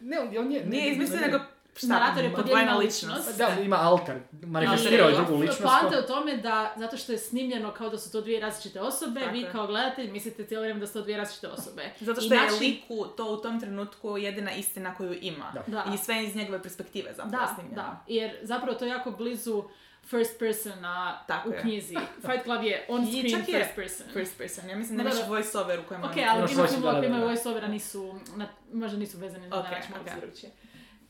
[0.00, 0.60] Ne, on je...
[0.60, 1.38] ne- Nije izmislio, ne- nego?
[1.82, 3.38] Narator je podijeljena ličnost.
[3.38, 5.62] Da, ima alter, manifestirao je drugu ličnost.
[5.62, 8.80] Poanta je u tome da, zato što je snimljeno kao da su to dvije različite
[8.80, 9.50] osobe, Tako vi je.
[9.52, 11.90] kao gledatelj mislite cijelo vrijeme da su to dvije različite osobe.
[12.00, 15.52] Zato I što je način- liku to u tom trenutku jedina istina koju ima.
[15.66, 15.84] Da.
[15.94, 17.76] I sve iz njegove perspektive zapravo Da, snimljeno.
[17.76, 19.64] da, jer zapravo to je jako blizu
[20.04, 21.60] first persona Tako u je.
[21.60, 21.94] knjizi.
[22.26, 24.06] Fight Club je on I screen čak je first person.
[24.12, 24.70] First person.
[24.70, 25.10] Ja mislim da da.
[25.28, 27.26] voice over u kojem Ok, on- ali ima voice- filmova koji imaju da.
[27.26, 30.10] voice-overa nisu, na, možda nisu vezani na Ok, način, malo ok.
[30.10, 30.52] se drugčije.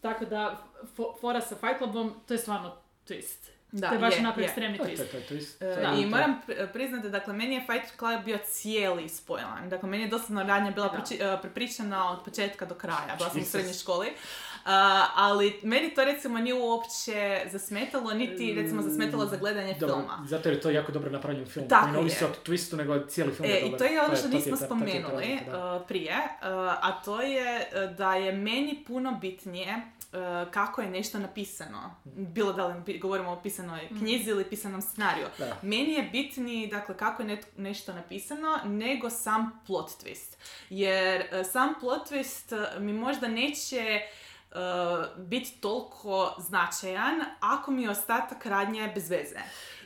[0.03, 0.63] Tako da,
[0.97, 2.77] fo- fora sa Fight Clubom, to je stvarno
[3.07, 3.39] twist.
[3.73, 4.45] Da, to je baš onako je.
[4.45, 5.07] ekstremni To je, to twist.
[5.07, 7.61] je, to je, to je, to je- I to- moram pri- priznati, dakle, meni je
[7.63, 9.69] Fight Club bio cijeli spoilan.
[9.69, 13.15] Dakle, meni je doslovno radnja bila e, prepričana od početka do kraja.
[13.19, 14.13] Bila sam u srednjoj školi.
[14.65, 20.25] A, ali meni to recimo nije uopće zasmetalo, niti recimo zasmetalo za gledanje Dobro, filma.
[20.27, 21.69] zato jer je to jako dobro napravljen film.
[21.69, 22.31] Tako ne ovisi je.
[22.31, 23.75] o twistu, nego cijeli film je E, dobar.
[23.75, 26.47] I to je ono što nismo je spomenuli uh, prije, uh,
[26.81, 27.59] a to je
[27.91, 29.83] uh, da je meni puno bitnije
[30.51, 31.95] kako je nešto napisano.
[32.05, 35.27] Bilo da li govorimo o pisanoj knjizi ili pisanom scenariju.
[35.39, 35.57] Da.
[35.63, 40.37] Meni je bitniji, dakle, kako je net- nešto napisano, nego sam plot twist.
[40.71, 44.01] Jer sam plot twist mi možda neće
[44.55, 49.37] uh, biti toliko značajan ako mi je ostatak radnje bez veze.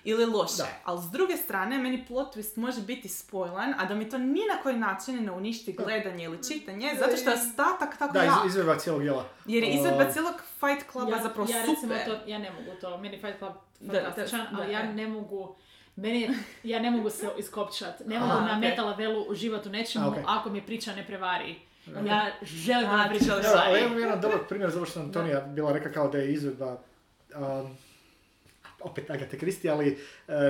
[0.05, 0.57] Ili loše.
[0.57, 0.69] Da.
[0.85, 4.41] Ali s druge strane, meni plot twist može biti spojlan, a da mi to ni
[4.55, 8.35] na koji način ne uništi gledanje ili čitanje, zato što je ostatak tako Da, jak.
[8.47, 9.25] iz, izvedba cijelog dijela.
[9.47, 11.75] Jer je izvedba cijelog Fight Cluba ja, zapravo ja, super.
[11.75, 14.93] recimo to, ja ne mogu to, meni Fight Club Da, fantastičan, da, ali da, ja
[14.93, 15.57] ne mogu,
[15.97, 16.31] meni je,
[16.63, 18.61] ja ne mogu se iskopčat, ne mogu Aha, na ok.
[18.61, 20.17] meta levelu uživati u nečemu A, ok.
[20.27, 21.66] ako mi priča ne prevari.
[22.07, 24.77] Ja želim da A, me ti priča želiš- Evo, ali imam jedan dobar primjer za
[24.77, 26.79] ovo što je Antonija bila rekla kao da je izvedba
[27.33, 27.77] um,
[28.81, 29.99] opet Agatha Christie, ali uh,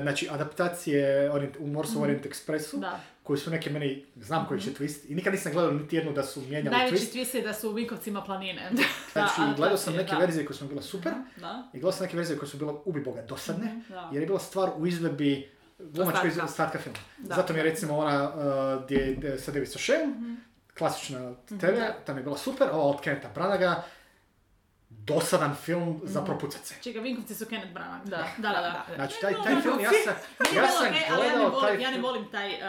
[0.03, 3.01] znači adaptacije orient, u Morse Orient Expressu, Da.
[3.22, 6.22] koji su neke meni, znam koji će twist, i nikad nisam gledao niti jednu da
[6.22, 7.14] su mijenjali Najveći twist.
[7.14, 8.70] twist je da su u Vinkovcima planine.
[9.12, 10.18] Znači, Da, gledao sam neke da.
[10.18, 11.68] verzije koje su mi bile super, Da.
[11.68, 14.11] i gledao sam neke verzije koje su bile ubi boga dosadne, Da.
[14.12, 16.45] jer je bila stvar u izvedbi glumačkoj Ostatka.
[16.45, 16.99] ostatka filma.
[17.18, 17.34] Da.
[17.34, 20.34] Zato mi je recimo ona uh, gdje, gdje sa David Sashem, Mhm.
[20.78, 23.82] Klasična TV, tam je bila super, ova od Kenneta Branaga,
[24.88, 26.74] dosadan film za propucat se.
[26.82, 28.04] Čekaj, Vinkovci su Kenneth Branagh.
[28.04, 28.84] Da, da, da.
[28.88, 28.94] da.
[28.94, 30.14] Znači, taj, taj film, ja sam,
[30.52, 32.60] je ja sam okej, ali ja ne gledao volim, taj ja ne volim taj, uh,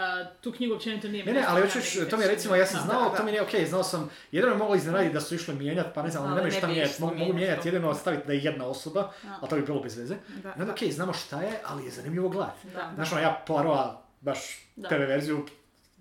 [0.41, 1.79] tu knjigu općenito nije Ne, ne, ali hoću,
[2.09, 3.17] to mi je recimo, ja sam Da, znao, da.
[3.17, 6.03] to mi nije okej, znao sam, jedino me moglo iznenaditi da su išli mijenjati, pa
[6.03, 9.11] ne znam, ali nemaju ne šta mijenjati, mogu, mijenjati jedino staviti da je jedna osoba,
[9.23, 9.37] Da.
[9.41, 10.15] ali to bi bilo bez veze.
[10.27, 10.71] Da, I onda, da.
[10.71, 12.67] okej, znamo šta je, ali je zanimljivo gledati.
[12.73, 12.91] Da.
[12.95, 14.39] Znaš, ono, ja Poirota, baš
[14.75, 14.89] Da.
[14.89, 15.45] TV verziju,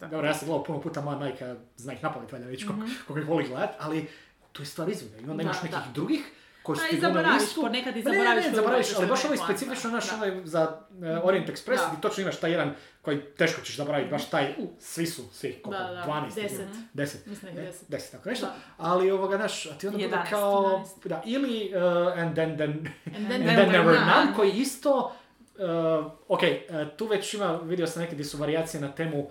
[0.00, 3.18] dobro, ja sam gledao puno puta, moja majka zna ih napamet, valjda već koliko koliko
[3.20, 4.08] ih voli gledat, ali
[4.52, 5.16] tu je stvar izvoda.
[5.16, 5.92] I onda Da, imaš nekih da.
[5.94, 6.32] drugih
[6.62, 7.60] koji su Da, ti gledali zaboraviš, istu.
[7.60, 10.16] ponekad i Pa ne, zaboraviš Ne, ne, zaboraviš, ali baš ovaj specifično naš Da.
[10.16, 11.88] onaj za uh, Orient Express, Da.
[11.88, 15.52] gdje točno imaš taj jedan koji teško ćeš zaboraviti, baš taj, u, svi su, svi,
[15.62, 16.68] koliko, Da, da, 12, deset.
[16.94, 17.88] 10, Mislim da ih ne, deset.
[17.88, 18.54] 10, tako nešto, Da.
[18.78, 21.08] ali ovoga, naš, a ti onda bude 11, kao, 11.
[21.08, 22.70] da, ili uh, And Then, then,
[23.16, 24.34] And then, then Never None.
[24.36, 25.12] Koji isto,
[25.98, 26.40] uh, ok,
[26.96, 29.28] tu već ima, vidio sam neke gdje su varijacije na temu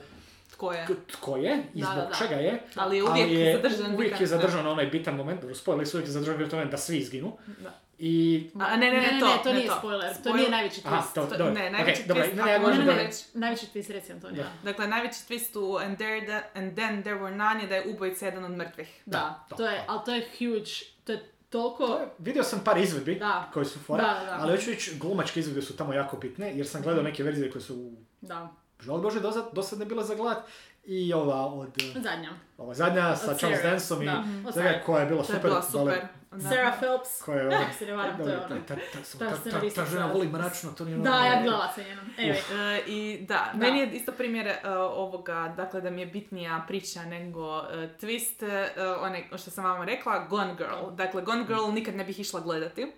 [0.55, 0.87] Tko je?
[1.09, 2.15] tko je i Da, zbog da, da.
[2.17, 2.61] čega je.
[2.75, 6.37] Ali je uvijek zadržan uvijek je zadržan onaj bitan moment, spojili su uvijek je zadržan
[6.37, 7.37] bitan moment da svi izginu.
[7.57, 7.79] Da.
[7.99, 8.49] I...
[8.55, 9.75] A, ne, ne, ne, to, ne, to nije to.
[9.77, 11.13] spoiler, to nije najveći Aha, twist.
[11.29, 13.89] to, to- ne, najveći dobro, twist, ne, ne, ja Ne, ne, ne, ne, najveći twist,
[13.89, 14.43] reci Antonija.
[14.43, 14.49] Da.
[14.63, 17.83] Dakle, najveći twist u And, there, the- and Then There Were None je da je
[17.87, 19.01] ubojica jedan od mrtvih.
[19.05, 19.83] Da, Da, to je, da.
[19.87, 20.71] ali to je huge,
[21.03, 21.87] to je toliko...
[21.87, 23.49] To je- Vidio sam par izvedbi Da.
[23.53, 24.37] koji su fora, Da, da.
[24.39, 27.61] ali hoću reći, glumačke izvedbe su tamo jako bitne, jer sam gledao neke verzije koje
[27.61, 27.91] su,
[28.21, 28.51] Da,
[28.85, 30.43] žal Bože, dosad, dosad ne bile za gledat.
[30.85, 32.29] I ova od, uh, zadnja.
[32.57, 33.61] ova zadnja sa Od Charles.
[33.63, 34.23] Dansom i Da,
[34.53, 34.85] Sarah.
[34.85, 35.49] koja je bila To je super.
[35.49, 36.01] bila super.
[36.31, 36.49] Da.
[36.49, 37.21] Sarah Phelps.
[37.21, 37.57] Koja je ona...
[37.57, 39.71] Ako se ne varam, to je Dobro, ona.
[39.71, 42.05] ta, žena voli mračno, to nije Da, ja bi gledala sa njenom.
[42.17, 43.59] Anyway, E, I da, Da.
[43.59, 48.43] meni je isto primjer e, ovoga, dakle da mi je bitnija priča nego e, twist,
[48.43, 50.91] e, onaj, što sam vam rekla, Gone Girl.
[50.91, 52.91] Dakle, Gone Girl nikad ne bih išla gledati.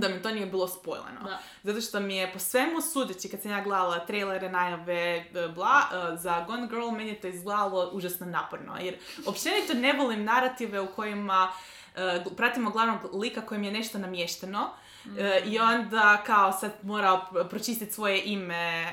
[0.00, 1.20] Da mi to nije bilo spojleno.
[1.24, 1.38] Da.
[1.62, 5.80] Zato što mi je po svemu sudeći, kad sam ja gledala trailere, najave, e, bla,
[5.92, 8.76] e, za Gone Girl, meni je to izgledalo užasno naporno.
[8.80, 11.52] Jer općenito ne volim narative u kojima
[11.96, 14.70] e, gl- pratimo glavnog lika kojem je nešto namješteno.
[15.18, 18.88] E, I onda kao sad mora pročistiti svoje ime, e,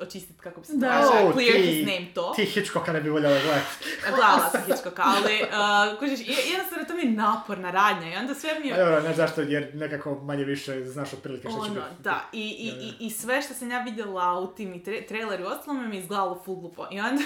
[0.00, 0.88] očistiti kako bi se to Da.
[0.90, 2.32] kaže, O, clear ti- his name to.
[2.36, 3.66] Ti Hitchcocka ne bi voljela gledati.
[4.08, 8.34] Gledala sam Hitchcocka, ali uh, kužiš, je- jednostavno to mi je naporna radnja i onda
[8.34, 8.84] sve mi A je...
[8.84, 11.86] dobro, ne zašto, jer nekako manje više znaš otprilike što će Ono, biti.
[12.00, 12.68] da, i, i,
[13.00, 15.96] i, i sve što sam ja vidjela u tim i tre- traileri i ostalome mi
[15.96, 16.86] je izgledalo full glupo.
[16.90, 17.22] I onda,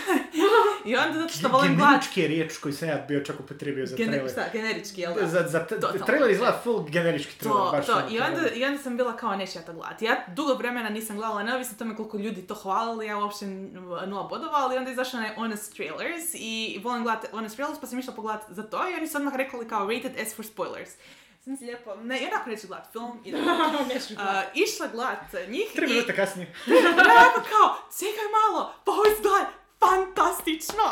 [0.85, 1.89] i onda zato što volim gledat...
[1.89, 4.31] Generički je riječ koji sam ja bio čak upotrijebio za Gener- trailer.
[4.31, 5.26] šta, generički, jel da?
[5.26, 5.76] Za, za t-
[6.07, 7.62] trailer izgleda full generički trailer.
[7.62, 7.93] To, baš to.
[7.95, 10.05] ono, I onda, I onda sam bila kao neću ja to gledati.
[10.05, 13.47] Ja dugo vremena nisam gledala, neovisno tome koliko ljudi to hvalili, ja uopće
[14.07, 17.87] nula bodova, ali onda je izašao onaj Honest Trailers i volim gledati Honest Trailers pa
[17.87, 20.91] sam išla pogledati za to i oni su odmah rekli kao rated S for spoilers.
[21.45, 23.41] Sam si lijepo, ne, jednako neću gledati film, idem.
[23.95, 24.21] neću Uh,
[24.55, 26.55] išla gledat njih Tri i minute kasnije.
[27.16, 29.05] onako kao, čekaj malo, pa ovo
[29.81, 30.85] fantastično.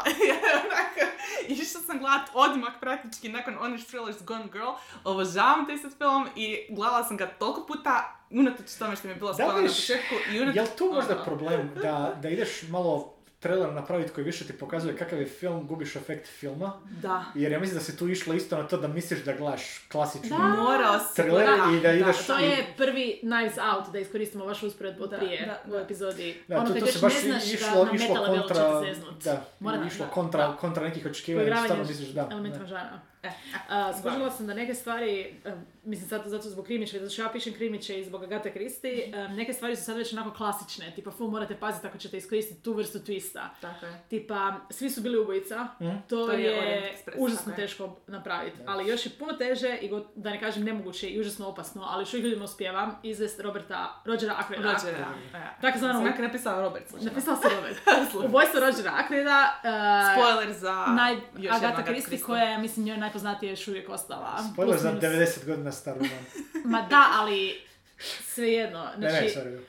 [1.48, 4.70] Išla sam gledat odmah praktički nakon Honest Trailers Gone Girl,
[5.04, 9.18] obožavam taj sad film i gledala sam ga toliko puta unatoč tome što mi je
[9.18, 10.56] bilo spojeno na početku i unatoč...
[10.56, 14.96] Jel tu možda ono, problem da, da ideš malo trailer napraviti koji više ti pokazuje
[14.96, 16.72] kakav je film, gubiš efekt filma?
[16.92, 17.24] Da.
[17.34, 20.28] Jer ja mislim da si tu išla isto na to da misliš da gledaš klasični
[20.28, 20.38] Da.
[20.38, 24.66] Morao si Trailer gledat, i da ideš- To je prvi Knives Out, da iskoristimo vašu
[24.66, 25.80] usporedbu od Da, prije da, u da.
[25.80, 26.36] epizodi.
[26.48, 28.82] Da, ono tu još se baš ne znaš išlo, da išlo kontra,
[29.24, 30.56] da, Mora da, išlo da, kontra, da.
[30.56, 32.28] kontra nekih očekivanja, Poigravanje stvarno misliš da.
[32.30, 33.00] elementima da.
[33.68, 35.52] A, skužila sam da neke stvari, em,
[35.84, 39.32] mislim zato, zato zbog krimića, zato što ja pišem krimiće i zbog Agate Christie, em,
[39.32, 42.72] neke stvari su sad već onako klasične, tipa ful morate paziti ako ćete iskoristiti tu
[42.72, 43.48] vrstu twista.
[43.60, 44.00] Tako je.
[44.08, 45.96] Tipa, svi su bili ubojica, Mhm.
[46.00, 49.88] to, To je je, Express, užasno tako teško napraviti, ali još je puno teže i
[49.88, 52.66] go- da ne kažem nemoguće i užasno opasno, ali još ljudima uspijeva
[53.02, 54.62] izvest Roberta, Rođera Akreda.
[54.64, 54.94] Roger,
[55.32, 55.38] da.
[55.60, 56.88] Tako zvano- Sam napisao Robert.
[56.88, 57.10] slučajno.
[57.10, 57.76] Napisala sam Robert.
[58.26, 59.54] Ubojstvo Rođera Akreda.
[59.54, 59.70] uh,
[60.12, 62.26] Spoiler za Naj, još Agata Agatha Christie Christie.
[62.26, 64.38] koja je, mislim, njoj najpoznatija još uvijek ostala.
[64.52, 65.04] Spoiler Plus za minus.
[65.04, 66.24] 90 godina star roman.
[66.72, 67.60] Ma da, ali
[68.22, 68.88] svejedno.
[68.98, 69.60] Ne, Znači, ne, sorry.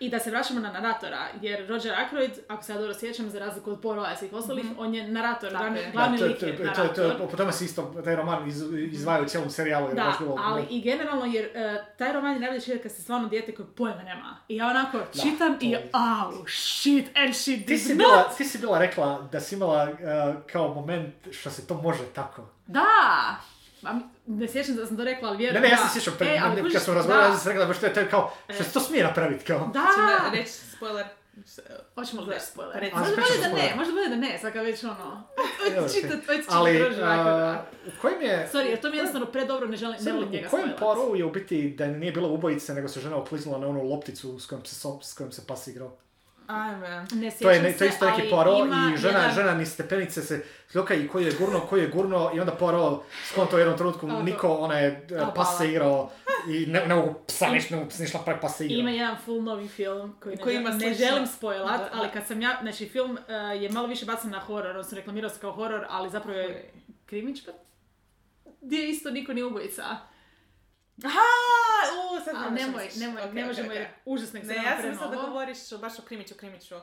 [0.00, 3.38] I da se vraćamo na naratora, jer Roger Ackroyd, ako se ja dobro sjećam, za
[3.38, 6.56] razliku od Poirota i svih ostalih, on je narator, glavni, glavni Da, to, lik je
[6.56, 7.18] to, to, narator.
[7.18, 9.88] to, po tome se isto taj roman iz, izdvaja u cijelom serijalu.
[9.88, 12.82] Jer je Da, baš bilo, ali i generalno, jer e, taj roman je najbolje čitati
[12.82, 14.36] kad se stvarno dijete koje pojma nema.
[14.48, 17.98] I ja onako čitam i to au, shit, and she Ti did si, not.
[17.98, 22.04] bila, ti si bila rekla da si imala uh, kao moment što se to može
[22.14, 22.48] tako.
[22.66, 22.86] Da!
[24.26, 25.88] Ne sjećam da sam to rekla, ali Ne, vjerujem ne, ja da.
[25.88, 27.34] se sjećam, pre, E, ali kad smo razgovarali, da.
[27.34, 29.44] ja sam rekla da baš to je, to je kao, što se to smije napraviti
[29.44, 29.58] kao.
[29.72, 29.80] Da!
[29.94, 31.06] Ćemo reći spoiler.
[31.94, 32.80] Hoćemo li reći spoiler?
[32.80, 32.96] reci.
[32.96, 33.76] Možda A, bude da ne, spoiler.
[33.76, 35.22] možda bude da ne, sad kad već ono...
[35.94, 36.82] Čitat, čitat Ali,
[37.86, 38.48] u kojem je...
[38.52, 40.70] Sorry, jer to mi je jednostavno predobro, ne, želim, ne volim njega u kojem.
[40.78, 44.38] Poirotu je u biti da nije bilo ubojice, nego se žena okliznula na onu lopticu
[44.40, 45.96] s kojom se, s kojom se pas igrao?
[46.46, 47.04] Ajme.
[47.12, 49.54] Ne To je, ne, to je se, isto neki Poirot ima i žena, jedan- žena
[49.54, 50.44] ni stepenice se
[50.74, 54.06] ljoka i koji je gurno, koji je gurno i onda Poirot skonto u jednom trenutku
[54.08, 54.22] Tako.
[54.22, 55.58] niko onaj eh, A, pas hvala.
[55.58, 56.10] se igrao
[56.48, 58.78] i ne, ne mogu psa ništa, ne mogu psa ništa napraviti, pas se igrao.
[58.78, 62.26] Ima jedan full novi film koji ne, Koji ima ne želim spojlat, Da, ali kad
[62.26, 65.52] sam ja, znači film eh, je malo više bacan na horor, odnosno reklamirao se kao
[65.52, 66.70] horor, ali zapravo je
[67.06, 67.52] krimička,
[68.60, 69.82] gdje isto niko nije ubojica.
[71.04, 71.18] Aha,
[72.12, 73.74] u, sad A što nemoj, nemoj, Ok, ne ok, možemo ok.
[73.74, 76.74] jer užasno Ne, ja sam mislila da govoriš o- baš o Krimiću, Krimiću,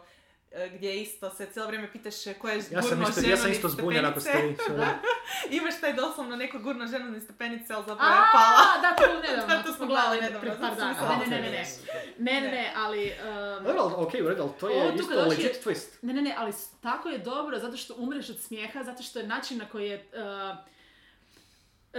[0.52, 3.38] e, gdje isto se cijelo vrijeme pitaš e, ko je Ja sam gurno isto, ja
[3.38, 4.56] sam isto zbunjen ako ste.
[5.50, 8.58] Imaš taj doslovno neko gurno ženu niz stepenice, ali zapravo je pala.
[8.68, 11.18] A, da, to nedavno, Da, to smo gledali pred nedavno, par dana.
[11.20, 12.20] Ne, ne, ne, ne, ok.
[12.20, 13.12] ne, ne, ne, ali...
[13.58, 15.88] um, Dobro, ali okej, u redu, ali to je isto dođe- legit twist.
[16.02, 19.28] Ne, ne, ne, ali tako je dobro zato što umreš od smijeha, zato što je
[19.28, 20.58] način na koji je uh,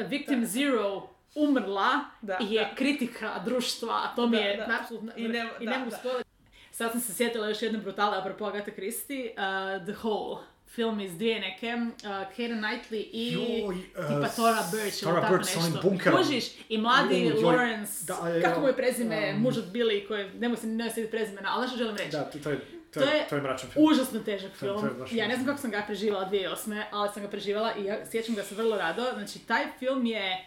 [0.03, 1.90] Victim Zero umrla
[2.23, 2.74] Da, je da.
[2.74, 4.78] kritika društva, a to mi Da, je da.
[4.81, 5.12] apsolutno...
[5.16, 5.90] I ne- i da, ne mogu
[6.73, 9.32] Sad sam se sjetila još jedne brutale, apropo Agatha Christie,
[9.78, 10.36] uh, The Hole.
[10.66, 15.20] Film iz dvije neke, uh, Keira Knightley i Joj, uh, tipa Tora Birch ili Tora
[15.20, 16.16] tako Birch nešto.
[16.16, 19.65] Kužiš, i mladi Joj, joj, Lawrence, da, je, kako mu je prezime, um, muž od
[19.65, 22.11] Billy, koji, ne mogu se ne sjetiti prezimena, ali što želim reći.
[22.11, 22.59] Da, to, to je,
[22.90, 23.86] to, To je, to je mračan film.
[23.86, 24.81] Užasno težak To je- film.
[24.98, 26.82] to je ja ne znam kako sam ga preživala 2008.
[26.90, 29.02] ali sam ga preživala i ja sjećam ga se vrlo rado.
[29.15, 30.44] Znači, taj film je...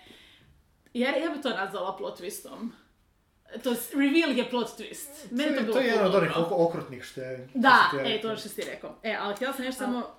[1.00, 2.70] Ja, ja bi to nazvala plot twistom.
[3.64, 5.32] To je, reveal je plot twist.
[5.32, 7.50] Meni to, to, bilo to je jedan od onih ok- okrutnih što je...
[7.54, 8.96] Da, je e, to što si rekao.
[9.04, 10.16] E, ali htjela sam nešto samo...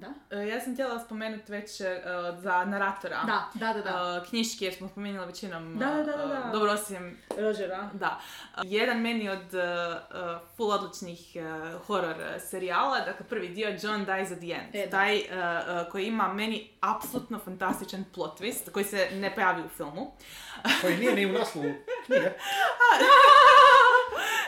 [0.00, 0.36] Da?
[0.36, 2.00] E, Ja sam htjela spomenuti već e,
[2.38, 3.22] za naratora.
[3.26, 4.22] Da, da, da, da.
[4.26, 6.50] E, knjiški jer smo spomenuli većinom Da, da, da, da, da.
[6.52, 7.90] dobro osim Rožera.
[7.92, 8.20] da.
[8.64, 9.60] Jedan meni od uh,
[10.56, 14.74] full odličnih uh, horror uh, serijala, dakle prvi dio John Dies at the End.
[14.74, 14.90] E, da.
[14.90, 19.68] Taj uh, uh, koji ima meni apsolutno fantastičan plot twist koji se ne pojavi u
[19.68, 20.12] filmu.
[20.80, 21.72] Koji nije ni u naslovu
[22.06, 22.30] knjige.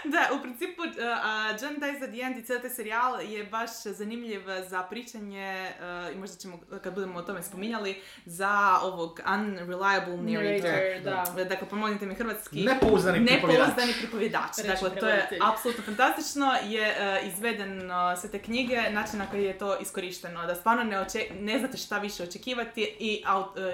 [0.14, 0.88] da, u principu uh,
[1.24, 5.72] a John Dies at the End i cijeli taj serijal je baš zanimljiv za pričanje
[6.08, 11.02] uh, i možda ćemo kad budemo o tome spominjali za ovog unreliable narrator.
[11.04, 11.44] Da.
[11.44, 12.64] Dakle, pomognite mi hrvatski.
[12.64, 13.66] Nepouzdani pripovjedač.
[13.68, 14.56] Nepouzdani pripovjedač.
[14.66, 16.52] Dakle, to je apsolutno fantastično.
[16.64, 16.94] Je
[17.26, 17.80] izveden
[18.20, 20.46] sve te knjige, način na koji je to iskorišteno.
[20.46, 23.24] Da stvarno ne, oče- ne znate šta više očekivati i,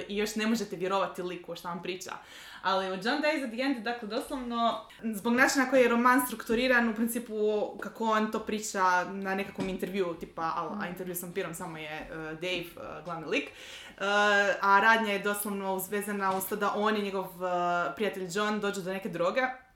[0.08, 2.12] još ne možete vjerovati liku šta vam priča.
[2.62, 6.26] Ali u John Dies at the End, dakle, doslovno, zbog načina na koji je roman
[6.26, 7.34] strukturiran, u principu
[7.80, 11.90] kako on to priča na nekakvom intervju, tipa, a, a intervju s vampirom samo je
[11.90, 12.64] e, Dave,
[13.00, 13.50] e, glavni lik,
[13.98, 14.04] Uh,
[14.60, 17.50] a radnja je doslovno uzvezana uz to da on i njegov uh,
[17.96, 19.40] prijatelj John dođu do neke droge.
[19.40, 19.67] uh,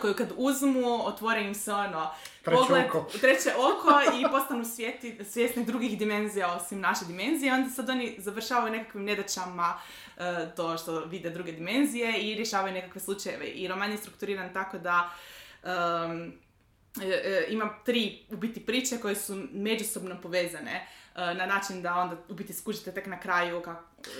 [0.00, 2.10] koju kad uzmu, otvore im se ono
[2.44, 3.06] Treće pogled, oko.
[3.20, 7.54] treće oko i postanu svijeti, svjesni drugih dimenzija osim naše dimenzije.
[7.54, 9.74] Onda sad oni završavaju nekakvim nedaćama
[10.16, 10.22] uh,
[10.56, 13.46] to što vide druge dimenzije i rješavaju nekakve slučajeve.
[13.46, 15.10] I roman je strukturiran tako da
[15.62, 16.32] um,
[17.02, 21.94] e, e, ima tri u biti priče koje su međusobno povezane e, na način da
[21.94, 23.76] onda u biti skužite tek na kraju kak-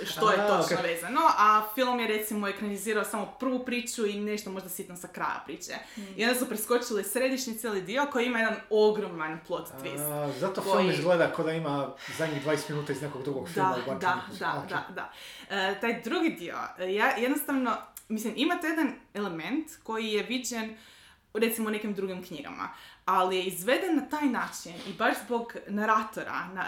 [0.06, 0.84] što je točno ok.
[0.84, 5.42] vezano, a film je recimo ekranizirao samo prvu priču i nešto možda sitno sa kraja
[5.46, 5.72] priče.
[6.16, 10.12] I onda su preskočili središnji cijeli dio koji ima jedan ogroman plot twist.
[10.24, 11.88] A, zato Koji- film izgleda kao da ima
[12.18, 15.12] zadnjih 20 minuta iz nekog drugog filma Da, da, da, da, da.
[15.50, 17.76] E, taj drugi dio, e, ja jednostavno,
[18.08, 20.76] mislim, imate jedan element koji je viđen
[21.34, 22.68] recimo u nekim drugim knjigama,
[23.04, 26.62] ali je izveden na taj način i baš zbog naratora, na,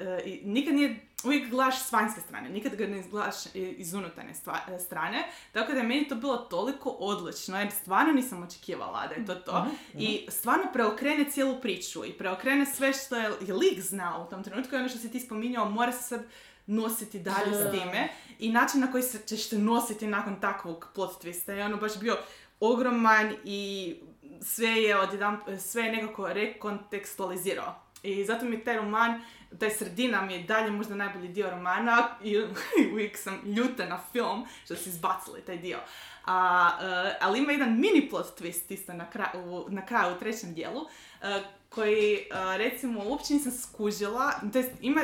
[0.00, 3.94] e, e, i nikad nije, uvijek gledaš s vanjske strane, nikad ga ne gledaš iz
[3.94, 9.06] unutarnje stva- strane, tako da je meni to bilo toliko odlično, jer stvarno nisam očekivala
[9.06, 9.66] da je to to.
[9.98, 14.44] I stvarno preokrene cijelu priču i preokrene sve što je, je lik znao u tom
[14.44, 16.24] trenutku i ono što si ti spominjao, mora se sad
[16.66, 18.08] nositi dalje s time.
[18.38, 21.98] I način na koji se ćeš se nositi nakon takvog plot twista je ono baš
[22.00, 22.18] bio
[22.60, 23.94] ogroman i
[24.42, 27.74] sve je odjedan, sve je nekako rekontekstualizirao.
[28.02, 29.20] I zato mi taj roman,
[29.58, 32.38] taj sredina mi je dalje možda najbolji dio romana i
[32.92, 35.78] uvijek sam ljuta na film što su izbacili taj dio.
[36.26, 40.54] A, e, ali ima jedan mini plot twist isto na, kraju, na kraju u trećem
[40.54, 40.80] dijelu
[41.22, 42.22] e, koji e,
[42.58, 45.00] recimo uopće nisam skužila, to ima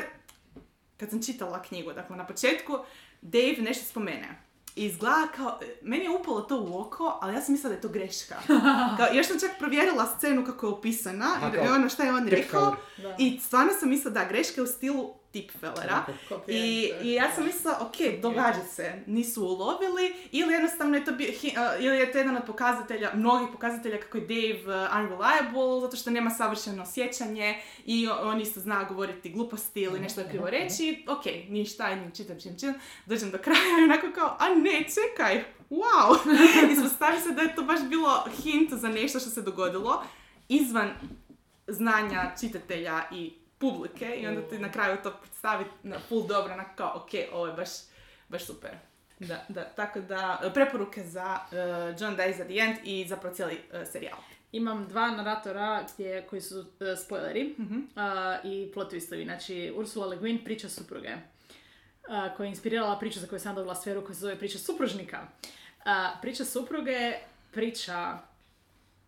[0.97, 2.79] kad sam čitala knjigu, dakle na početku
[3.23, 4.48] Dave nešto spomene.
[4.79, 7.81] I izgleda kao, meni je upalo to u oko, ali ja sam mislila da je
[7.81, 8.35] to greška.
[8.97, 11.27] Kao, još sam čak provjerila scenu kako je opisana,
[11.65, 12.77] i ono šta je on rekao.
[13.19, 16.07] I stvarno sam mislila da greška je u stilu tipfelera.
[16.47, 21.11] I, I ja sam mislila, ok, događa se, nisu ulovili, ili jednostavno je to
[21.57, 25.97] a, ili je to jedan od pokazatelja, mnogih pokazatelja kako je Dave uh, unreliable, zato
[25.97, 31.05] što nema savršeno sjećanje i on isto zna govoriti gluposti ili nešto je krivo reći,
[31.09, 32.75] ok, ništa, idem, čitam, čitam, čitam,
[33.07, 36.19] dođem do kraja i onako kao, a ne, čekaj, wow!
[36.73, 40.05] Ispostavi se da je to baš bilo hint za nešto što se dogodilo
[40.49, 40.91] izvan
[41.67, 46.65] znanja čitatelja i publike i onda ti na kraju to predstavi na full dobro, na
[46.75, 47.69] kao, ok, ovo je baš,
[48.29, 48.71] baš super.
[49.21, 51.59] Da, da, tako da, preporuke za uh,
[52.01, 54.19] John Dies at the End i zapravo cijeli uh, serijal.
[54.53, 56.67] Imam dva naratora gdje, koji su uh,
[57.05, 57.77] spoileri Mhm.
[57.79, 57.83] uh,
[58.45, 59.25] i plot twistovi.
[59.25, 63.75] Znači, Ursula Le Guin, priča supruge, uh, koja je inspirirala priču za koju sam dobila
[63.75, 65.27] sferu koja se zove priča supružnika.
[65.79, 67.13] Uh, priča supruge,
[67.53, 68.19] priča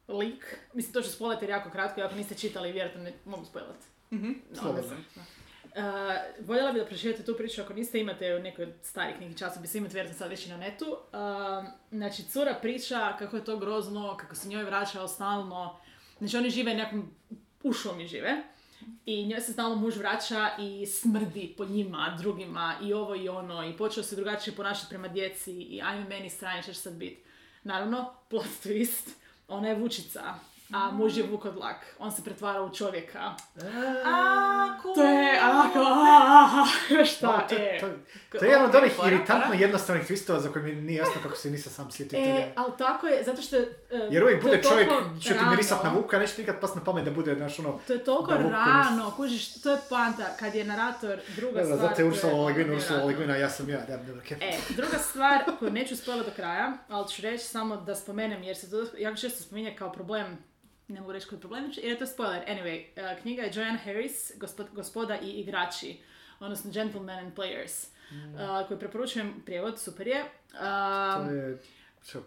[0.08, 3.86] lik, mislim to ću spoilati jer jako kratko, ako niste čitali, vjerojatno ne mogu spoilati.
[4.12, 4.32] Mhm.
[4.52, 4.82] Slobodno.
[4.82, 5.26] mislim.
[5.76, 9.38] Uh, voljela bi da pročitate tu priču ako niste imate u nekoj od starih nekih
[9.38, 10.86] časopisa, imate vjerojatno sad već i na netu.
[10.86, 15.80] Uh, znači, cura priča kako je to grozno, kako se njoj vraćao stalno.
[16.18, 17.10] Znači, oni žive nekom,
[17.62, 18.42] u šumi žive.
[19.06, 23.68] I njoj se stalno muž vraća i smrdi po njima, drugima, i ovo i ono,
[23.68, 27.18] i počeo se drugačije ponašati prema djeci, i ajme meni stranje, što će sad bit.
[27.62, 29.10] Naravno, plot twist,
[29.48, 30.34] ona je vučica,
[30.72, 31.76] a muž je vukodlak.
[31.98, 33.34] On se pretvara u čovjeka.
[34.04, 34.94] A, cool.
[34.94, 36.64] To je onako, aaa,
[37.04, 37.78] šta, to, e.
[37.80, 37.86] to,
[38.38, 41.50] to je jedan od onih iritantno jednostavnih twistova za koje mi nije jasno kako se
[41.50, 42.18] nisam sam sjetio.
[42.18, 43.56] E, ali tako je, zato što...
[43.56, 43.66] e,
[44.10, 44.90] Jer uvijek to je bude čovjek,
[45.22, 47.80] će ti mirisat na vuka, neće nikad pas na pamet da bude, znaš, ono...
[47.86, 51.78] To je toliko da vuk rano, kužiš, to je poanta, kad je narator druga stvar...
[51.78, 53.06] zato je Ursula Legvin, Ursula nevjerojatno.
[53.06, 54.38] Legvina, ja sam ja, da, okej.
[54.40, 58.56] E, druga stvar koju neću spojiti do kraja, ali ću reći samo da spomenem jer
[58.56, 60.38] se to jako često spominje kao problem,
[60.90, 62.42] ne mogu reći koji je problem, jer je to spoiler.
[62.44, 65.96] Anyway, eh, knjiga je Joanne Harris, Gospod- Gospoda i igrači,
[66.40, 70.20] odnosno Gentlemen and Players, eh, koju preporučujem prijevod, super je.
[70.20, 71.58] Um, To je,
[72.02, 72.24] što,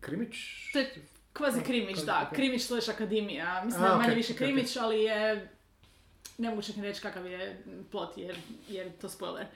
[0.00, 0.36] krimić?
[0.72, 0.94] To je
[1.32, 2.28] kvazi krimić, Kvazi- da.
[2.28, 2.34] ok.
[2.34, 3.62] Krimić slash akademija.
[3.64, 5.48] Mislim A, da je manje više krimić, ali je...
[6.38, 8.36] Ne mogu čak ni reći kakav je plot, jer,
[8.68, 9.46] jer je to spoiler.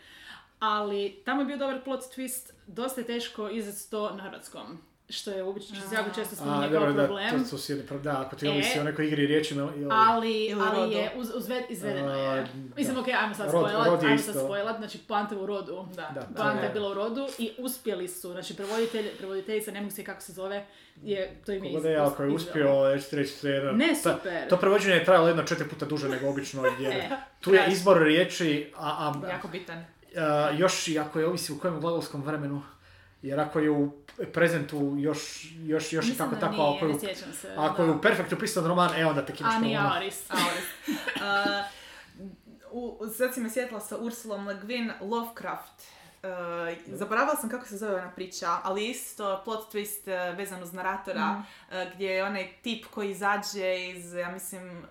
[0.59, 4.79] Ali tamo je bio dobar plot twist, dosta je teško izvesti to na hrvatskom.
[5.11, 7.31] Što je obično, što se jako često spominje kao dobro, da, problem.
[7.33, 8.51] to su sjedni problem, da, ako ti E.
[8.51, 9.87] ovisi o nekoj igri riječi, ili...
[9.91, 12.47] Ali, Ili ali je uz, uzved, izvedeno je.
[12.77, 15.47] Mislim, ok, ajmo sad Rod- spoilat, rod je ajmo sad spoilat, znači poanta je u
[15.47, 15.87] rodu.
[15.89, 16.11] Da.
[16.15, 19.91] Da, Poanta je je- bila u rodu i uspjeli su, znači prevoditelj, prevoditeljica, ne mogu
[19.91, 20.67] se kako se zove,
[20.97, 23.49] je, to im je Kako da je, ako je uspio, ja ću ti reći, to
[23.49, 24.49] je jedan- Ne, ta- super.
[24.49, 27.09] To prevođenje je trajalo jedno četiri puta duže nego obično, jer E,
[27.41, 29.85] tu je izbor riječi, a, a, Jako bitan.
[30.17, 32.63] a, još i ako je ovisi u kojem glagolskom vremenu,
[33.23, 33.93] jer ako je u
[34.33, 37.55] prezentu još, još, još i Mislim kako tako, ako je, se.
[37.57, 39.97] ako je u perfektu pisan roman, e onda tek imaš A, nije problem.
[39.97, 40.31] Auris.
[40.31, 40.65] Auris.
[41.17, 41.79] Uh,
[42.71, 45.83] u, sad si me sjetila sa Ursulom Le Guin, Lovecraft.
[46.21, 46.29] Uh,
[46.89, 51.43] zaboravila sam kako se zove ona priča, ali isto plot twist uh, vezan uz naratora,
[51.69, 54.85] uh, gdje je onaj tip koji izađe iz, ja mislim, uh,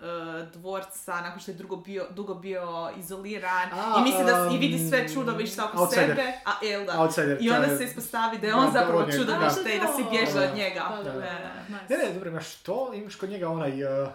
[0.50, 2.62] dvorca nakon što je dugo bio, dugo bio
[2.98, 6.06] izoliran A, i misli da s- i vidi um, sve čudovišta oko Outsider.
[6.06, 7.00] sebe, a el da.
[7.00, 10.38] Outsider, I onda se ispostavi da je on da, zapravo čudovište i da si bježe
[10.40, 10.80] od njega.
[10.96, 11.20] Da, da, da,
[11.68, 11.96] nice.
[11.96, 13.72] Ne, ne, dobro, imaš to, imaš kod njega onaj,
[14.02, 14.08] uh,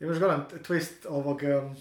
[0.00, 1.76] imaš godan twist ovog, um,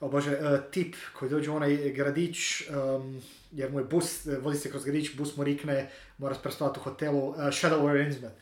[0.00, 3.22] o bože, uh, tip koji dođe u onaj gradić, um,
[3.52, 6.82] jer mu je bus, uh, vozi se kroz gradić, bus mu rikne, mora prespavati u
[6.82, 8.38] hotelu, uh, Shadow Arrangement.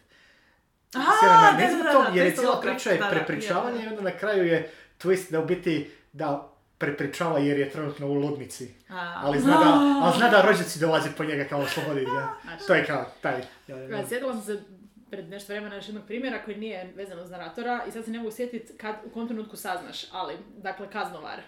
[0.94, 4.02] A, Sjena na da, da, da, jer je cijela priča je prepričavanje je, i onda
[4.02, 8.74] na kraju je twist da u biti, da, prepričava jer je trenutno u ludnici.
[8.88, 9.20] A.
[9.24, 12.28] Ali zna da, ali zna da rođaci dolaze po njega kao osloboditi ga.
[12.42, 12.66] Znači.
[12.66, 13.40] To je kao taj.
[13.66, 13.96] ja, ja, ja.
[13.96, 14.62] Ja, Sjetila sam se
[15.10, 18.18] pred nešto vremena još jednog primjera koji nije vezan uz naratora i sad se ne
[18.18, 21.38] mogu sjetiti kad u kom trenutku saznaš, ali, dakle, kaznovar.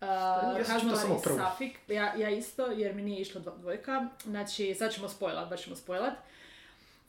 [0.00, 0.08] Uh,
[0.58, 1.18] Ja kaznovar samo.
[1.18, 5.76] Safik, ja, ja isto, jer mi nije išla dvojka, znači sad ćemo spojlat, baš ćemo
[5.76, 6.14] spojlat.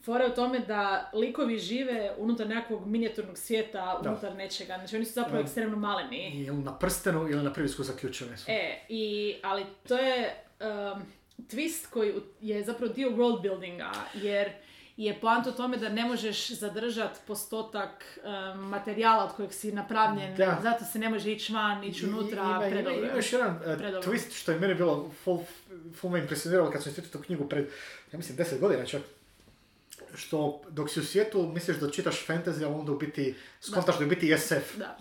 [0.04, 4.10] Fora je u tome da likovi žive unutar nekakvog minijaturnog svijeta, Da.
[4.10, 6.46] unutar nečega, znači oni su zapravo ekstremno maleni.
[6.46, 8.44] Ili na prstenu ili na privisku za ključeve su.
[8.50, 11.02] E, i, ali to je um,
[11.38, 14.50] twist koji je zapravo dio world buildinga, jer
[14.96, 18.18] je poanta u tome da ne možeš zadržati postotak
[18.54, 20.58] um, materijala od kojeg si napravljen, Da.
[20.62, 23.62] zato se ne može ići van, ići unutra, I- ima, ima, ima još jedan uh,
[24.04, 25.40] twist što je mene bilo full,
[25.94, 27.64] full me impresioniralo kad sam čitao tu knjigu pred,
[28.12, 29.02] ja mislim, 10 godina čak.
[30.14, 34.04] Što dok si u svijetu misliš da čitaš fantasy, ali onda u biti skontaš da
[34.04, 34.76] je u biti SF.
[34.76, 34.98] Da.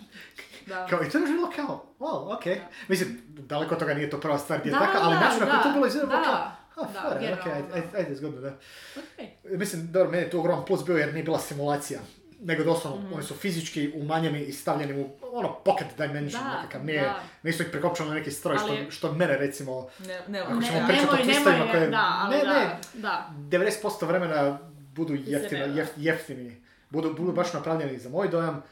[0.66, 0.88] Da.
[0.88, 2.46] Kao, i to je bilo kao, wow, ok.
[2.88, 5.40] Mislim, daleko od toga nije to prva stvar gdje je Da, taka, ali da, način
[5.40, 7.98] na koji da, to bilo izgledalo, da, kao, a, da, fora, generalno, ok, ajde, ajde,
[7.98, 8.48] ajde, zgodno, da.
[8.96, 9.04] Ok.
[9.52, 12.00] Mislim, dobro, meni je tu ogroman plus bio jer nije bila simulacija.
[12.40, 13.14] Nego doslovno, Mhm.
[13.14, 17.20] oni su fizički umanjeni i stavljeni u ono pocket dimension Da, nekakav, nije, da.
[17.44, 20.66] nisu ih prekopčali na neki stroj, Ali- što, što mene recimo, Ne, ne, Ako ne,
[20.68, 22.80] ćemo Ne, pričati o nemoj, twistovima nemoj, koje- da, ali ne, da, ne.
[22.96, 23.30] da.
[23.40, 25.76] 90% vremena budu Izjebeno.
[25.76, 26.62] jef, jeftini.
[26.90, 28.64] Budu, budu baš napravljeni za moj dojam,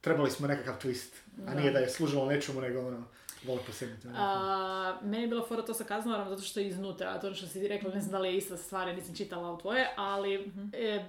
[0.00, 1.10] trebali smo nekakav twist.
[1.38, 1.54] A Da.
[1.54, 3.04] nije da je služilo nečemu, nego ono,
[3.44, 3.60] voli.
[4.16, 7.36] A, meni je bilo fora to sa kaznovarom zato što je iznutra, a to ono
[7.36, 10.34] što si rekla, ne znam da li je ista stvar, nisam čitala u tvoje, ali
[10.72, 11.04] e,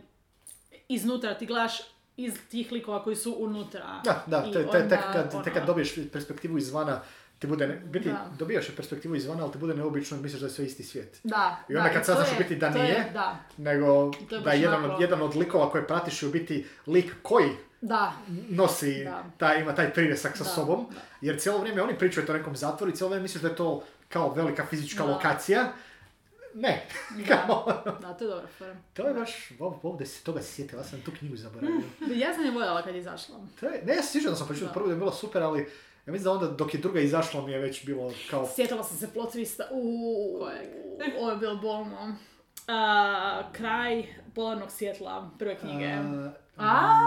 [0.90, 1.74] iznutra ti gledaš
[2.18, 4.02] iz tih likova koji su unutra.
[4.04, 7.02] Da, da, te, te, tek, kad, tek kad ono, dobiješ perspektivu izvana,
[7.40, 8.30] ti bude, ne, biti, Da.
[8.40, 11.20] dobijaš perspektivu izvana, ali ti bude neobično, misliš da je sve isti svijet.
[11.24, 14.40] Da, I onda da, kad saznaš u biti da to je- nije, Da, nego je
[14.40, 17.50] da je jedan od, jedan od likova koje pratiš je u biti lik koji
[17.84, 18.14] da,
[18.50, 19.24] nosi, Da.
[19.38, 21.00] taj, ima taj privjesak sa Da, sobom, da.
[21.22, 23.84] jer cijelo vrijeme oni pričaju o nekom zatvoru i cijelo vrijeme misliš da je to
[24.10, 25.12] kao velika fizička Da.
[25.12, 25.72] lokacija.
[26.56, 26.86] Ne,
[27.28, 28.76] kao, da, da, to je dobra fora.
[28.94, 31.82] to je baš, wow, ovdje se toga sjetila, ja sam tu knjigu zaboravio.
[32.16, 33.36] Ja sam je voljela kad je izašla.
[33.60, 35.60] To je, ne, ja se da sam pročitao prvu da je bilo super, ali
[36.06, 38.48] ja mislim da onda dok je druga izašla mi je već bilo kao...
[38.56, 39.64] Sjetila sam se plot twista.
[39.72, 40.68] Uuu, Kojeg?
[41.20, 42.16] ovo je bilo bolno.
[42.68, 44.04] A, kraj
[44.36, 45.96] polarnog svjetla prve knjige.
[46.58, 47.00] A,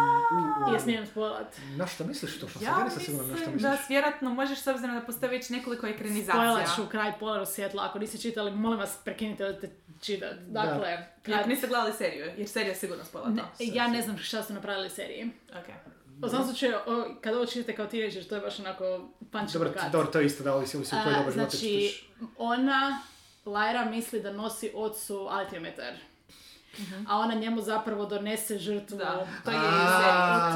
[0.73, 1.57] ja smijem spojlat.
[1.77, 2.49] Na što misliš to?
[2.49, 3.81] Što sam Ja nisam siguran na što mislim misliš.
[3.81, 6.35] da vjerojatno možeš s obzirom da postoji već nekoliko ekranizacija.
[6.35, 7.85] Spojlat ću kraj polarnog svjetla.
[7.85, 9.71] Ako niste čitali, molim vas, prekinite da te
[10.01, 10.35] čitat.
[10.39, 11.41] Dakle, kraj...
[11.41, 13.49] Ako niste gledali seriju, jer serija je sigurno spojila Ne, to.
[13.59, 15.31] ja ne znam šta su napravili u seriji.
[15.51, 15.67] Ok.
[16.25, 19.73] U svakom slučaju, o, kad ovo čitate kao teenager, to je baš onako punch Dobro,
[19.93, 22.05] dobro, to je isto da ovisi, ovisi u koji život Znači,
[22.39, 23.01] ona,
[23.45, 25.29] Lyra misli da nosi ocu
[27.09, 28.99] A ona njemu zapravo donese žrtvu.
[28.99, 29.59] Da, to je.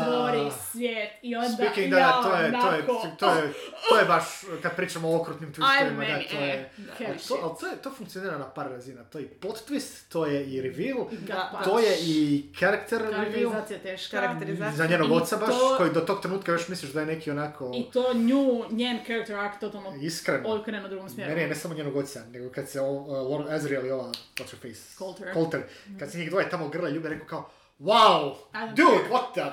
[0.00, 3.52] Otvori svijet i onda Speaking, da, ja da, to je, to je, to je,
[3.88, 4.24] to je baš,
[4.62, 6.70] kad pričamo o okrutnim twistovima, da, meni, to e, je...
[7.08, 9.04] Ali to, ali to, je, to funkcionira na par razina.
[9.04, 11.64] To je i plot twist, to je i reveal, Da, punch.
[11.64, 13.20] to je i character reveal.
[13.20, 14.16] Karakterizacija teška.
[14.20, 14.76] Karakterizacija.
[14.76, 17.72] Za njenog oca baš, to- koji do tog trenutka još misliš da je neki onako
[17.74, 20.42] I to nju, njen character arc totalno iskren.
[20.46, 21.30] okrene u drugom smjeru.
[21.30, 24.04] Ne, ne, ne samo njenog oca, nego kad se o, uh, Lord Azriel i ova,
[24.36, 24.98] what's her face?
[24.98, 25.32] Coulter.
[25.34, 25.62] Coulter.
[25.98, 27.50] Kad se njih dvoje tamo grle ljube, rekao kao,
[27.80, 29.44] wow, I dude, what the?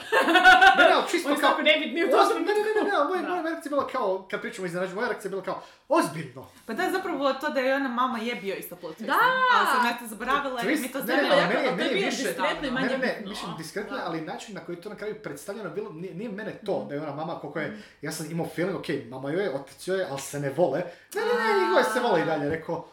[0.78, 3.22] Ne, ne, ali čisto On kao, tako David tom ne, ne, ne, ne, ne, moja,
[3.24, 6.48] moja reakcija je bila kao, kad pričamo iznenađu, moja reakcija je bila kao, ozbiljno.
[6.66, 9.06] Pa da, zapravo to da je ona mama je bio isto plot twist.
[9.06, 9.14] Da!
[9.54, 12.44] Ali sam ja to zaboravila jer mi to ali jako, to je bio više- diskretno
[12.64, 15.16] i i manje Ne, ne, mislim diskretno, ali način na koji je to na kraju
[15.16, 16.88] predstavljeno bilo, nije, nije mene to, Mm.
[16.90, 19.88] da je ona mama koliko je, ja sam imao feeling, ok, mama joj je, otac
[19.88, 20.80] joj je, ali se ne vole.
[21.16, 22.88] Ne, ne, ne, dvoje se vole i dalje, rekao,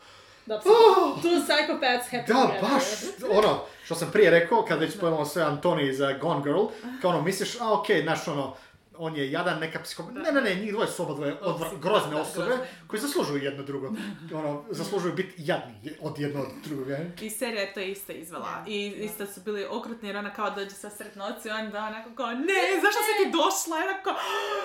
[0.47, 1.23] Da, Oh!
[1.23, 2.61] two psychopaths happy Da, together.
[2.63, 2.83] baš,
[3.39, 6.65] ono, što sam prije rekao, kad već spojimo sve Antoni za Gone Girl,
[7.03, 8.55] kao ono, misliš, a okej, znaš ono,
[8.97, 10.03] on je jadan, neka psiko...
[10.15, 12.57] Ne, ne, ne, njih dvoje su oba dvoje odvra- Osi- grozne da, osobe,
[12.87, 13.93] koji zaslužuju jedno drugo.
[14.35, 16.99] Ono, zaslužuju biti jadni od jedno od drugoga.
[17.21, 18.65] I serija je to isto izvela.
[18.67, 22.27] I isto su bili okrutni jer ona kao dođe sa sretnoci i onda onako kao
[22.29, 23.77] ne, zašto si ti došla?
[23.77, 24.11] I onako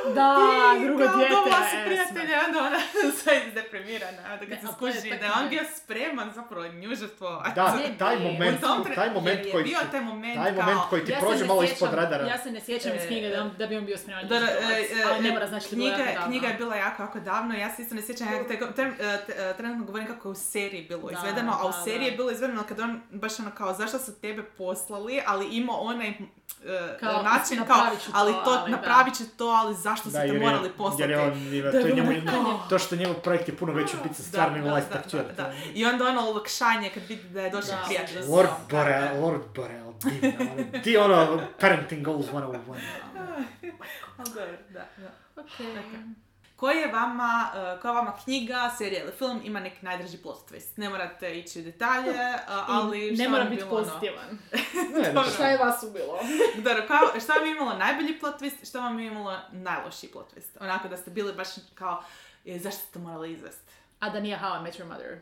[0.10, 0.36] Da,
[0.74, 2.36] ti, drugo kao, dijete, dobila si e, prijatelja.
[2.36, 2.80] I onda ona
[3.20, 4.22] sve izdeprimirana.
[4.34, 7.56] Onda kad se skuži da je on bio spreman zapravo nju žrtvovati.
[7.56, 8.62] Da, taj moment,
[8.96, 12.26] taj moment koji ti- taj moment koji ti prođe malo ispod radara.
[12.26, 14.40] Ja se ne sjećam iz E, knjige da, on- da bi on bio spreman Da,
[14.40, 17.04] da, e, e, ali ne mora znači da je bilo knjiga, knjiga je bila jako,
[17.04, 18.94] jako davno, ja se isto ne sjećam, ja te, te-
[19.28, 22.06] te- trenutno govorim kako je u seriji bilo Da, izvedeno, a u da, seriji da.
[22.06, 26.10] je bilo izvedeno kad on baš ono kao zašto su tebe poslali, ali imao onaj
[26.10, 26.14] e,
[27.00, 27.78] Kao, način kao,
[28.14, 31.02] ali to, ali napravit će to, ali zašto su Da, te jer je- morali poslati?
[31.02, 32.32] Jer je on, ima- Da, to, je njemu, da.
[32.70, 35.24] to što njemu projekt je puno veći biti sa stvarnim da, life da, actual.
[35.28, 35.54] da, da.
[35.74, 38.24] I onda ono olakšanje kad vidi da je došao prijatelj.
[38.28, 39.12] Lord da.
[39.16, 39.89] Lord ono,
[40.84, 42.60] Ti ono, parenting goals 101.
[44.18, 45.42] Ali dobro, da, da.
[45.42, 45.76] Okej.
[46.56, 50.72] Koji je vama, uh, koja vama knjiga, serija ili film ima neki najdraži plot twist?
[50.78, 53.86] Ne morate ići u detalje, uh, ali I šta ne mora vam biti bilo ono-
[53.88, 54.38] pozitivan.
[55.02, 55.30] Ne, Dobro.
[55.32, 56.20] Šta je vas ubilo?
[56.66, 60.34] Dobro, kao, šta vam je imalo najbolji plot twist, šta vam je imalo najlošiji plot
[60.36, 60.58] twist?
[60.60, 62.04] Onako da ste bili baš kao,
[62.46, 63.72] e, zašto ste morali izvesti?
[64.00, 65.20] A da nije How I Met Your Mother.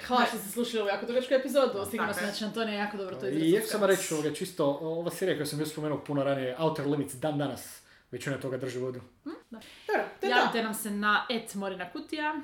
[0.00, 1.86] Hvala što ste slušali ovu jako dugačku epizodu.
[1.90, 3.50] Sigurno sam da će Antonija jako dobro to I izraziti.
[3.52, 7.14] ja sam reći ovoga, čisto, ova serija koju sam još spomenuo puno ranije, Outer Limits,
[7.14, 7.80] dan danas,
[8.10, 9.00] većina toga drži vodu.
[9.24, 10.26] Dobro, to je to.
[10.28, 12.34] Javite nam se na et Morina Kutija.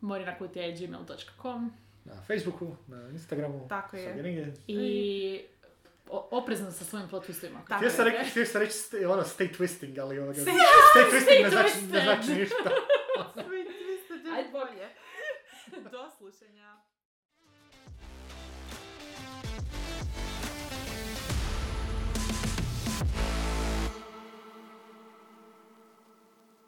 [0.00, 1.72] Morinakutija je gmail.com
[2.04, 4.04] Na Facebooku, na Instagramu, Tako je.
[4.04, 4.54] sad je nigdje.
[4.66, 5.40] i
[6.30, 7.58] oprezno sa svojim plot twistovima.
[7.60, 10.44] Tako Htio sam reći, htio sam reći st- ono, stay twisting, ali ovoga, Stay-
[10.94, 12.70] stay twisting ne stay znači, ne znači ništa.
[14.04, 14.88] Ste Ajde, bolje.